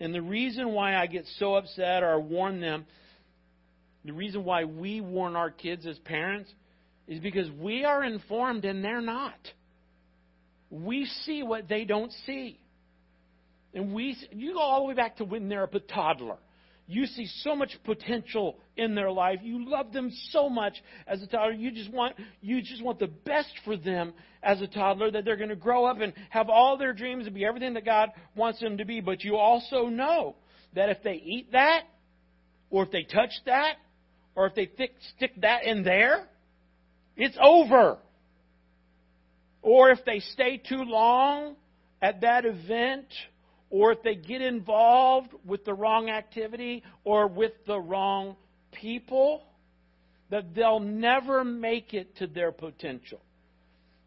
And 0.00 0.14
the 0.14 0.22
reason 0.22 0.70
why 0.72 0.96
I 0.96 1.06
get 1.06 1.26
so 1.38 1.54
upset 1.54 2.02
or 2.02 2.18
warn 2.18 2.60
them, 2.60 2.86
the 4.06 4.12
reason 4.12 4.42
why 4.42 4.64
we 4.64 5.02
warn 5.02 5.36
our 5.36 5.50
kids 5.50 5.86
as 5.86 5.98
parents 5.98 6.50
is 7.06 7.20
because 7.20 7.50
we 7.60 7.84
are 7.84 8.02
informed 8.02 8.64
and 8.64 8.82
they're 8.82 9.02
not. 9.02 9.38
We 10.72 11.04
see 11.26 11.42
what 11.42 11.68
they 11.68 11.84
don't 11.84 12.10
see. 12.24 12.58
And 13.74 13.92
we, 13.92 14.16
you 14.30 14.54
go 14.54 14.58
all 14.58 14.80
the 14.80 14.86
way 14.86 14.94
back 14.94 15.18
to 15.18 15.24
when 15.24 15.50
they're 15.50 15.64
a 15.64 15.80
toddler. 15.80 16.38
You 16.86 17.04
see 17.04 17.26
so 17.42 17.54
much 17.54 17.76
potential 17.84 18.58
in 18.76 18.94
their 18.94 19.10
life. 19.10 19.40
You 19.42 19.68
love 19.68 19.92
them 19.92 20.10
so 20.30 20.48
much 20.48 20.72
as 21.06 21.22
a 21.22 21.26
toddler. 21.26 21.52
You 21.52 21.72
just 21.72 21.92
want, 21.92 22.16
you 22.40 22.62
just 22.62 22.82
want 22.82 22.98
the 22.98 23.06
best 23.06 23.52
for 23.66 23.76
them 23.76 24.14
as 24.42 24.62
a 24.62 24.66
toddler 24.66 25.10
that 25.10 25.26
they're 25.26 25.36
going 25.36 25.50
to 25.50 25.56
grow 25.56 25.84
up 25.84 26.00
and 26.00 26.14
have 26.30 26.48
all 26.48 26.78
their 26.78 26.94
dreams 26.94 27.26
and 27.26 27.34
be 27.34 27.44
everything 27.44 27.74
that 27.74 27.84
God 27.84 28.08
wants 28.34 28.58
them 28.60 28.78
to 28.78 28.86
be. 28.86 29.02
But 29.02 29.24
you 29.24 29.36
also 29.36 29.88
know 29.88 30.36
that 30.74 30.88
if 30.88 31.02
they 31.02 31.14
eat 31.14 31.52
that, 31.52 31.82
or 32.70 32.84
if 32.84 32.90
they 32.90 33.02
touch 33.02 33.32
that, 33.44 33.74
or 34.34 34.46
if 34.46 34.54
they 34.54 34.70
stick 35.16 35.32
that 35.42 35.64
in 35.64 35.84
there, 35.84 36.26
it's 37.16 37.36
over. 37.40 37.98
Or 39.62 39.90
if 39.90 40.04
they 40.04 40.18
stay 40.18 40.56
too 40.58 40.82
long 40.82 41.54
at 42.02 42.20
that 42.22 42.44
event, 42.44 43.06
or 43.70 43.92
if 43.92 44.02
they 44.02 44.16
get 44.16 44.42
involved 44.42 45.30
with 45.46 45.64
the 45.64 45.72
wrong 45.72 46.10
activity 46.10 46.82
or 47.04 47.28
with 47.28 47.52
the 47.66 47.78
wrong 47.78 48.36
people, 48.72 49.44
that 50.30 50.54
they'll 50.54 50.80
never 50.80 51.44
make 51.44 51.94
it 51.94 52.16
to 52.16 52.26
their 52.26 52.52
potential. 52.52 53.20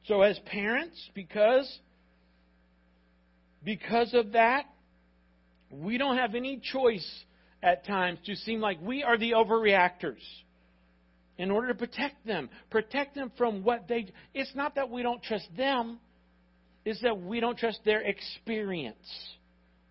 So 0.08 0.22
as 0.22 0.38
parents, 0.46 1.10
because 1.16 1.80
because 3.64 4.14
of 4.14 4.34
that, 4.34 4.66
we 5.72 5.98
don't 5.98 6.18
have 6.18 6.36
any 6.36 6.62
choice 6.62 7.08
at 7.64 7.86
times 7.86 8.20
to 8.26 8.36
seem 8.36 8.60
like 8.60 8.80
we 8.82 9.02
are 9.04 9.18
the 9.18 9.32
overreactors 9.32 10.22
in 11.38 11.52
order 11.52 11.68
to 11.68 11.76
protect 11.76 12.26
them. 12.26 12.50
Protect 12.70 13.16
them 13.16 13.32
from 13.38 13.64
what 13.64 13.88
they. 13.88 14.08
It's 14.34 14.54
not 14.56 14.76
that 14.76 14.90
we 14.90 15.04
don't 15.04 15.22
trust 15.22 15.48
them, 15.58 16.00
it's 16.84 17.02
that 17.02 17.22
we 17.22 17.40
don't 17.40 17.58
trust 17.58 17.80
their 17.86 18.02
experience. 18.02 18.98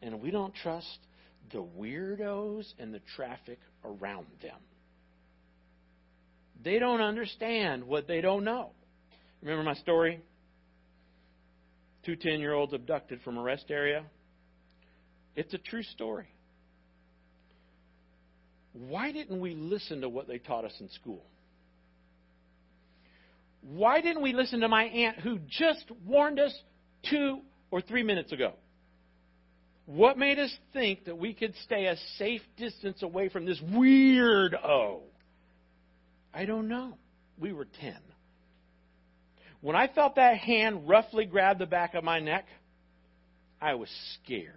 And 0.03 0.21
we 0.21 0.31
don't 0.31 0.55
trust 0.55 0.99
the 1.51 1.63
weirdos 1.79 2.67
and 2.79 2.93
the 2.93 3.01
traffic 3.17 3.59
around 3.85 4.27
them. 4.43 4.59
They 6.63 6.79
don't 6.79 7.01
understand 7.01 7.85
what 7.85 8.07
they 8.07 8.21
don't 8.21 8.45
know. 8.45 8.71
Remember 9.41 9.63
my 9.63 9.75
story? 9.75 10.21
Two 12.05 12.17
10 12.17 12.41
year 12.41 12.53
olds 12.53 12.75
abducted 12.75 13.21
from 13.23 13.39
a 13.39 13.43
rest 13.43 13.67
area. 13.71 14.05
It's 15.37 15.55
a 15.55 15.59
true 15.59 15.83
story. 15.83 16.29
Why 18.73 19.13
didn't 19.13 19.41
we 19.41 19.55
listen 19.55 20.01
to 20.01 20.09
what 20.09 20.27
they 20.27 20.39
taught 20.39 20.65
us 20.65 20.75
in 20.81 20.89
school? 20.91 21.25
Why 23.69 24.01
didn't 24.01 24.23
we 24.23 24.33
listen 24.33 24.61
to 24.61 24.69
my 24.69 24.85
aunt 24.85 25.21
who 25.21 25.39
just 25.49 25.85
warned 26.07 26.39
us 26.39 26.55
two 27.09 27.41
or 27.71 27.81
three 27.81 28.03
minutes 28.03 28.31
ago? 28.33 28.53
What 29.87 30.19
made 30.19 30.39
us 30.39 30.55
think 30.73 31.05
that 31.07 31.19
we 31.19 31.35
could 31.35 31.55
stay 31.65 31.87
a 31.87 31.97
safe 32.19 32.43
distance 32.57 33.03
away 33.03 33.29
from 33.29 33.47
this 33.47 33.61
weirdo? 33.61 35.01
I 36.33 36.45
don't 36.45 36.69
know. 36.69 36.97
We 37.39 37.53
were 37.53 37.67
10. 37.81 37.97
When 39.61 39.77
I 39.77 39.89
felt 39.89 40.17
that 40.17 40.37
hand 40.39 40.89
roughly 40.89 41.25
grab 41.25 41.59
the 41.59 41.67
back 41.67 41.95
of 41.95 42.05
my 42.05 42.21
neck, 42.21 42.45
I 43.61 43.75
was 43.75 43.89
scared. 44.23 44.53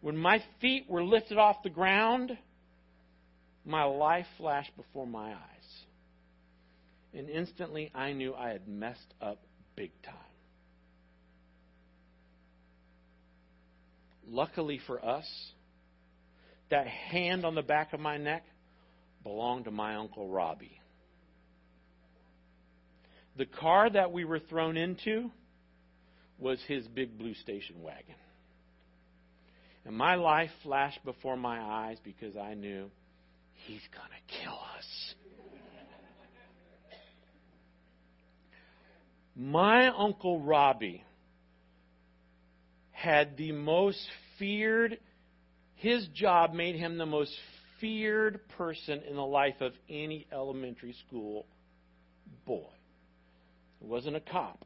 When 0.00 0.16
my 0.16 0.42
feet 0.60 0.86
were 0.88 1.04
lifted 1.04 1.38
off 1.38 1.62
the 1.62 1.70
ground, 1.70 2.36
my 3.64 3.84
life 3.84 4.26
flashed 4.38 4.74
before 4.76 5.06
my 5.06 5.32
eyes. 5.32 5.57
And 7.14 7.28
instantly 7.28 7.90
I 7.94 8.12
knew 8.12 8.34
I 8.34 8.50
had 8.50 8.68
messed 8.68 9.14
up 9.20 9.38
big 9.76 9.90
time. 10.02 10.14
Luckily 14.26 14.80
for 14.86 15.02
us, 15.04 15.26
that 16.70 16.86
hand 16.86 17.44
on 17.44 17.54
the 17.54 17.62
back 17.62 17.92
of 17.92 18.00
my 18.00 18.18
neck 18.18 18.44
belonged 19.22 19.64
to 19.64 19.70
my 19.70 19.96
Uncle 19.96 20.28
Robbie. 20.28 20.80
The 23.36 23.46
car 23.46 23.88
that 23.88 24.12
we 24.12 24.24
were 24.24 24.40
thrown 24.40 24.76
into 24.76 25.30
was 26.38 26.60
his 26.66 26.86
big 26.88 27.16
blue 27.16 27.34
station 27.34 27.82
wagon. 27.82 28.14
And 29.84 29.96
my 29.96 30.16
life 30.16 30.50
flashed 30.62 31.02
before 31.04 31.36
my 31.36 31.60
eyes 31.60 31.98
because 32.04 32.36
I 32.36 32.54
knew 32.54 32.90
he's 33.66 33.80
going 33.94 34.10
to 34.10 34.42
kill 34.42 34.58
us. 34.76 35.14
My 39.40 39.86
Uncle 39.96 40.40
Robbie 40.40 41.04
had 42.90 43.36
the 43.36 43.52
most 43.52 44.04
feared, 44.36 44.98
his 45.76 46.08
job 46.08 46.52
made 46.52 46.74
him 46.74 46.98
the 46.98 47.06
most 47.06 47.32
feared 47.80 48.40
person 48.56 49.00
in 49.08 49.14
the 49.14 49.24
life 49.24 49.60
of 49.60 49.74
any 49.88 50.26
elementary 50.32 50.96
school 51.06 51.46
boy. 52.46 52.66
He 53.78 53.86
wasn't 53.86 54.16
a 54.16 54.20
cop. 54.20 54.64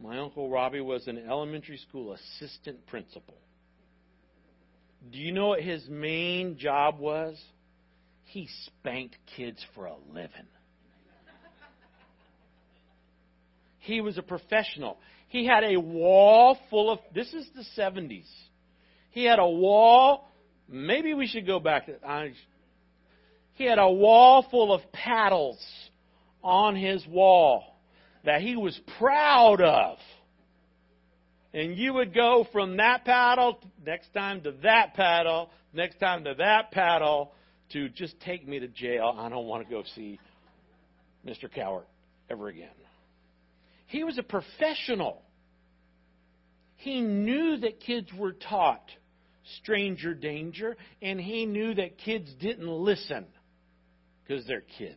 My 0.00 0.20
Uncle 0.20 0.48
Robbie 0.48 0.80
was 0.80 1.08
an 1.08 1.18
elementary 1.18 1.78
school 1.78 2.12
assistant 2.12 2.86
principal. 2.86 3.34
Do 5.10 5.18
you 5.18 5.32
know 5.32 5.48
what 5.48 5.62
his 5.62 5.88
main 5.88 6.58
job 6.58 7.00
was? 7.00 7.36
He 8.22 8.48
spanked 8.66 9.16
kids 9.36 9.58
for 9.74 9.86
a 9.86 9.96
living. 10.14 10.46
He 13.90 14.00
was 14.00 14.18
a 14.18 14.22
professional. 14.22 14.98
He 15.26 15.44
had 15.44 15.64
a 15.64 15.76
wall 15.80 16.56
full 16.70 16.90
of, 16.90 17.00
this 17.12 17.34
is 17.34 17.48
the 17.56 17.64
70s. 17.76 18.28
He 19.10 19.24
had 19.24 19.40
a 19.40 19.48
wall, 19.48 20.30
maybe 20.68 21.12
we 21.12 21.26
should 21.26 21.44
go 21.44 21.58
back 21.58 21.86
to, 21.86 21.94
he 23.54 23.64
had 23.64 23.80
a 23.80 23.90
wall 23.90 24.46
full 24.48 24.72
of 24.72 24.80
paddles 24.92 25.58
on 26.42 26.76
his 26.76 27.04
wall 27.08 27.80
that 28.24 28.40
he 28.40 28.54
was 28.54 28.78
proud 28.96 29.60
of. 29.60 29.98
And 31.52 31.76
you 31.76 31.94
would 31.94 32.14
go 32.14 32.46
from 32.52 32.76
that 32.76 33.04
paddle, 33.04 33.58
next 33.84 34.14
time 34.14 34.40
to 34.42 34.52
that 34.62 34.94
paddle, 34.94 35.50
next 35.72 35.98
time 35.98 36.22
to 36.24 36.34
that 36.38 36.70
paddle, 36.70 37.32
to 37.72 37.88
just 37.88 38.20
take 38.20 38.46
me 38.46 38.60
to 38.60 38.68
jail. 38.68 39.16
I 39.18 39.28
don't 39.28 39.46
want 39.46 39.66
to 39.66 39.70
go 39.70 39.82
see 39.96 40.20
Mr. 41.26 41.52
Cowart 41.52 41.86
ever 42.30 42.46
again. 42.46 42.68
He 43.90 44.04
was 44.04 44.18
a 44.18 44.22
professional. 44.22 45.20
He 46.76 47.00
knew 47.00 47.56
that 47.58 47.80
kids 47.80 48.08
were 48.16 48.32
taught 48.32 48.88
stranger 49.62 50.14
danger, 50.14 50.76
and 51.02 51.20
he 51.20 51.44
knew 51.44 51.74
that 51.74 51.98
kids 51.98 52.32
didn't 52.40 52.68
listen 52.68 53.26
because 54.22 54.46
they're 54.46 54.62
kids. 54.78 54.96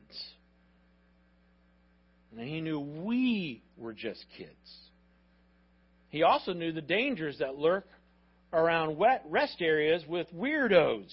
And 2.38 2.48
he 2.48 2.62
knew 2.62 2.80
we 2.80 3.64
were 3.78 3.94
just 3.94 4.24
kids. 4.38 4.52
He 6.10 6.22
also 6.22 6.54
knew 6.54 6.72
the 6.72 6.82
dangers 6.82 7.40
that 7.40 7.56
lurk 7.56 7.88
around 8.54 8.96
wet 8.96 9.24
rest 9.28 9.58
areas 9.60 10.04
with 10.08 10.28
weirdos. 10.32 11.12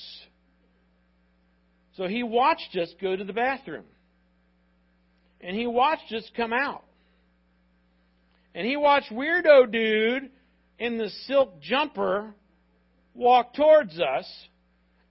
So 1.96 2.06
he 2.06 2.24
watched 2.24 2.76
us 2.78 2.92
go 3.00 3.16
to 3.16 3.24
the 3.24 3.32
bathroom. 3.32 3.86
And 5.40 5.56
he 5.56 5.66
watched 5.66 6.12
us 6.12 6.30
come 6.36 6.52
out. 6.52 6.84
And 8.54 8.66
he 8.66 8.76
watched 8.76 9.12
weirdo 9.12 9.70
dude 9.70 10.30
in 10.78 10.98
the 10.98 11.08
silk 11.26 11.60
jumper 11.60 12.34
walk 13.14 13.54
towards 13.54 13.98
us. 14.00 14.26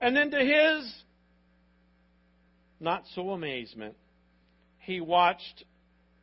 And 0.00 0.16
then 0.16 0.30
to 0.30 0.38
his 0.38 1.02
not 2.80 3.04
so 3.14 3.30
amazement, 3.30 3.94
he 4.78 5.00
watched 5.00 5.64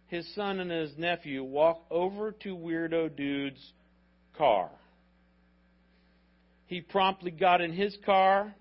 his 0.07 0.27
son 0.35 0.59
and 0.59 0.71
his 0.71 0.97
nephew 0.97 1.43
walk 1.43 1.85
over 1.91 2.31
to 2.31 2.55
weirdo 2.55 3.15
dude's 3.15 3.73
car. 4.37 4.69
He 6.65 6.81
promptly 6.81 7.31
got 7.31 7.61
in 7.61 7.71
his 7.71 7.95
car. 8.05 8.53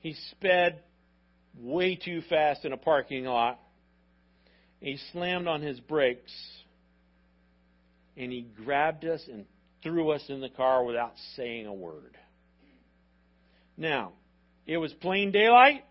He 0.00 0.14
sped 0.30 0.82
way 1.58 1.96
too 1.96 2.22
fast 2.28 2.64
in 2.64 2.72
a 2.72 2.76
parking 2.76 3.24
lot. 3.24 3.58
He 4.80 4.98
slammed 5.12 5.48
on 5.48 5.62
his 5.62 5.80
brakes 5.80 6.32
and 8.16 8.32
he 8.32 8.46
grabbed 8.64 9.04
us 9.04 9.22
and 9.30 9.44
threw 9.82 10.10
us 10.10 10.22
in 10.28 10.40
the 10.40 10.48
car 10.48 10.84
without 10.84 11.12
saying 11.36 11.66
a 11.66 11.74
word. 11.74 12.16
Now, 13.76 14.12
it 14.66 14.78
was 14.78 14.92
plain 14.94 15.32
daylight, 15.32 15.84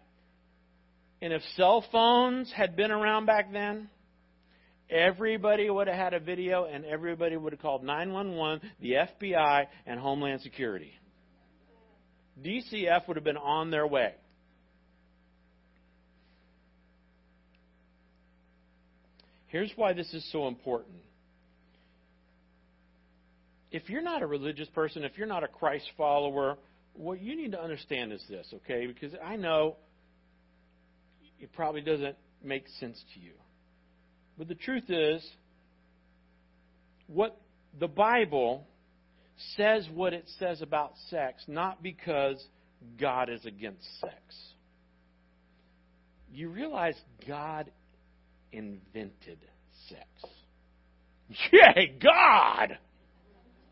and 1.21 1.31
if 1.31 1.41
cell 1.55 1.85
phones 1.91 2.51
had 2.51 2.75
been 2.75 2.91
around 2.91 3.25
back 3.25 3.51
then, 3.51 3.89
everybody 4.89 5.69
would 5.69 5.87
have 5.87 5.95
had 5.95 6.13
a 6.13 6.19
video 6.19 6.65
and 6.65 6.85
everybody 6.85 7.37
would 7.37 7.53
have 7.53 7.61
called 7.61 7.83
911, 7.83 8.69
the 8.81 8.93
FBI, 8.93 9.67
and 9.85 9.99
Homeland 9.99 10.41
Security. 10.41 10.91
DCF 12.43 13.07
would 13.07 13.17
have 13.17 13.23
been 13.23 13.37
on 13.37 13.71
their 13.71 13.87
way. 13.87 14.13
Here's 19.47 19.71
why 19.77 19.93
this 19.93 20.13
is 20.13 20.29
so 20.33 20.47
important. 20.47 20.97
If 23.75 23.89
you're 23.89 24.01
not 24.01 24.21
a 24.21 24.25
religious 24.25 24.69
person, 24.69 25.03
if 25.03 25.17
you're 25.17 25.27
not 25.27 25.43
a 25.43 25.49
Christ 25.49 25.83
follower, 25.97 26.57
what 26.93 27.21
you 27.21 27.35
need 27.35 27.51
to 27.51 27.61
understand 27.61 28.13
is 28.13 28.23
this, 28.29 28.47
okay? 28.53 28.87
Because 28.87 29.11
I 29.21 29.35
know 29.35 29.75
it 31.41 31.51
probably 31.51 31.81
doesn't 31.81 32.15
make 32.41 32.69
sense 32.79 32.97
to 33.13 33.19
you. 33.19 33.33
But 34.37 34.47
the 34.47 34.55
truth 34.55 34.89
is, 34.89 35.29
what 37.07 37.37
the 37.77 37.89
Bible 37.89 38.65
says 39.57 39.89
what 39.93 40.13
it 40.13 40.23
says 40.39 40.61
about 40.61 40.93
sex, 41.09 41.43
not 41.45 41.83
because 41.83 42.41
God 42.97 43.29
is 43.29 43.45
against 43.45 43.83
sex. 43.99 44.13
You 46.31 46.47
realize 46.47 46.95
God 47.27 47.69
invented 48.53 49.39
sex. 49.89 50.07
Yay, 51.51 51.97
God! 52.01 52.77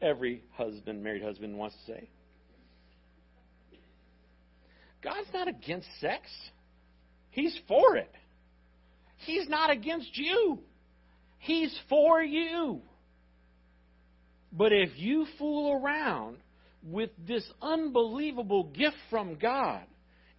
Every 0.04 0.44
husband, 0.52 1.02
married 1.02 1.24
husband, 1.24 1.58
wants 1.58 1.78
to 1.86 1.94
say. 1.94 2.10
God's 5.02 5.30
not 5.34 5.48
against 5.48 5.88
sex. 6.02 6.24
He's 7.30 7.58
for 7.70 7.96
it. 7.96 8.12
He's 9.26 9.48
not 9.48 9.70
against 9.70 10.10
you. 10.18 10.60
He's 11.40 11.74
for 11.88 12.22
you. 12.22 12.82
But 14.52 14.74
if 14.74 14.90
you 14.98 15.26
fool 15.40 15.82
around 15.82 16.38
with 16.84 17.12
this 17.26 17.50
unbelievable 17.62 18.66
gift 18.66 18.98
from 19.10 19.36
God 19.36 19.84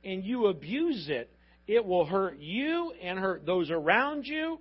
and 0.05 0.23
you 0.25 0.47
abuse 0.47 1.07
it, 1.09 1.31
it 1.67 1.85
will 1.85 2.05
hurt 2.05 2.39
you 2.39 2.93
and 3.03 3.19
hurt 3.19 3.47
those 3.47 3.71
around 3.71 4.27
you, 4.27 4.59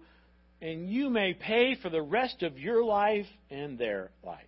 and 0.61 0.89
you 0.89 1.09
may 1.09 1.33
pay 1.33 1.75
for 1.81 1.89
the 1.89 2.01
rest 2.01 2.41
of 2.41 2.57
your 2.57 2.85
life 2.85 3.25
and 3.51 3.77
their 3.77 4.11
life. 4.23 4.39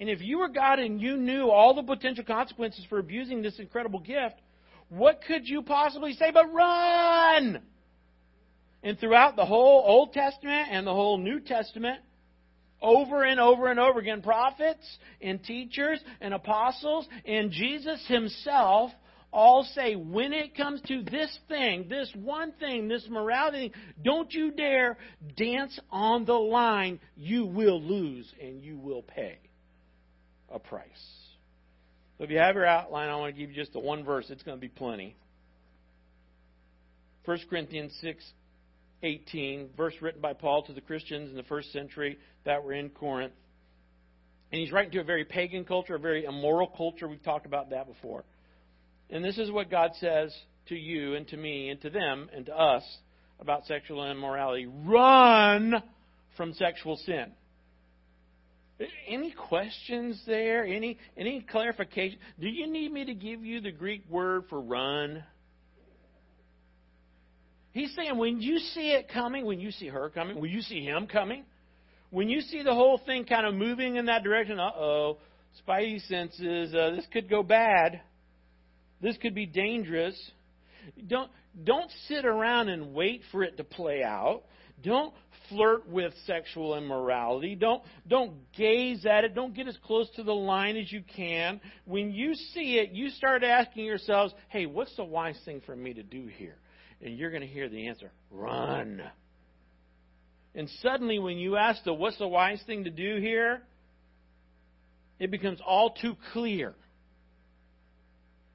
And 0.00 0.08
if 0.08 0.20
you 0.20 0.38
were 0.38 0.48
God 0.48 0.78
and 0.78 1.00
you 1.00 1.16
knew 1.16 1.50
all 1.50 1.74
the 1.74 1.82
potential 1.82 2.24
consequences 2.24 2.84
for 2.88 2.98
abusing 2.98 3.42
this 3.42 3.58
incredible 3.58 4.00
gift, 4.00 4.36
what 4.88 5.20
could 5.26 5.48
you 5.48 5.62
possibly 5.62 6.12
say 6.14 6.30
but 6.32 6.52
run? 6.52 7.60
And 8.82 8.98
throughout 8.98 9.36
the 9.36 9.44
whole 9.44 9.82
Old 9.84 10.12
Testament 10.12 10.68
and 10.70 10.86
the 10.86 10.94
whole 10.94 11.18
New 11.18 11.40
Testament, 11.40 12.00
over 12.80 13.24
and 13.24 13.40
over 13.40 13.70
and 13.70 13.80
over 13.80 13.98
again, 13.98 14.22
prophets 14.22 14.86
and 15.20 15.42
teachers 15.42 16.00
and 16.20 16.32
apostles 16.32 17.08
and 17.24 17.50
Jesus 17.50 18.02
himself 18.06 18.92
all 19.32 19.64
say, 19.74 19.94
when 19.94 20.32
it 20.32 20.56
comes 20.56 20.80
to 20.82 21.02
this 21.02 21.36
thing, 21.48 21.86
this 21.88 22.10
one 22.14 22.52
thing, 22.52 22.88
this 22.88 23.04
morality, 23.10 23.72
don't 24.02 24.32
you 24.32 24.52
dare 24.52 24.96
dance 25.36 25.78
on 25.90 26.24
the 26.24 26.32
line. 26.32 26.98
You 27.16 27.44
will 27.44 27.82
lose 27.82 28.32
and 28.40 28.62
you 28.62 28.78
will 28.78 29.02
pay 29.02 29.38
a 30.52 30.58
price. 30.58 30.84
So 32.16 32.24
if 32.24 32.30
you 32.30 32.38
have 32.38 32.56
your 32.56 32.66
outline, 32.66 33.08
I 33.08 33.16
want 33.16 33.34
to 33.34 33.40
give 33.40 33.50
you 33.50 33.56
just 33.56 33.72
the 33.72 33.78
one 33.78 34.04
verse. 34.04 34.26
It's 34.28 34.42
going 34.42 34.56
to 34.56 34.60
be 34.60 34.68
plenty. 34.68 35.16
1 37.24 37.38
Corinthians 37.48 37.96
6, 38.00 38.24
18, 39.02 39.70
verse 39.76 39.94
written 40.00 40.20
by 40.20 40.32
Paul 40.32 40.62
to 40.64 40.72
the 40.72 40.80
Christians 40.80 41.30
in 41.30 41.36
the 41.36 41.42
first 41.44 41.72
century 41.72 42.18
that 42.44 42.64
were 42.64 42.72
in 42.72 42.88
Corinth. 42.90 43.34
And 44.50 44.60
he's 44.60 44.72
writing 44.72 44.92
to 44.92 45.00
a 45.00 45.04
very 45.04 45.24
pagan 45.24 45.64
culture, 45.64 45.94
a 45.94 45.98
very 45.98 46.24
immoral 46.24 46.68
culture. 46.68 47.06
We've 47.06 47.22
talked 47.22 47.46
about 47.46 47.70
that 47.70 47.86
before. 47.86 48.24
And 49.10 49.24
this 49.24 49.38
is 49.38 49.50
what 49.50 49.70
God 49.70 49.92
says 50.00 50.34
to 50.68 50.74
you 50.74 51.14
and 51.14 51.28
to 51.28 51.36
me 51.36 51.68
and 51.68 51.80
to 51.82 51.90
them 51.90 52.28
and 52.34 52.46
to 52.46 52.58
us 52.58 52.82
about 53.40 53.66
sexual 53.66 54.10
immorality. 54.10 54.66
Run 54.66 55.82
from 56.36 56.54
sexual 56.54 56.96
sin. 56.96 57.32
Any 59.08 59.32
questions 59.32 60.22
there? 60.26 60.64
Any 60.64 60.98
any 61.16 61.40
clarification? 61.40 62.18
Do 62.38 62.48
you 62.48 62.66
need 62.68 62.92
me 62.92 63.04
to 63.06 63.14
give 63.14 63.44
you 63.44 63.60
the 63.60 63.72
Greek 63.72 64.04
word 64.08 64.44
for 64.48 64.60
run? 64.60 65.24
He's 67.72 67.94
saying 67.94 68.16
when 68.16 68.40
you 68.40 68.58
see 68.58 68.92
it 68.92 69.08
coming, 69.12 69.44
when 69.44 69.60
you 69.60 69.72
see 69.72 69.88
her 69.88 70.10
coming, 70.10 70.40
when 70.40 70.50
you 70.50 70.62
see 70.62 70.84
him 70.84 71.06
coming, 71.06 71.44
when 72.10 72.28
you 72.28 72.40
see 72.40 72.62
the 72.62 72.74
whole 72.74 73.00
thing 73.04 73.24
kind 73.24 73.46
of 73.46 73.54
moving 73.54 73.96
in 73.96 74.06
that 74.06 74.22
direction, 74.22 74.60
uh 74.60 74.70
oh, 74.76 75.18
spidey 75.66 76.00
senses, 76.06 76.72
uh, 76.74 76.90
this 76.94 77.06
could 77.12 77.28
go 77.28 77.42
bad. 77.42 78.00
This 79.00 79.16
could 79.18 79.34
be 79.34 79.46
dangerous. 79.46 80.16
Don't 81.06 81.30
don't 81.64 81.90
sit 82.06 82.24
around 82.24 82.68
and 82.68 82.94
wait 82.94 83.22
for 83.32 83.42
it 83.42 83.56
to 83.56 83.64
play 83.64 84.02
out. 84.04 84.42
Don't 84.82 85.12
flirt 85.48 85.88
with 85.88 86.12
sexual 86.26 86.76
immorality. 86.76 87.54
Don't, 87.54 87.82
don't 88.06 88.34
gaze 88.52 89.06
at 89.06 89.24
it. 89.24 89.34
Don't 89.34 89.54
get 89.54 89.66
as 89.66 89.76
close 89.84 90.08
to 90.16 90.22
the 90.22 90.34
line 90.34 90.76
as 90.76 90.92
you 90.92 91.02
can. 91.16 91.60
When 91.84 92.12
you 92.12 92.34
see 92.34 92.78
it, 92.78 92.90
you 92.90 93.10
start 93.10 93.42
asking 93.42 93.84
yourselves, 93.84 94.34
hey, 94.48 94.66
what's 94.66 94.94
the 94.96 95.04
wise 95.04 95.38
thing 95.44 95.62
for 95.64 95.74
me 95.74 95.94
to 95.94 96.02
do 96.02 96.26
here? 96.26 96.56
And 97.00 97.16
you're 97.16 97.30
going 97.30 97.42
to 97.42 97.48
hear 97.48 97.68
the 97.68 97.88
answer 97.88 98.10
run. 98.30 99.02
And 100.54 100.68
suddenly, 100.82 101.18
when 101.18 101.38
you 101.38 101.56
ask 101.56 101.84
the 101.84 101.94
what's 101.94 102.18
the 102.18 102.26
wise 102.26 102.60
thing 102.66 102.84
to 102.84 102.90
do 102.90 103.20
here, 103.20 103.62
it 105.18 105.30
becomes 105.30 105.60
all 105.64 105.90
too 105.90 106.16
clear. 106.32 106.74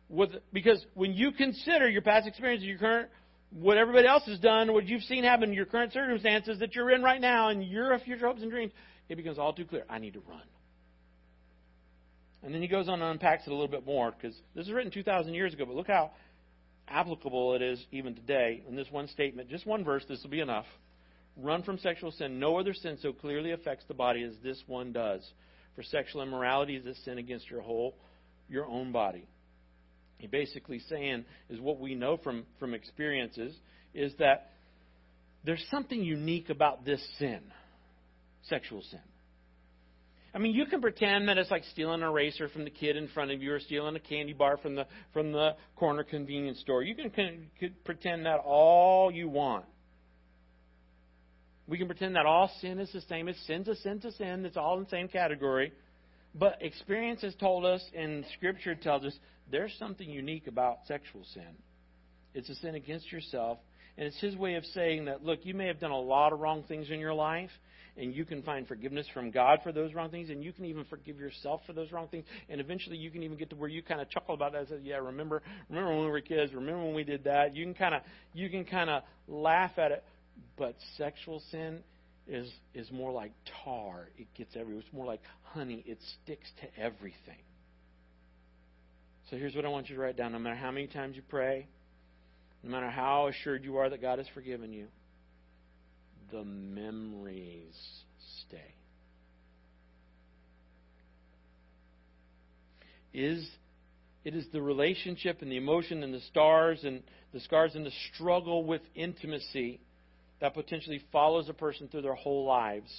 With, 0.09 0.31
because 0.51 0.85
when 0.93 1.13
you 1.13 1.31
consider 1.31 1.89
your 1.89 2.01
past 2.01 2.27
experience 2.27 2.63
your 2.63 2.77
current 2.77 3.09
what 3.53 3.77
everybody 3.77 4.07
else 4.07 4.23
has 4.25 4.39
done, 4.39 4.73
what 4.73 4.87
you've 4.87 5.03
seen 5.03 5.23
happen 5.23 5.49
in 5.49 5.55
your 5.55 5.65
current 5.65 5.93
circumstances 5.93 6.59
that 6.59 6.75
you're 6.75 6.91
in 6.91 7.03
right 7.03 7.21
now, 7.21 7.49
and 7.49 7.63
your 7.63 7.97
future 7.99 8.27
hopes 8.27 8.41
and 8.41 8.51
dreams, 8.51 8.71
it 9.09 9.15
becomes 9.15 9.37
all 9.37 9.53
too 9.53 9.65
clear. 9.65 9.83
I 9.89 9.99
need 9.99 10.13
to 10.13 10.21
run. 10.21 10.41
And 12.41 12.53
then 12.53 12.61
he 12.61 12.67
goes 12.67 12.89
on 12.89 13.01
and 13.01 13.11
unpacks 13.11 13.43
it 13.45 13.51
a 13.51 13.53
little 13.53 13.69
bit 13.69 13.85
more 13.85 14.11
because 14.11 14.35
this 14.55 14.65
was 14.65 14.71
written 14.71 14.91
2,000 14.91 15.33
years 15.33 15.53
ago, 15.53 15.65
but 15.65 15.75
look 15.75 15.87
how 15.87 16.11
applicable 16.87 17.53
it 17.53 17.61
is 17.61 17.83
even 17.91 18.15
today. 18.15 18.63
In 18.67 18.75
this 18.75 18.87
one 18.91 19.07
statement, 19.07 19.49
just 19.49 19.65
one 19.65 19.83
verse, 19.83 20.03
this 20.09 20.21
will 20.23 20.29
be 20.29 20.41
enough. 20.41 20.65
Run 21.37 21.63
from 21.63 21.77
sexual 21.77 22.11
sin. 22.11 22.39
No 22.39 22.57
other 22.57 22.73
sin 22.73 22.97
so 23.01 23.13
clearly 23.13 23.51
affects 23.51 23.85
the 23.87 23.93
body 23.93 24.23
as 24.23 24.33
this 24.43 24.61
one 24.67 24.91
does. 24.91 25.21
For 25.75 25.83
sexual 25.83 26.21
immorality 26.21 26.75
is 26.75 26.85
a 26.85 26.95
sin 27.03 27.17
against 27.17 27.49
your 27.49 27.61
whole, 27.61 27.95
your 28.49 28.65
own 28.65 28.91
body 28.91 29.27
he 30.23 30.27
basically 30.27 30.79
saying 30.87 31.25
is 31.49 31.59
what 31.59 31.81
we 31.81 31.95
know 31.95 32.15
from, 32.15 32.45
from 32.57 32.73
experiences 32.73 33.53
is 33.93 34.13
that 34.19 34.51
there's 35.43 35.63
something 35.69 36.01
unique 36.01 36.49
about 36.49 36.85
this 36.85 37.05
sin, 37.19 37.41
sexual 38.43 38.81
sin. 38.89 39.01
I 40.33 40.37
mean, 40.37 40.53
you 40.55 40.65
can 40.65 40.79
pretend 40.79 41.27
that 41.27 41.37
it's 41.37 41.51
like 41.51 41.65
stealing 41.73 42.01
an 42.01 42.07
eraser 42.07 42.47
from 42.47 42.63
the 42.63 42.69
kid 42.69 42.95
in 42.95 43.09
front 43.09 43.31
of 43.31 43.43
you 43.43 43.51
or 43.51 43.59
stealing 43.59 43.97
a 43.97 43.99
candy 43.99 44.31
bar 44.31 44.55
from 44.55 44.75
the 44.75 44.87
from 45.11 45.33
the 45.33 45.57
corner 45.75 46.05
convenience 46.05 46.61
store. 46.61 46.83
You 46.83 46.95
can, 46.95 47.09
can, 47.09 47.47
can 47.59 47.75
pretend 47.83 48.25
that 48.25 48.39
all 48.45 49.11
you 49.11 49.27
want. 49.27 49.65
We 51.67 51.77
can 51.77 51.87
pretend 51.87 52.15
that 52.15 52.25
all 52.25 52.49
sin 52.61 52.79
is 52.79 52.89
the 52.93 53.01
same. 53.01 53.27
It's 53.27 53.45
sin 53.45 53.65
to 53.65 53.75
sin 53.75 53.99
to 53.99 54.11
sin. 54.13 54.45
It's 54.45 54.55
all 54.55 54.77
in 54.77 54.85
the 54.85 54.89
same 54.89 55.09
category. 55.09 55.73
But 56.35 56.57
experience 56.61 57.21
has 57.21 57.35
told 57.35 57.65
us, 57.65 57.83
and 57.95 58.25
Scripture 58.37 58.75
tells 58.75 59.03
us, 59.03 59.17
there's 59.51 59.73
something 59.77 60.09
unique 60.09 60.47
about 60.47 60.79
sexual 60.87 61.23
sin. 61.33 61.55
It's 62.33 62.49
a 62.49 62.55
sin 62.55 62.75
against 62.75 63.11
yourself. 63.11 63.59
And 63.97 64.07
it's 64.07 64.19
His 64.19 64.35
way 64.35 64.55
of 64.55 64.65
saying 64.73 65.05
that, 65.05 65.23
look, 65.23 65.39
you 65.43 65.53
may 65.53 65.67
have 65.67 65.79
done 65.79 65.91
a 65.91 65.99
lot 65.99 66.33
of 66.33 66.39
wrong 66.39 66.63
things 66.67 66.89
in 66.89 66.99
your 66.99 67.13
life, 67.13 67.51
and 67.95 68.15
you 68.15 68.25
can 68.25 68.41
find 68.41 68.67
forgiveness 68.67 69.05
from 69.13 69.29
God 69.29 69.59
for 69.61 69.71
those 69.71 69.93
wrong 69.93 70.09
things, 70.09 70.31
and 70.31 70.43
you 70.43 70.51
can 70.51 70.65
even 70.65 70.83
forgive 70.85 71.19
yourself 71.19 71.61
for 71.67 71.73
those 71.73 71.91
wrong 71.91 72.07
things, 72.07 72.25
and 72.49 72.59
eventually 72.59 72.97
you 72.97 73.11
can 73.11 73.21
even 73.21 73.37
get 73.37 73.51
to 73.51 73.55
where 73.55 73.69
you 73.69 73.83
kind 73.83 74.01
of 74.01 74.09
chuckle 74.09 74.33
about 74.33 74.55
it. 74.55 74.65
I 74.65 74.65
said, 74.65 74.81
"Yeah, 74.83 74.95
remember, 74.95 75.43
remember 75.69 75.91
when 75.91 76.05
we 76.05 76.09
were 76.09 76.21
kids? 76.21 76.53
Remember 76.55 76.83
when 76.83 76.95
we 76.95 77.03
did 77.03 77.25
that?" 77.25 77.55
You 77.55 77.65
can 77.65 77.75
kind 77.75 77.93
of, 77.93 78.01
you 78.33 78.49
can 78.49 78.65
kind 78.65 78.89
of 78.89 79.03
laugh 79.27 79.77
at 79.77 79.91
it, 79.91 80.03
but 80.57 80.75
sexual 80.97 81.39
sin 81.51 81.83
is 82.27 82.51
is 82.73 82.91
more 82.91 83.11
like 83.11 83.31
tar. 83.63 84.09
It 84.17 84.27
gets 84.35 84.55
everywhere. 84.55 84.83
It's 84.85 84.93
more 84.93 85.05
like 85.05 85.21
honey. 85.43 85.83
It 85.85 85.99
sticks 86.23 86.49
to 86.61 86.81
everything. 86.81 87.39
So 89.29 89.37
here's 89.37 89.55
what 89.55 89.65
I 89.65 89.69
want 89.69 89.89
you 89.89 89.95
to 89.95 90.01
write 90.01 90.17
down. 90.17 90.31
No 90.31 90.39
matter 90.39 90.55
how 90.55 90.71
many 90.71 90.87
times 90.87 91.15
you 91.15 91.21
pray, 91.27 91.67
no 92.63 92.69
matter 92.69 92.89
how 92.89 93.27
assured 93.27 93.63
you 93.63 93.77
are 93.77 93.89
that 93.89 94.01
God 94.01 94.19
has 94.19 94.27
forgiven 94.33 94.71
you, 94.71 94.87
the 96.31 96.43
memories 96.43 97.75
stay. 98.47 98.75
Is 103.13 103.47
it 104.23 104.35
is 104.35 104.45
the 104.53 104.61
relationship 104.61 105.41
and 105.41 105.51
the 105.51 105.57
emotion 105.57 106.03
and 106.03 106.13
the 106.13 106.21
stars 106.21 106.79
and 106.83 107.03
the 107.33 107.39
scars 107.41 107.75
and 107.75 107.85
the 107.85 107.91
struggle 108.13 108.63
with 108.63 108.81
intimacy 108.95 109.81
that 110.41 110.53
potentially 110.53 111.01
follows 111.11 111.49
a 111.49 111.53
person 111.53 111.87
through 111.87 112.01
their 112.01 112.15
whole 112.15 112.45
lives. 112.45 112.91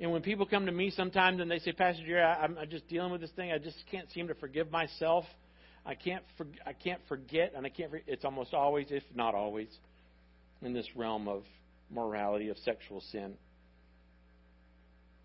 And 0.00 0.10
when 0.10 0.22
people 0.22 0.46
come 0.46 0.66
to 0.66 0.72
me 0.72 0.90
sometimes 0.90 1.40
and 1.40 1.50
they 1.50 1.60
say, 1.60 1.72
Pastor 1.72 2.04
Jerry, 2.04 2.22
I'm 2.22 2.56
just 2.68 2.88
dealing 2.88 3.12
with 3.12 3.20
this 3.20 3.30
thing. 3.36 3.52
I 3.52 3.58
just 3.58 3.76
can't 3.90 4.10
seem 4.10 4.28
to 4.28 4.34
forgive 4.34 4.70
myself. 4.70 5.24
I 5.84 5.94
can't, 5.94 6.24
for, 6.36 6.46
I 6.66 6.72
can't 6.72 7.00
forget, 7.08 7.52
and 7.56 7.66
I 7.66 7.68
can't. 7.68 7.92
It's 8.06 8.24
almost 8.24 8.54
always, 8.54 8.86
if 8.90 9.02
not 9.14 9.34
always, 9.34 9.68
in 10.60 10.72
this 10.72 10.86
realm 10.94 11.28
of 11.28 11.42
morality 11.90 12.48
of 12.48 12.56
sexual 12.58 13.00
sin. 13.12 13.34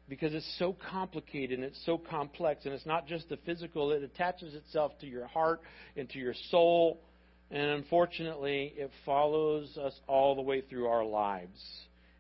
Because 0.10 0.34
it's 0.34 0.56
so 0.58 0.76
complicated 0.92 1.60
and 1.60 1.64
it's 1.64 1.84
so 1.86 1.98
complex, 1.98 2.66
and 2.66 2.74
it's 2.74 2.86
not 2.86 3.08
just 3.08 3.30
the 3.30 3.38
physical, 3.46 3.92
it 3.92 4.04
attaches 4.04 4.54
itself 4.54 4.94
to 5.02 5.08
your 5.08 5.28
heart 5.28 5.62
and 5.96 6.10
to 6.10 6.20
your 6.20 6.34
soul 6.50 7.02
and 7.50 7.62
unfortunately, 7.72 8.74
it 8.76 8.92
follows 9.06 9.78
us 9.78 9.94
all 10.08 10.36
the 10.36 10.42
way 10.42 10.62
through 10.62 10.88
our 10.88 11.06
lives. 11.06 11.64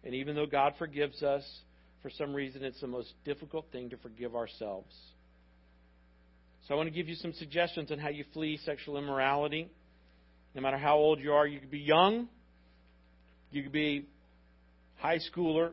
And 0.03 0.13
even 0.15 0.35
though 0.35 0.45
God 0.45 0.73
forgives 0.77 1.21
us, 1.21 1.43
for 2.01 2.09
some 2.09 2.33
reason 2.33 2.63
it's 2.63 2.79
the 2.79 2.87
most 2.87 3.13
difficult 3.25 3.65
thing 3.71 3.89
to 3.89 3.97
forgive 3.97 4.35
ourselves. 4.35 4.93
So 6.67 6.73
I 6.73 6.77
want 6.77 6.87
to 6.87 6.95
give 6.95 7.09
you 7.09 7.15
some 7.15 7.33
suggestions 7.33 7.91
on 7.91 7.99
how 7.99 8.09
you 8.09 8.23
flee 8.33 8.59
sexual 8.63 8.97
immorality. 8.97 9.69
No 10.55 10.61
matter 10.61 10.77
how 10.77 10.97
old 10.97 11.19
you 11.19 11.33
are, 11.33 11.45
you 11.45 11.59
could 11.59 11.71
be 11.71 11.79
young, 11.79 12.27
you 13.51 13.63
could 13.63 13.71
be 13.71 14.07
high 14.97 15.19
schooler, 15.19 15.71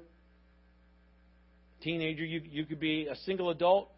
teenager, 1.83 2.25
you, 2.25 2.41
you 2.45 2.65
could 2.65 2.81
be 2.81 3.07
a 3.07 3.17
single 3.25 3.51
adult, 3.51 3.91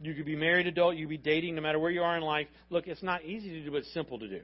you 0.00 0.14
could 0.14 0.26
be 0.26 0.36
married 0.36 0.66
adult, 0.66 0.96
you 0.96 1.06
could 1.06 1.10
be 1.10 1.30
dating, 1.30 1.54
no 1.54 1.62
matter 1.62 1.78
where 1.78 1.90
you 1.90 2.02
are 2.02 2.16
in 2.16 2.22
life. 2.22 2.46
Look, 2.68 2.86
it's 2.86 3.02
not 3.02 3.24
easy 3.24 3.50
to 3.50 3.64
do, 3.64 3.70
but 3.70 3.78
it's 3.78 3.94
simple 3.94 4.18
to 4.18 4.28
do. 4.28 4.40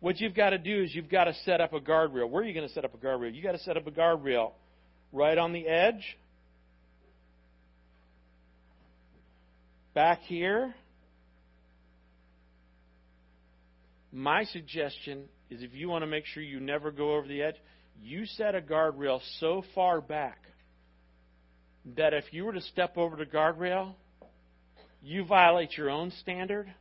What 0.00 0.20
you've 0.20 0.34
got 0.34 0.50
to 0.50 0.58
do 0.58 0.82
is 0.82 0.94
you've 0.94 1.10
got 1.10 1.24
to 1.24 1.34
set 1.44 1.60
up 1.60 1.72
a 1.72 1.80
guardrail. 1.80 2.28
Where 2.28 2.42
are 2.42 2.46
you 2.46 2.54
going 2.54 2.68
to 2.68 2.74
set 2.74 2.84
up 2.84 2.94
a 2.94 2.98
guardrail? 2.98 3.34
You've 3.34 3.44
got 3.44 3.52
to 3.52 3.58
set 3.58 3.76
up 3.76 3.86
a 3.86 3.90
guardrail 3.90 4.52
right 5.12 5.38
on 5.38 5.52
the 5.52 5.66
edge, 5.66 6.18
back 9.94 10.20
here. 10.22 10.74
My 14.12 14.44
suggestion 14.44 15.24
is 15.50 15.62
if 15.62 15.72
you 15.72 15.88
want 15.88 16.02
to 16.02 16.06
make 16.06 16.26
sure 16.26 16.42
you 16.42 16.60
never 16.60 16.90
go 16.90 17.16
over 17.16 17.26
the 17.26 17.42
edge, 17.42 17.56
you 18.02 18.26
set 18.26 18.54
a 18.54 18.60
guardrail 18.60 19.20
so 19.40 19.64
far 19.74 20.00
back 20.00 20.38
that 21.96 22.12
if 22.12 22.24
you 22.32 22.44
were 22.44 22.52
to 22.52 22.60
step 22.60 22.98
over 22.98 23.16
the 23.16 23.24
guardrail, 23.24 23.94
you 25.02 25.24
violate 25.24 25.76
your 25.76 25.88
own 25.88 26.10
standard 26.20 26.72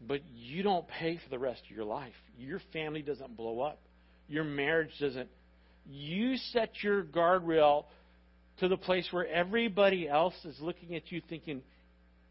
but 0.00 0.20
you 0.34 0.62
don't 0.62 0.86
pay 0.86 1.18
for 1.22 1.30
the 1.30 1.38
rest 1.38 1.62
of 1.68 1.74
your 1.74 1.84
life. 1.84 2.12
Your 2.38 2.60
family 2.72 3.02
doesn't 3.02 3.36
blow 3.36 3.60
up. 3.60 3.80
Your 4.28 4.44
marriage 4.44 4.90
doesn't. 5.00 5.28
You 5.88 6.36
set 6.52 6.82
your 6.82 7.04
guardrail 7.04 7.84
to 8.58 8.68
the 8.68 8.76
place 8.76 9.06
where 9.10 9.26
everybody 9.26 10.08
else 10.08 10.34
is 10.44 10.56
looking 10.60 10.94
at 10.94 11.10
you 11.12 11.22
thinking, 11.28 11.62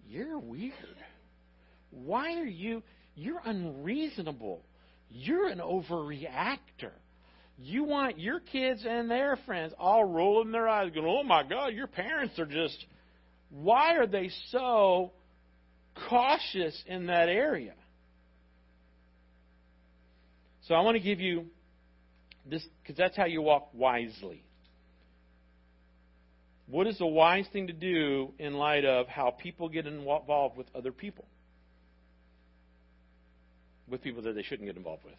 You're 0.08 0.40
weird. 0.40 0.74
Why 1.92 2.40
are 2.40 2.46
you? 2.46 2.84
You're 3.16 3.42
unreasonable. 3.44 4.62
You're 5.10 5.48
an 5.48 5.60
overreactor. 5.60 6.92
You 7.58 7.86
want 7.86 8.20
your 8.20 8.42
kids 8.42 8.86
and 8.88 9.10
their 9.10 9.38
friends 9.46 9.74
all 9.80 10.04
rolling 10.04 10.52
their 10.52 10.68
eyes, 10.68 10.92
going, 10.94 11.08
Oh 11.08 11.24
my 11.24 11.44
God, 11.44 11.74
your 11.74 11.88
parents 11.88 12.38
are 12.38 12.46
just. 12.46 12.86
Why 13.50 13.96
are 13.96 14.08
they 14.08 14.30
so 14.50 15.12
cautious 16.10 16.82
in 16.88 17.08
that 17.08 17.30
area. 17.30 17.74
So 20.68 20.74
I 20.74 20.82
want 20.82 20.96
to 20.96 21.04
give 21.04 21.20
you 21.20 21.46
this 22.46 22.64
because 22.82 22.98
that's 22.98 23.16
how 23.16 23.26
you 23.26 23.42
walk 23.42 23.70
wisely. 23.74 24.44
What 26.68 26.88
is 26.88 26.98
the 26.98 27.06
wise 27.06 27.46
thing 27.54 27.68
to 27.68 27.74
do 27.74 28.34
in 28.40 28.56
light 28.56 28.86
of 28.86 29.08
how 29.08 29.30
people 29.32 29.70
get 29.70 29.86
involved 29.86 30.58
with 30.58 30.68
other 30.74 30.92
people? 30.92 31.26
With 33.88 34.02
people 34.02 34.24
that 34.24 34.34
they 34.34 34.42
shouldn't 34.42 34.68
get 34.68 34.76
involved 34.76 35.04
with. 35.04 35.14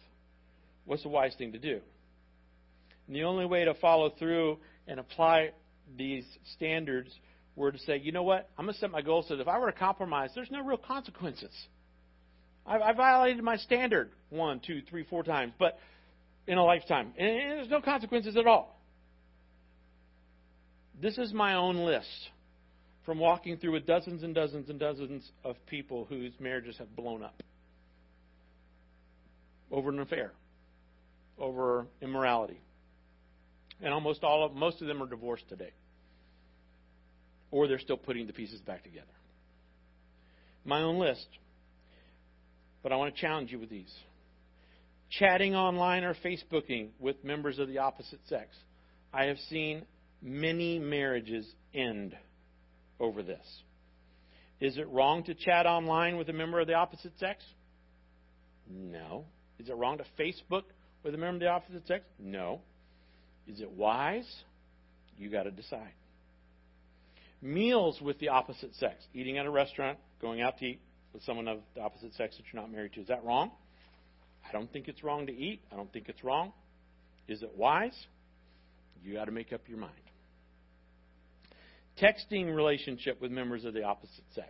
What's 0.85 1.03
the 1.03 1.09
wise 1.09 1.33
thing 1.37 1.53
to 1.53 1.59
do? 1.59 1.79
And 3.07 3.15
the 3.15 3.23
only 3.23 3.45
way 3.45 3.63
to 3.63 3.73
follow 3.75 4.09
through 4.09 4.57
and 4.87 4.99
apply 4.99 5.51
these 5.97 6.25
standards 6.55 7.09
were 7.57 7.71
to 7.71 7.79
say, 7.79 7.97
you 7.97 8.11
know 8.11 8.23
what, 8.23 8.49
I'm 8.57 8.65
going 8.65 8.75
to 8.75 8.79
set 8.79 8.91
my 8.91 9.01
goal 9.01 9.25
so 9.27 9.35
that 9.35 9.41
if 9.41 9.47
I 9.47 9.57
were 9.57 9.71
to 9.71 9.77
compromise, 9.77 10.29
there's 10.35 10.51
no 10.51 10.61
real 10.63 10.77
consequences. 10.77 11.51
I, 12.65 12.77
I 12.77 12.93
violated 12.93 13.43
my 13.43 13.57
standard 13.57 14.11
one, 14.29 14.61
two, 14.65 14.81
three, 14.87 15.03
four 15.03 15.23
times, 15.23 15.53
but 15.57 15.77
in 16.45 16.57
a 16.57 16.63
lifetime, 16.63 17.13
and, 17.17 17.27
and 17.27 17.51
there's 17.57 17.69
no 17.69 17.81
consequences 17.81 18.37
at 18.37 18.45
all. 18.45 18.79
This 21.01 21.17
is 21.17 21.33
my 21.33 21.55
own 21.55 21.77
list 21.77 22.29
from 23.05 23.17
walking 23.17 23.57
through 23.57 23.73
with 23.73 23.87
dozens 23.87 24.21
and 24.21 24.35
dozens 24.35 24.69
and 24.69 24.79
dozens 24.79 25.29
of 25.43 25.55
people 25.65 26.05
whose 26.05 26.33
marriages 26.39 26.77
have 26.77 26.95
blown 26.95 27.23
up 27.23 27.41
over 29.71 29.89
an 29.89 29.99
affair, 29.99 30.31
over 31.39 31.87
immorality. 32.01 32.61
And 33.81 33.93
almost 33.93 34.23
all 34.23 34.45
of 34.45 34.53
most 34.53 34.81
of 34.81 34.87
them 34.87 35.01
are 35.01 35.07
divorced 35.07 35.49
today 35.49 35.71
or 37.51 37.67
they're 37.67 37.79
still 37.79 37.97
putting 37.97 38.27
the 38.27 38.33
pieces 38.33 38.59
back 38.61 38.83
together. 38.83 39.05
My 40.65 40.81
own 40.81 40.99
list, 40.99 41.27
but 42.83 42.91
I 42.91 42.97
want 42.97 43.15
to 43.15 43.21
challenge 43.21 43.51
you 43.51 43.59
with 43.59 43.69
these. 43.69 43.93
Chatting 45.09 45.55
online 45.55 46.03
or 46.03 46.15
Facebooking 46.15 46.89
with 46.99 47.23
members 47.23 47.59
of 47.59 47.67
the 47.67 47.77
opposite 47.77 48.19
sex. 48.27 48.49
I 49.13 49.25
have 49.25 49.37
seen 49.49 49.83
many 50.21 50.79
marriages 50.79 51.47
end 51.73 52.15
over 52.99 53.23
this. 53.23 53.45
Is 54.59 54.77
it 54.77 54.89
wrong 54.89 55.23
to 55.25 55.33
chat 55.35 55.65
online 55.65 56.17
with 56.17 56.29
a 56.29 56.33
member 56.33 56.59
of 56.59 56.67
the 56.67 56.73
opposite 56.73 57.17
sex? 57.19 57.43
No. 58.69 59.25
Is 59.59 59.69
it 59.69 59.75
wrong 59.75 59.99
to 59.99 60.05
Facebook 60.19 60.63
with 61.03 61.13
a 61.13 61.17
member 61.17 61.35
of 61.35 61.39
the 61.39 61.47
opposite 61.47 61.87
sex? 61.87 62.03
No. 62.19 62.61
Is 63.47 63.61
it 63.61 63.71
wise? 63.71 64.27
You 65.17 65.29
got 65.29 65.43
to 65.43 65.51
decide 65.51 65.93
meals 67.41 67.99
with 68.01 68.19
the 68.19 68.29
opposite 68.29 68.75
sex, 68.75 69.03
eating 69.13 69.37
at 69.37 69.45
a 69.45 69.49
restaurant, 69.51 69.97
going 70.21 70.41
out 70.41 70.57
to 70.59 70.65
eat 70.65 70.81
with 71.13 71.23
someone 71.23 71.47
of 71.47 71.59
the 71.75 71.81
opposite 71.81 72.13
sex 72.15 72.35
that 72.37 72.43
you're 72.51 72.61
not 72.61 72.71
married 72.71 72.93
to. 72.93 73.01
Is 73.01 73.07
that 73.07 73.23
wrong? 73.23 73.51
I 74.47 74.51
don't 74.51 74.71
think 74.71 74.87
it's 74.87 75.03
wrong 75.03 75.27
to 75.27 75.33
eat. 75.33 75.61
I 75.71 75.75
don't 75.75 75.91
think 75.91 76.09
it's 76.09 76.23
wrong. 76.23 76.53
Is 77.27 77.41
it 77.41 77.51
wise? 77.55 77.97
You 79.03 79.13
got 79.13 79.25
to 79.25 79.31
make 79.31 79.53
up 79.53 79.61
your 79.67 79.77
mind. 79.77 79.93
Texting 82.01 82.55
relationship 82.55 83.21
with 83.21 83.31
members 83.31 83.65
of 83.65 83.73
the 83.73 83.83
opposite 83.83 84.23
sex. 84.35 84.49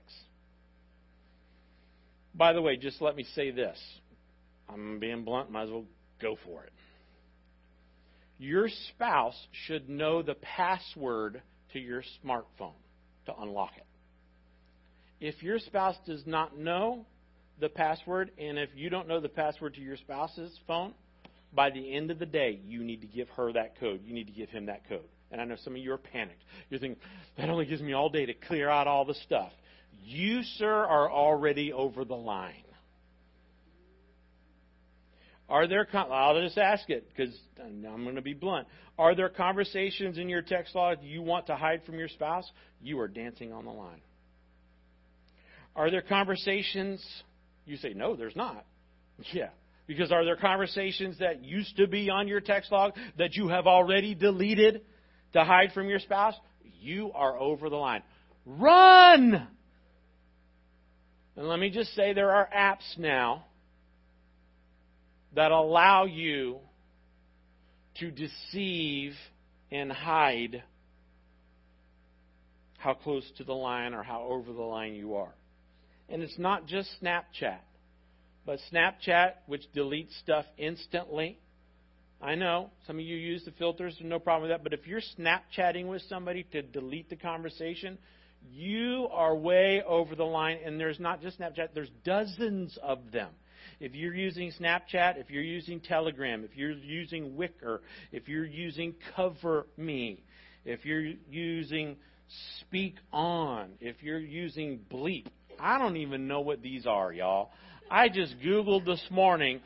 By 2.36 2.54
the 2.54 2.62
way, 2.62 2.78
just 2.78 3.02
let 3.02 3.16
me 3.16 3.26
say 3.36 3.52
this. 3.52 3.78
I'm 4.70 5.00
being 5.00 5.24
blunt, 5.24 5.50
might 5.50 5.64
as 5.64 5.70
well 5.70 5.86
go 6.22 6.38
for 6.46 6.64
it. 6.64 6.74
Your 8.38 8.70
spouse 8.90 9.38
should 9.66 9.90
know 9.90 10.22
the 10.22 10.36
password 10.36 11.42
to 11.78 11.84
your 11.84 12.04
smartphone 12.24 12.74
to 13.26 13.34
unlock 13.40 13.72
it. 13.78 13.86
If 15.20 15.42
your 15.42 15.60
spouse 15.60 15.96
does 16.06 16.24
not 16.26 16.58
know 16.58 17.06
the 17.60 17.70
password, 17.70 18.32
and 18.38 18.60
if 18.60 18.70
you 18.76 18.90
don't 18.90 19.08
know 19.08 19.20
the 19.20 19.30
password 19.30 19.76
to 19.76 19.82
your 19.82 19.98
spouse's 19.98 20.58
phone, 20.68 20.94
by 21.54 21.70
the 21.70 21.94
end 21.94 22.12
of 22.12 22.20
the 22.20 22.26
day, 22.26 22.60
you 22.66 22.84
need 22.84 23.02
to 23.02 23.08
give 23.08 23.30
her 23.30 23.54
that 23.54 23.80
code. 23.80 24.02
You 24.06 24.14
need 24.14 24.28
to 24.28 24.34
give 24.34 24.50
him 24.50 24.68
that 24.68 24.88
code. 24.88 25.08
And 25.32 25.42
I 25.42 25.46
know 25.46 25.56
some 25.64 25.74
of 25.74 25.80
you 25.80 25.92
are 25.94 25.98
panicked. 25.98 26.44
You're 26.70 26.80
thinking, 26.80 27.02
that 27.38 27.50
only 27.50 27.66
gives 27.66 27.82
me 27.82 27.94
all 27.94 28.10
day 28.10 28.26
to 28.26 28.34
clear 28.34 28.70
out 28.70 28.88
all 28.88 29.06
the 29.06 29.16
stuff. 29.16 29.52
You, 30.04 30.44
sir, 30.58 30.72
are 30.72 31.12
already 31.12 31.74
over 31.74 32.06
the 32.06 32.16
line. 32.16 32.64
Are 35.50 35.68
there, 35.68 35.88
I'll 35.94 36.42
just 36.42 36.58
ask 36.58 36.90
it 36.90 37.08
because 37.10 37.34
I'm 37.64 38.04
going 38.04 38.16
to 38.16 38.22
be 38.22 38.34
blunt. 38.34 38.68
Are 39.00 39.16
there 39.16 39.30
conversations 39.30 40.18
in 40.18 40.28
your 40.28 40.42
text 40.42 40.76
log 40.76 40.98
you 41.02 41.22
want 41.22 41.48
to 41.48 41.56
hide 41.56 41.84
from 41.86 41.96
your 41.96 42.10
spouse? 42.10 42.50
You 42.82 43.00
are 43.00 43.08
dancing 43.08 43.54
on 43.54 43.64
the 43.64 43.72
line. 43.72 44.02
Are 45.76 45.90
there 45.90 46.02
conversations 46.02 47.06
you 47.66 47.78
say, 47.78 47.94
no, 47.94 48.16
there's 48.16 48.36
not? 48.36 48.66
Yeah. 49.34 49.50
Because 49.88 50.12
are 50.12 50.26
there 50.26 50.36
conversations 50.36 51.18
that 51.20 51.44
used 51.46 51.78
to 51.78 51.88
be 51.88 52.10
on 52.10 52.28
your 52.28 52.42
text 52.42 52.72
log 52.74 52.92
that 53.18 53.36
you 53.36 53.48
have 53.48 53.68
already 53.68 54.14
deleted 54.14 54.82
to 55.32 55.44
hide 55.46 55.72
from 55.74 55.88
your 55.88 56.00
spouse? 56.00 56.36
You 56.82 57.14
are 57.16 57.40
over 57.40 57.70
the 57.70 57.78
line. 57.78 58.04
Run! 58.46 59.48
And 61.38 61.48
let 61.48 61.58
me 61.58 61.70
just 61.70 61.96
say 61.96 62.14
there 62.14 62.32
are 62.32 62.50
apps 62.54 62.98
now 62.98 63.46
that 65.38 65.52
allow 65.52 66.06
you 66.06 66.58
to 68.00 68.10
deceive 68.10 69.14
and 69.72 69.92
hide 69.92 70.64
how 72.80 72.96
close 72.96 73.24
to 73.38 73.44
the 73.44 73.54
line 73.54 73.94
or 73.94 74.02
how 74.02 74.24
over 74.24 74.52
the 74.52 74.64
line 74.64 74.96
you 74.96 75.14
are. 75.14 75.36
And 76.10 76.24
it's 76.24 76.40
not 76.40 76.66
just 76.66 76.90
Snapchat, 77.04 77.60
but 78.48 78.58
Snapchat, 78.74 79.34
which 79.46 79.62
deletes 79.76 80.20
stuff 80.24 80.46
instantly. 80.58 81.38
I 82.20 82.34
know 82.34 82.72
some 82.88 82.96
of 82.96 83.06
you 83.06 83.16
use 83.16 83.46
the 83.46 83.52
filters, 83.52 83.96
no 84.02 84.18
problem 84.18 84.50
with 84.50 84.58
that. 84.58 84.64
But 84.64 84.74
if 84.74 84.88
you're 84.88 85.02
Snapchatting 85.20 85.86
with 85.86 86.02
somebody 86.10 86.48
to 86.52 86.64
delete 86.64 87.12
the 87.12 87.16
conversation, 87.16 88.00
you 88.52 89.08
are 89.12 89.36
way 89.36 89.84
over 89.88 90.16
the 90.16 90.24
line. 90.24 90.58
And 90.66 90.80
there's 90.80 91.00
not 91.00 91.22
just 91.22 91.40
Snapchat, 91.40 91.76
there's 91.76 91.92
dozens 92.04 92.76
of 92.82 93.12
them. 93.12 93.30
If 93.80 93.94
you're 93.94 94.16
using 94.16 94.52
Snapchat, 94.60 95.18
if 95.18 95.30
you're 95.30 95.44
using 95.44 95.80
Telegram, 95.80 96.44
if 96.44 96.56
you're 96.56 96.72
using 96.72 97.34
Wickr, 97.34 97.80
if 98.12 98.28
you're 98.28 98.46
using 98.46 98.96
Cover 99.16 99.68
Me, 99.78 100.24
if 100.66 100.86
you're 100.86 101.14
using 101.30 101.98
Speak 102.60 102.96
On, 103.14 103.70
if 103.80 104.02
you're 104.02 104.20
using 104.20 104.80
Bleep, 104.92 105.28
I 105.60 105.78
don't 105.78 105.98
even 105.98 106.28
know 106.28 106.42
what 106.42 106.62
these 106.62 106.86
are, 106.86 107.14
y'all. 107.14 107.52
I 107.90 108.10
just 108.10 108.36
Googled 108.40 108.86
this 108.86 109.04
morning 109.10 109.62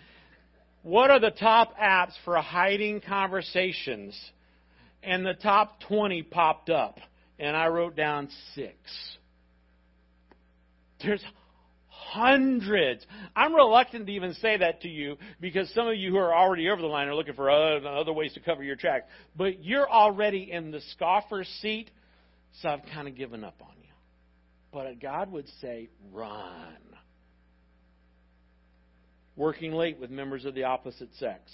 what 0.83 1.11
are 1.11 1.19
the 1.19 1.31
top 1.31 1.77
apps 1.77 2.13
for 2.25 2.37
hiding 2.37 3.01
conversations? 3.01 4.19
And 5.03 5.25
the 5.25 5.33
top 5.33 5.79
20 5.87 6.23
popped 6.23 6.69
up. 6.69 6.97
And 7.39 7.55
I 7.55 7.67
wrote 7.67 7.95
down 7.95 8.29
six. 8.55 8.75
There's 11.03 11.23
hundreds. 12.11 13.05
I'm 13.37 13.55
reluctant 13.55 14.05
to 14.07 14.11
even 14.11 14.33
say 14.35 14.57
that 14.57 14.81
to 14.81 14.89
you 14.89 15.17
because 15.39 15.73
some 15.73 15.87
of 15.87 15.95
you 15.95 16.11
who 16.11 16.17
are 16.17 16.35
already 16.35 16.69
over 16.69 16.81
the 16.81 16.87
line 16.87 17.07
are 17.07 17.15
looking 17.15 17.35
for 17.35 17.49
other, 17.49 17.87
other 17.87 18.11
ways 18.11 18.33
to 18.33 18.41
cover 18.41 18.63
your 18.63 18.75
tracks. 18.75 19.05
But 19.35 19.63
you're 19.63 19.89
already 19.89 20.51
in 20.51 20.71
the 20.71 20.81
scoffer 20.91 21.45
seat, 21.61 21.89
so 22.61 22.67
I've 22.67 22.83
kind 22.93 23.07
of 23.07 23.15
given 23.15 23.45
up 23.45 23.55
on 23.61 23.73
you. 23.81 23.93
But 24.73 24.99
God 25.01 25.31
would 25.31 25.47
say, 25.61 25.89
run. 26.11 26.75
Working 29.37 29.71
late 29.71 29.97
with 29.97 30.09
members 30.09 30.43
of 30.43 30.53
the 30.53 30.65
opposite 30.65 31.09
sex. 31.17 31.49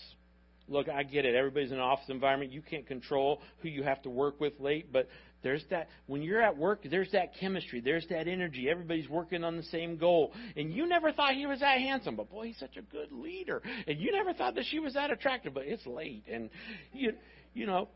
Look, 0.68 0.90
I 0.90 1.04
get 1.04 1.24
it. 1.24 1.36
Everybody's 1.36 1.70
in 1.70 1.78
an 1.78 1.84
office 1.84 2.10
environment. 2.10 2.52
You 2.52 2.64
can't 2.64 2.86
control 2.88 3.42
who 3.60 3.70
you 3.70 3.84
have 3.84 4.02
to 4.02 4.10
work 4.10 4.40
with 4.40 4.60
late, 4.60 4.92
but 4.92 5.08
there's 5.44 5.64
that 5.70 5.88
when 6.08 6.22
you're 6.22 6.42
at 6.42 6.58
work, 6.58 6.82
there's 6.90 7.12
that 7.12 7.36
chemistry, 7.40 7.80
there's 7.80 8.06
that 8.10 8.28
energy. 8.28 8.70
Everybody's 8.70 9.10
working 9.10 9.44
on 9.44 9.56
the 9.56 9.64
same 9.64 9.98
goal. 9.98 10.34
And 10.56 10.74
you 10.74 10.88
never 10.88 11.12
thought 11.12 11.34
he 11.34 11.46
was 11.46 11.60
that 11.60 11.80
handsome, 11.80 12.16
but 12.16 12.30
boy, 12.30 12.48
he's 12.48 12.60
such 12.60 12.78
a 12.78 12.82
good 12.82 13.12
leader. 13.12 13.62
And 13.88 14.00
you 14.00 14.12
never 14.12 14.34
thought 14.34 14.56
that 14.56 14.66
she 14.70 14.80
was 14.80 14.96
that 14.96 15.12
attractive, 15.12 15.54
but 15.54 15.66
it's 15.66 15.86
late. 15.86 16.24
And 16.32 16.50
you 16.94 17.14
you 17.54 17.66
know, 17.66 17.88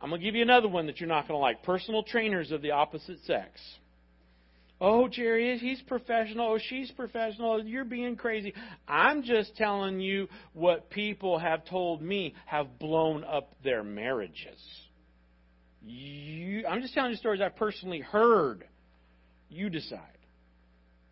I'm 0.00 0.10
gonna 0.10 0.22
give 0.22 0.34
you 0.34 0.42
another 0.42 0.68
one 0.68 0.86
that 0.86 1.00
you're 1.00 1.08
not 1.08 1.28
gonna 1.28 1.40
like. 1.40 1.62
Personal 1.62 2.02
trainers 2.02 2.50
of 2.52 2.62
the 2.62 2.72
opposite 2.72 3.18
sex. 3.24 3.60
Oh, 4.80 5.08
Jerry, 5.08 5.58
he's 5.58 5.82
professional. 5.82 6.52
Oh, 6.52 6.58
she's 6.68 6.90
professional. 6.92 7.64
You're 7.64 7.84
being 7.84 8.14
crazy. 8.14 8.54
I'm 8.86 9.24
just 9.24 9.56
telling 9.56 9.98
you 9.98 10.28
what 10.52 10.88
people 10.90 11.38
have 11.38 11.64
told 11.64 12.00
me 12.00 12.34
have 12.46 12.78
blown 12.78 13.24
up 13.24 13.54
their 13.64 13.82
marriages. 13.82 14.60
You, 15.84 16.66
I'm 16.66 16.82
just 16.82 16.94
telling 16.94 17.10
you 17.10 17.16
stories 17.16 17.40
I've 17.40 17.56
personally 17.56 18.00
heard. 18.00 18.64
You 19.48 19.70
decide. 19.70 20.00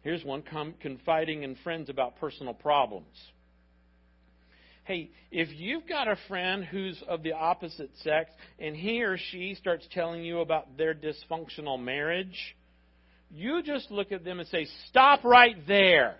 Here's 0.02 0.24
one 0.24 0.42
confiding 0.80 1.42
in 1.42 1.56
friends 1.64 1.88
about 1.88 2.16
personal 2.20 2.54
problems. 2.54 3.16
Hey, 4.84 5.10
if 5.32 5.48
you've 5.52 5.88
got 5.88 6.06
a 6.06 6.16
friend 6.28 6.64
who's 6.64 7.02
of 7.08 7.24
the 7.24 7.32
opposite 7.32 7.90
sex 8.04 8.30
and 8.60 8.76
he 8.76 9.02
or 9.02 9.18
she 9.32 9.56
starts 9.56 9.84
telling 9.90 10.22
you 10.24 10.38
about 10.40 10.76
their 10.76 10.94
dysfunctional 10.94 11.82
marriage, 11.82 12.56
you 13.32 13.64
just 13.64 13.90
look 13.90 14.12
at 14.12 14.24
them 14.24 14.38
and 14.38 14.48
say, 14.48 14.68
Stop 14.88 15.24
right 15.24 15.56
there. 15.66 16.14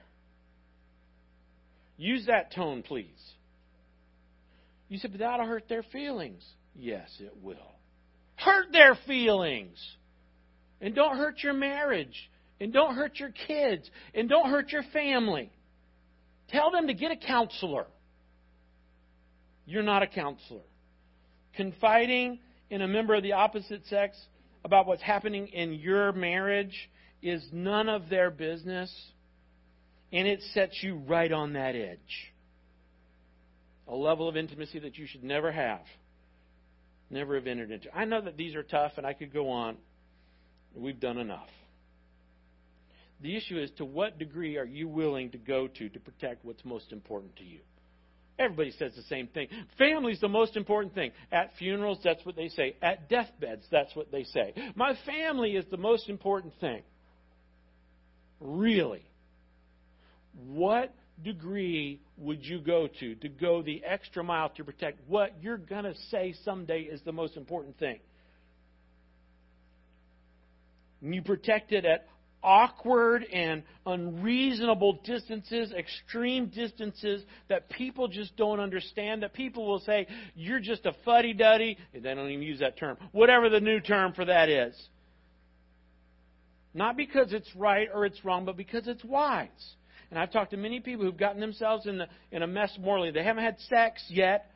Use 1.97 2.27
that 2.27 2.53
tone, 2.53 2.83
please. 2.83 3.07
You 4.89 4.99
said, 4.99 5.13
But 5.13 5.21
that'll 5.21 5.47
hurt 5.47 5.69
their 5.69 5.85
feelings. 5.85 6.45
Yes, 6.75 7.09
it 7.21 7.35
will. 7.41 7.76
Hurt 8.37 8.73
their 8.73 8.97
feelings. 9.07 9.79
And 10.81 10.95
don't 10.95 11.17
hurt 11.17 11.43
your 11.43 11.55
marriage. 11.55 12.31
And 12.61 12.73
don't 12.73 12.95
hurt 12.95 13.19
your 13.19 13.33
kids. 13.47 13.89
And 14.15 14.29
don't 14.29 14.51
hurt 14.51 14.71
your 14.73 14.85
family. 14.93 15.51
Tell 16.49 16.71
them 16.71 16.87
to 16.87 16.95
get 16.95 17.11
a 17.11 17.17
counselor. 17.17 17.87
You're 19.67 19.83
not 19.83 20.03
a 20.03 20.07
counselor. 20.07 20.61
Confiding 21.57 22.39
in 22.71 22.83
a 22.83 22.89
member 22.89 23.15
of 23.15 23.23
the 23.23 23.33
opposite 23.33 23.85
sex 23.87 24.17
about 24.65 24.87
what's 24.87 25.03
happening 25.03 25.49
in 25.49 25.73
your 25.73 26.13
marriage 26.13 26.91
is 27.23 27.45
none 27.53 27.89
of 27.89 28.09
their 28.09 28.31
business, 28.31 28.93
and 30.13 30.29
it 30.29 30.41
sets 30.53 30.83
you 30.83 30.97
right 31.07 31.33
on 31.33 31.55
that 31.55 31.75
edge. 31.75 32.33
A 33.89 33.95
level 33.95 34.29
of 34.29 34.37
intimacy 34.37 34.79
that 34.81 34.97
you 34.99 35.07
should 35.07 35.25
never 35.25 35.51
have, 35.51 35.81
never 37.11 37.35
have 37.35 37.47
entered 37.47 37.71
into. 37.71 37.95
I 37.95 38.05
know 38.05 38.21
that 38.21 38.37
these 38.37 38.55
are 38.55 38.63
tough, 38.63 38.93
and 38.97 39.07
I 39.07 39.13
could 39.13 39.33
go 39.33 39.51
on. 39.51 39.77
We've 40.75 40.99
done 40.99 41.19
enough. 41.19 41.49
The 43.23 43.37
issue 43.37 43.59
is 43.59 43.71
to 43.79 43.85
what 43.85 44.19
degree 44.19 44.59
are 44.59 44.65
you 44.65 44.89
willing 44.89 45.31
to 45.31 45.39
go 45.39 45.69
to 45.69 45.89
to 45.89 46.01
protect 46.01 46.45
what's 46.45 46.65
most 46.65 46.93
important 46.93 47.37
to 47.37 47.45
you? 47.45 47.61
Everybody 48.39 48.73
says 48.73 48.93
the 48.95 49.03
same 49.05 49.29
thing. 49.29 49.49
Family's 49.79 50.21
the 50.21 50.29
most 50.29 50.57
important 50.57 50.95
thing. 50.95 51.13
At 51.33 51.53
funerals, 51.59 51.99
that's 52.05 52.25
what 52.27 52.37
they 52.37 52.49
say. 52.49 52.77
At 52.83 53.09
deathbeds, 53.09 53.65
that's 53.71 53.97
what 53.97 54.13
they 54.13 54.25
say. 54.25 54.53
My 54.75 54.95
family 55.07 55.53
is 55.53 55.65
the 55.71 55.79
most 55.79 56.11
important 56.11 56.53
thing. 56.61 56.83
Really? 58.39 59.07
What 60.35 60.95
degree 61.23 62.01
would 62.19 62.45
you 62.45 62.61
go 62.61 62.89
to 63.01 63.15
to 63.17 63.29
go 63.29 63.63
the 63.63 63.83
extra 63.85 64.23
mile 64.23 64.51
to 64.51 64.65
protect 64.65 65.01
what 65.09 65.33
you're 65.41 65.59
going 65.59 65.85
to 65.85 65.95
say 66.11 66.35
someday 66.45 66.81
is 66.81 67.01
the 67.05 67.13
most 67.13 67.37
important 67.37 67.79
thing? 67.79 67.99
And 71.03 71.15
you 71.15 71.23
protect 71.23 71.73
it 71.73 71.85
at 71.85 72.07
awkward 72.43 73.25
and 73.25 73.65
unreasonable 73.85 75.01
distances, 75.05 75.73
extreme 75.73 76.47
distances 76.47 77.25
that 77.49 77.69
people 77.71 78.09
just 78.09 78.37
don't 78.37 78.61
understand, 78.61 79.23
that 79.23 79.35
people 79.35 79.67
will 79.67 79.81
say, 79.81 80.07
you're 80.35 80.61
just 80.61 80.87
a 80.87 80.95
fuddy 81.05 81.35
duddy. 81.35 81.77
They 81.93 82.01
don't 82.01 82.31
even 82.31 82.43
use 82.43 82.61
that 82.61 82.79
term. 82.79 82.97
Whatever 83.13 83.49
the 83.51 83.61
new 83.61 83.81
term 83.81 84.13
for 84.13 84.25
that 84.25 84.49
is. 84.49 84.75
Not 86.73 86.97
because 86.97 87.33
it's 87.33 87.49
right 87.57 87.89
or 87.93 88.07
it's 88.07 88.25
wrong, 88.25 88.45
but 88.45 88.57
because 88.57 88.87
it's 88.87 89.03
wise. 89.03 89.49
And 90.11 90.19
I've 90.19 90.31
talked 90.31 90.53
to 90.53 90.57
many 90.57 90.81
people 90.81 91.05
who've 91.05 91.17
gotten 91.17 91.41
themselves 91.41 91.87
in, 91.87 91.99
the, 91.99 92.07
in 92.31 92.43
a 92.43 92.47
mess 92.47 92.77
morally. 92.81 93.11
They 93.11 93.25
haven't 93.25 93.45
had 93.45 93.59
sex 93.69 94.03
yet, 94.09 94.51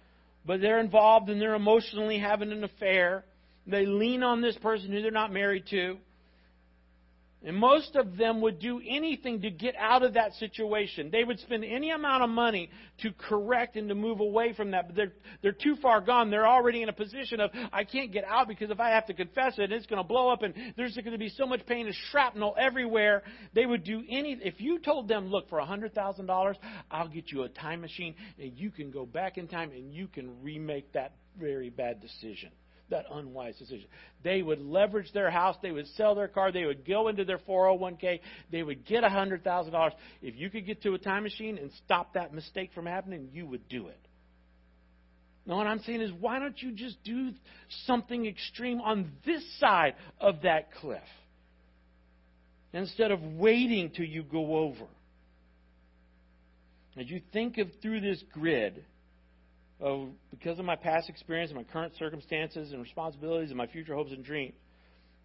but 0.46 0.60
they're 0.60 0.80
involved 0.80 1.28
and 1.28 1.40
they're 1.40 1.54
emotionally 1.54 2.18
having 2.18 2.52
an 2.52 2.64
affair. 2.64 3.24
They 3.66 3.86
lean 3.86 4.22
on 4.22 4.40
this 4.40 4.56
person 4.56 4.92
who 4.92 5.02
they're 5.02 5.10
not 5.10 5.32
married 5.32 5.64
to. 5.70 5.98
And 7.42 7.56
most 7.56 7.96
of 7.96 8.18
them 8.18 8.42
would 8.42 8.58
do 8.58 8.82
anything 8.86 9.40
to 9.42 9.50
get 9.50 9.74
out 9.76 10.02
of 10.02 10.12
that 10.14 10.34
situation. 10.34 11.10
They 11.10 11.24
would 11.24 11.38
spend 11.40 11.64
any 11.64 11.90
amount 11.90 12.22
of 12.22 12.28
money 12.28 12.68
to 12.98 13.12
correct 13.12 13.76
and 13.76 13.88
to 13.88 13.94
move 13.94 14.20
away 14.20 14.52
from 14.52 14.72
that. 14.72 14.88
But 14.88 14.96
they're, 14.96 15.12
they're 15.40 15.52
too 15.52 15.76
far 15.80 16.02
gone. 16.02 16.30
They're 16.30 16.46
already 16.46 16.82
in 16.82 16.90
a 16.90 16.92
position 16.92 17.40
of, 17.40 17.50
I 17.72 17.84
can't 17.84 18.12
get 18.12 18.24
out 18.24 18.46
because 18.46 18.70
if 18.70 18.78
I 18.78 18.90
have 18.90 19.06
to 19.06 19.14
confess 19.14 19.54
it, 19.58 19.72
it's 19.72 19.86
going 19.86 20.02
to 20.02 20.06
blow 20.06 20.28
up 20.28 20.42
and 20.42 20.52
there's 20.76 20.94
going 20.96 21.12
to 21.12 21.18
be 21.18 21.30
so 21.30 21.46
much 21.46 21.64
pain 21.64 21.86
and 21.86 21.94
shrapnel 22.10 22.54
everywhere. 22.58 23.22
They 23.54 23.64
would 23.64 23.84
do 23.84 24.02
any, 24.10 24.38
if 24.42 24.60
you 24.60 24.78
told 24.78 25.08
them, 25.08 25.30
look, 25.30 25.48
for 25.48 25.58
$100,000, 25.60 26.54
I'll 26.90 27.08
get 27.08 27.32
you 27.32 27.44
a 27.44 27.48
time 27.48 27.80
machine 27.80 28.16
and 28.38 28.52
you 28.54 28.70
can 28.70 28.90
go 28.90 29.06
back 29.06 29.38
in 29.38 29.48
time 29.48 29.70
and 29.70 29.94
you 29.94 30.08
can 30.08 30.42
remake 30.42 30.92
that 30.92 31.14
very 31.38 31.70
bad 31.70 32.02
decision 32.02 32.50
that 32.90 33.06
unwise 33.12 33.56
decision. 33.56 33.86
They 34.22 34.42
would 34.42 34.60
leverage 34.60 35.12
their 35.12 35.30
house, 35.30 35.56
they 35.62 35.70
would 35.70 35.86
sell 35.96 36.14
their 36.14 36.28
car, 36.28 36.52
they 36.52 36.64
would 36.64 36.86
go 36.86 37.08
into 37.08 37.24
their 37.24 37.38
401k, 37.38 38.20
they 38.50 38.62
would 38.62 38.86
get 38.86 39.02
$100,000. 39.02 39.90
If 40.22 40.36
you 40.36 40.50
could 40.50 40.66
get 40.66 40.82
to 40.82 40.94
a 40.94 40.98
time 40.98 41.22
machine 41.22 41.58
and 41.58 41.70
stop 41.84 42.14
that 42.14 42.34
mistake 42.34 42.70
from 42.74 42.86
happening, 42.86 43.28
you 43.32 43.46
would 43.46 43.68
do 43.68 43.88
it. 43.88 43.98
Now, 45.46 45.56
what 45.56 45.66
I'm 45.66 45.80
saying 45.80 46.02
is, 46.02 46.12
why 46.12 46.38
don't 46.38 46.60
you 46.60 46.72
just 46.72 47.02
do 47.02 47.30
something 47.86 48.26
extreme 48.26 48.80
on 48.80 49.10
this 49.24 49.42
side 49.58 49.94
of 50.20 50.42
that 50.42 50.72
cliff 50.74 51.02
instead 52.72 53.10
of 53.10 53.22
waiting 53.22 53.90
till 53.90 54.04
you 54.04 54.22
go 54.22 54.56
over? 54.56 54.86
As 56.96 57.08
you 57.08 57.22
think 57.32 57.58
of 57.58 57.68
through 57.80 58.00
this 58.00 58.22
grid, 58.32 58.84
of 59.80 60.08
because 60.30 60.58
of 60.58 60.64
my 60.64 60.76
past 60.76 61.08
experience 61.08 61.50
and 61.50 61.58
my 61.58 61.64
current 61.64 61.94
circumstances 61.98 62.72
and 62.72 62.82
responsibilities 62.82 63.50
and 63.50 63.58
my 63.58 63.66
future 63.66 63.94
hopes 63.94 64.12
and 64.12 64.24
dreams, 64.24 64.54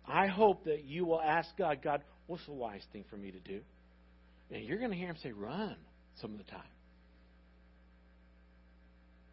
I 0.07 0.27
hope 0.27 0.65
that 0.65 0.83
you 0.85 1.05
will 1.05 1.21
ask 1.21 1.49
God, 1.57 1.79
God, 1.83 2.03
what's 2.27 2.45
the 2.45 2.53
wise 2.53 2.83
thing 2.93 3.03
for 3.09 3.17
me 3.17 3.31
to 3.31 3.39
do? 3.39 3.61
And 4.51 4.63
you're 4.63 4.77
going 4.77 4.91
to 4.91 4.97
hear 4.97 5.09
him 5.09 5.17
say, 5.21 5.31
run 5.31 5.75
some 6.21 6.31
of 6.31 6.37
the 6.37 6.43
time. 6.43 6.61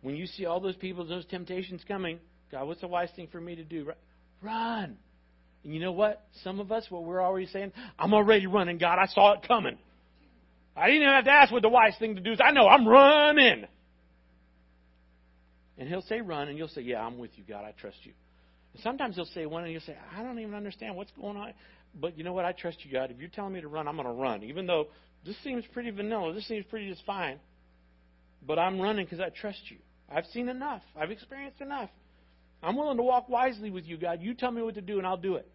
When 0.01 0.17
you 0.17 0.27
see 0.27 0.47
all 0.47 0.61
those 0.61 0.77
people, 0.77 1.07
those 1.07 1.27
temptations 1.27 1.83
coming, 1.87 2.19
God, 2.51 2.67
what's 2.67 2.81
the 2.81 2.89
wise 2.89 3.11
thing 3.15 3.29
for 3.31 3.41
me 3.41 3.55
to 3.57 3.65
do? 3.65 3.93
Run. 4.41 4.97
And 5.65 5.73
you 5.73 5.81
know 5.81 5.93
what? 5.93 6.27
Some 6.43 6.59
of 6.59 6.73
us, 6.73 6.87
what 6.89 7.05
we're 7.05 7.23
already 7.23 7.47
saying, 7.47 7.73
I'm 7.99 8.13
already 8.13 8.47
running, 8.47 8.79
God. 8.79 8.99
I 8.99 9.07
saw 9.07 9.35
it 9.35 9.47
coming. 9.47 9.79
I 10.75 10.87
didn't 10.87 11.03
even 11.03 11.15
have 11.15 11.25
to 11.27 11.31
ask 11.31 11.53
what 11.53 11.63
the 11.63 11.69
wise 11.69 11.95
thing 11.99 12.17
to 12.17 12.21
do 12.21 12.33
is. 12.33 12.41
I 12.45 12.51
know 12.51 12.67
I'm 12.67 12.89
running. 12.89 13.67
And 15.79 15.89
he'll 15.89 16.03
say 16.03 16.21
run, 16.21 16.49
and 16.49 16.59
you'll 16.59 16.69
say, 16.69 16.83
Yeah, 16.83 17.01
I'm 17.03 17.19
with 17.19 17.31
you, 17.37 17.45
God. 17.49 17.65
I 17.65 17.73
trust 17.73 17.99
you. 18.03 18.13
And 18.75 18.83
sometimes 18.83 19.17
he'll 19.17 19.25
say 19.27 19.47
one, 19.47 19.65
and 19.65 19.73
you'll 19.73 19.83
say, 19.83 19.97
I 20.17 20.23
don't 20.23 20.39
even 20.39 20.55
understand 20.55 20.97
what's 20.97 21.11
going 21.13 21.37
on. 21.37 21.53
But 21.95 22.17
you 22.17 22.25
know 22.25 22.33
what? 22.33 22.45
I 22.45 22.53
trust 22.53 22.79
you, 22.85 22.93
God. 22.93 23.11
If 23.11 23.19
you're 23.19 23.29
telling 23.29 23.53
me 23.53 23.61
to 23.61 23.69
run, 23.69 23.87
I'm 23.87 23.97
going 23.97 24.07
to 24.07 24.13
run. 24.13 24.43
Even 24.45 24.67
though 24.67 24.89
this 25.27 25.37
seems 25.45 25.65
pretty 25.73 25.91
vanilla, 25.91 26.33
this 26.33 26.47
seems 26.49 26.65
pretty 26.67 26.91
just 26.91 27.05
fine. 27.05 27.39
But 28.47 28.59
I'm 28.59 28.81
running 28.81 29.05
because 29.05 29.21
I 29.21 29.29
trust 29.29 29.61
you. 29.69 29.79
I've 30.11 30.27
seen 30.27 30.49
enough. 30.49 30.83
I've 30.97 31.11
experienced 31.11 31.61
enough. 31.61 31.91
I'm 32.63 32.77
willing 32.77 32.97
to 32.97 33.03
walk 33.03 33.29
wisely 33.29 33.71
with 33.71 33.85
you, 33.85 33.97
God. 33.97 34.21
You 34.23 34.35
tell 34.35 34.51
me 34.51 34.63
what 34.63 34.75
to 34.77 34.81
do, 34.81 34.99
and 34.99 35.07
I'll 35.07 35.17
do 35.17 35.35
it. 35.35 35.49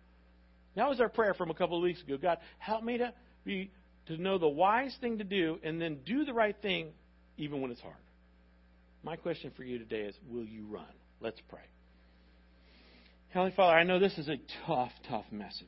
That 0.75 0.89
was 0.89 0.99
our 0.99 1.09
prayer 1.09 1.33
from 1.33 1.49
a 1.49 1.53
couple 1.53 1.77
of 1.77 1.83
weeks 1.83 2.01
ago. 2.01 2.17
God, 2.17 2.37
help 2.59 2.83
me 2.83 2.97
to 2.97 3.13
be 3.45 3.71
to 4.07 4.17
know 4.17 4.37
the 4.37 4.47
wise 4.47 4.95
thing 5.01 5.17
to 5.17 5.23
do, 5.23 5.59
and 5.63 5.81
then 5.81 5.99
do 6.05 6.23
the 6.23 6.33
right 6.33 6.55
thing, 6.61 6.89
even 7.37 7.61
when 7.61 7.71
it's 7.71 7.81
hard. 7.81 7.95
My 9.03 9.15
question 9.15 9.51
for 9.55 9.63
you 9.63 9.77
today 9.79 10.01
is 10.01 10.15
will 10.29 10.45
you 10.45 10.65
run? 10.67 10.85
Let's 11.19 11.39
pray. 11.49 11.61
Heavenly 13.29 13.53
Father, 13.55 13.77
I 13.77 13.83
know 13.83 13.99
this 13.99 14.17
is 14.17 14.29
a 14.29 14.37
tough, 14.65 14.91
tough 15.09 15.25
message. 15.31 15.67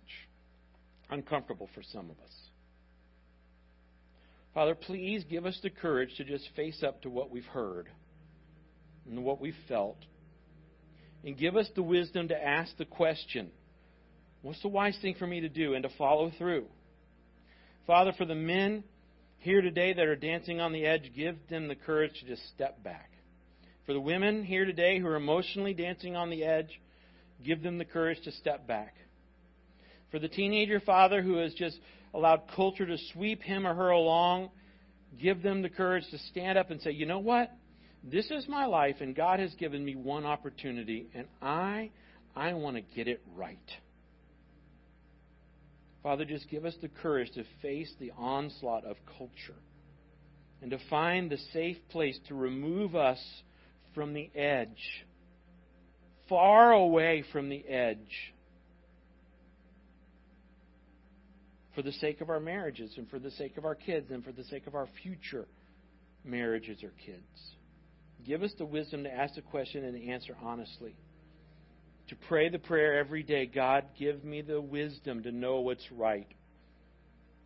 Uncomfortable 1.10 1.70
for 1.74 1.84
some 1.84 2.10
of 2.10 2.20
us. 2.20 2.34
Father, 4.54 4.76
please 4.76 5.24
give 5.30 5.46
us 5.46 5.60
the 5.62 5.70
courage 5.70 6.16
to 6.18 6.24
just 6.24 6.48
face 6.56 6.84
up 6.84 7.02
to 7.04 7.10
what 7.10 7.30
we've 7.30 7.46
heard 7.46 7.88
and 9.08 9.24
what 9.24 9.40
we've 9.40 9.56
felt. 9.68 9.98
And 11.24 11.38
give 11.38 11.56
us 11.56 11.68
the 11.76 11.84
wisdom 11.84 12.30
to 12.30 12.44
ask 12.44 12.76
the 12.78 12.86
question 12.86 13.52
what's 14.42 14.62
the 14.62 14.70
wise 14.70 14.98
thing 15.02 15.16
for 15.20 15.28
me 15.28 15.42
to 15.42 15.50
do 15.50 15.74
and 15.74 15.84
to 15.84 15.90
follow 15.98 16.32
through? 16.38 16.66
Father, 17.86 18.14
for 18.18 18.26
the 18.26 18.36
men 18.36 18.84
here 19.40 19.62
today 19.62 19.94
that 19.94 20.06
are 20.06 20.16
dancing 20.16 20.60
on 20.60 20.74
the 20.74 20.86
edge, 20.86 21.12
give 21.16 21.36
them 21.50 21.68
the 21.68 21.76
courage 21.76 22.14
to 22.20 22.26
just 22.26 22.48
step 22.50 22.84
back. 22.84 23.09
For 23.90 23.94
the 23.94 24.00
women 24.00 24.44
here 24.44 24.66
today 24.66 25.00
who 25.00 25.08
are 25.08 25.16
emotionally 25.16 25.74
dancing 25.74 26.16
on 26.16 26.30
the 26.30 26.44
edge, 26.44 26.80
give 27.44 27.64
them 27.64 27.80
the 27.80 27.86
courage 27.86 28.22
to 28.24 28.32
step 28.34 28.68
back. 28.68 28.94
For 30.12 30.20
the 30.20 30.28
teenager 30.28 30.80
father 30.80 31.24
who 31.24 31.38
has 31.38 31.56
just 31.56 31.80
allowed 32.14 32.44
culture 32.56 32.86
to 32.86 32.98
sweep 33.12 33.42
him 33.42 33.66
or 33.66 33.74
her 33.74 33.90
along, 33.90 34.52
give 35.20 35.42
them 35.42 35.64
the 35.64 35.70
courage 35.70 36.04
to 36.12 36.20
stand 36.30 36.56
up 36.56 36.70
and 36.70 36.80
say, 36.80 36.92
you 36.92 37.08
know 37.08 37.18
what? 37.18 37.52
This 38.04 38.30
is 38.30 38.48
my 38.48 38.68
life, 38.68 38.98
and 39.00 39.16
God 39.16 39.40
has 39.40 39.56
given 39.56 39.84
me 39.84 39.96
one 39.96 40.24
opportunity, 40.24 41.08
and 41.16 41.26
I, 41.42 41.90
I 42.36 42.54
want 42.54 42.76
to 42.76 42.84
get 42.96 43.08
it 43.08 43.24
right. 43.36 43.58
Father, 46.04 46.26
just 46.26 46.48
give 46.48 46.64
us 46.64 46.76
the 46.80 46.90
courage 46.90 47.32
to 47.32 47.44
face 47.64 47.92
the 48.00 48.12
onslaught 48.20 48.86
of 48.86 48.98
culture 49.18 49.60
and 50.62 50.70
to 50.70 50.78
find 50.92 51.32
the 51.32 51.40
safe 51.54 51.78
place 51.90 52.20
to 52.28 52.36
remove 52.36 52.96
us 52.96 53.18
from 54.00 54.14
the 54.14 54.32
edge, 54.34 55.06
far 56.30 56.72
away 56.72 57.22
from 57.34 57.50
the 57.50 57.68
edge, 57.68 58.34
for 61.76 61.82
the 61.82 61.92
sake 61.92 62.22
of 62.22 62.30
our 62.30 62.40
marriages 62.40 62.94
and 62.96 63.10
for 63.10 63.20
the 63.20 63.32
sake 63.32 63.58
of 63.58 63.66
our 63.66 63.76
kids 63.76 64.10
and 64.10 64.24
for 64.24 64.32
the 64.32 64.46
sake 64.46 64.68
of 64.68 64.74
our 64.74 64.88
future 65.04 65.46
marriages 66.24 66.82
or 66.82 66.94
kids. 67.06 67.54
Give 68.26 68.42
us 68.42 68.54
the 68.58 68.64
wisdom 68.64 69.04
to 69.04 69.14
ask 69.14 69.36
the 69.36 69.42
question 69.42 69.84
and 69.84 70.10
answer 70.10 70.34
honestly. 70.42 70.96
To 72.08 72.16
pray 72.30 72.48
the 72.48 72.58
prayer 72.58 72.98
every 72.98 73.24
day 73.24 73.48
God, 73.48 73.84
give 74.00 74.24
me 74.24 74.42
the 74.42 74.62
wisdom 74.62 75.24
to 75.24 75.32
know 75.34 75.60
what's 75.60 75.92
right 75.92 76.28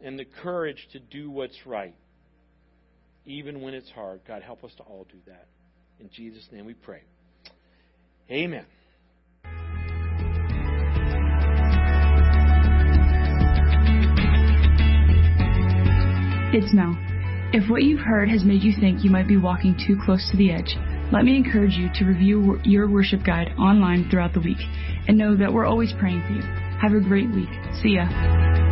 and 0.01 0.19
the 0.19 0.25
courage 0.43 0.87
to 0.91 0.99
do 0.99 1.31
what's 1.31 1.65
right, 1.65 1.95
even 3.25 3.61
when 3.61 3.73
it's 3.73 3.89
hard. 3.89 4.21
God, 4.27 4.43
help 4.43 4.63
us 4.63 4.71
to 4.77 4.83
all 4.83 5.07
do 5.11 5.17
that. 5.25 5.47
In 6.03 6.09
Jesus' 6.11 6.45
name 6.51 6.65
we 6.65 6.73
pray. 6.73 7.01
Amen. 8.29 8.65
It's 16.53 16.73
now. 16.73 16.93
If 17.53 17.69
what 17.69 17.83
you've 17.83 18.01
heard 18.01 18.27
has 18.29 18.43
made 18.43 18.63
you 18.63 18.73
think 18.77 19.05
you 19.05 19.09
might 19.09 19.29
be 19.29 19.37
walking 19.37 19.79
too 19.87 19.95
close 20.03 20.29
to 20.31 20.37
the 20.37 20.51
edge, 20.51 20.75
let 21.13 21.23
me 21.23 21.37
encourage 21.37 21.75
you 21.75 21.89
to 21.95 22.05
review 22.05 22.59
your 22.65 22.89
worship 22.89 23.23
guide 23.23 23.53
online 23.57 24.09
throughout 24.09 24.33
the 24.33 24.41
week 24.41 24.59
and 25.07 25.17
know 25.17 25.37
that 25.37 25.53
we're 25.53 25.65
always 25.65 25.93
praying 25.99 26.21
for 26.27 26.33
you. 26.33 26.41
Have 26.81 26.91
a 26.91 26.99
great 26.99 27.29
week. 27.33 27.49
See 27.81 27.95
ya. 27.95 28.62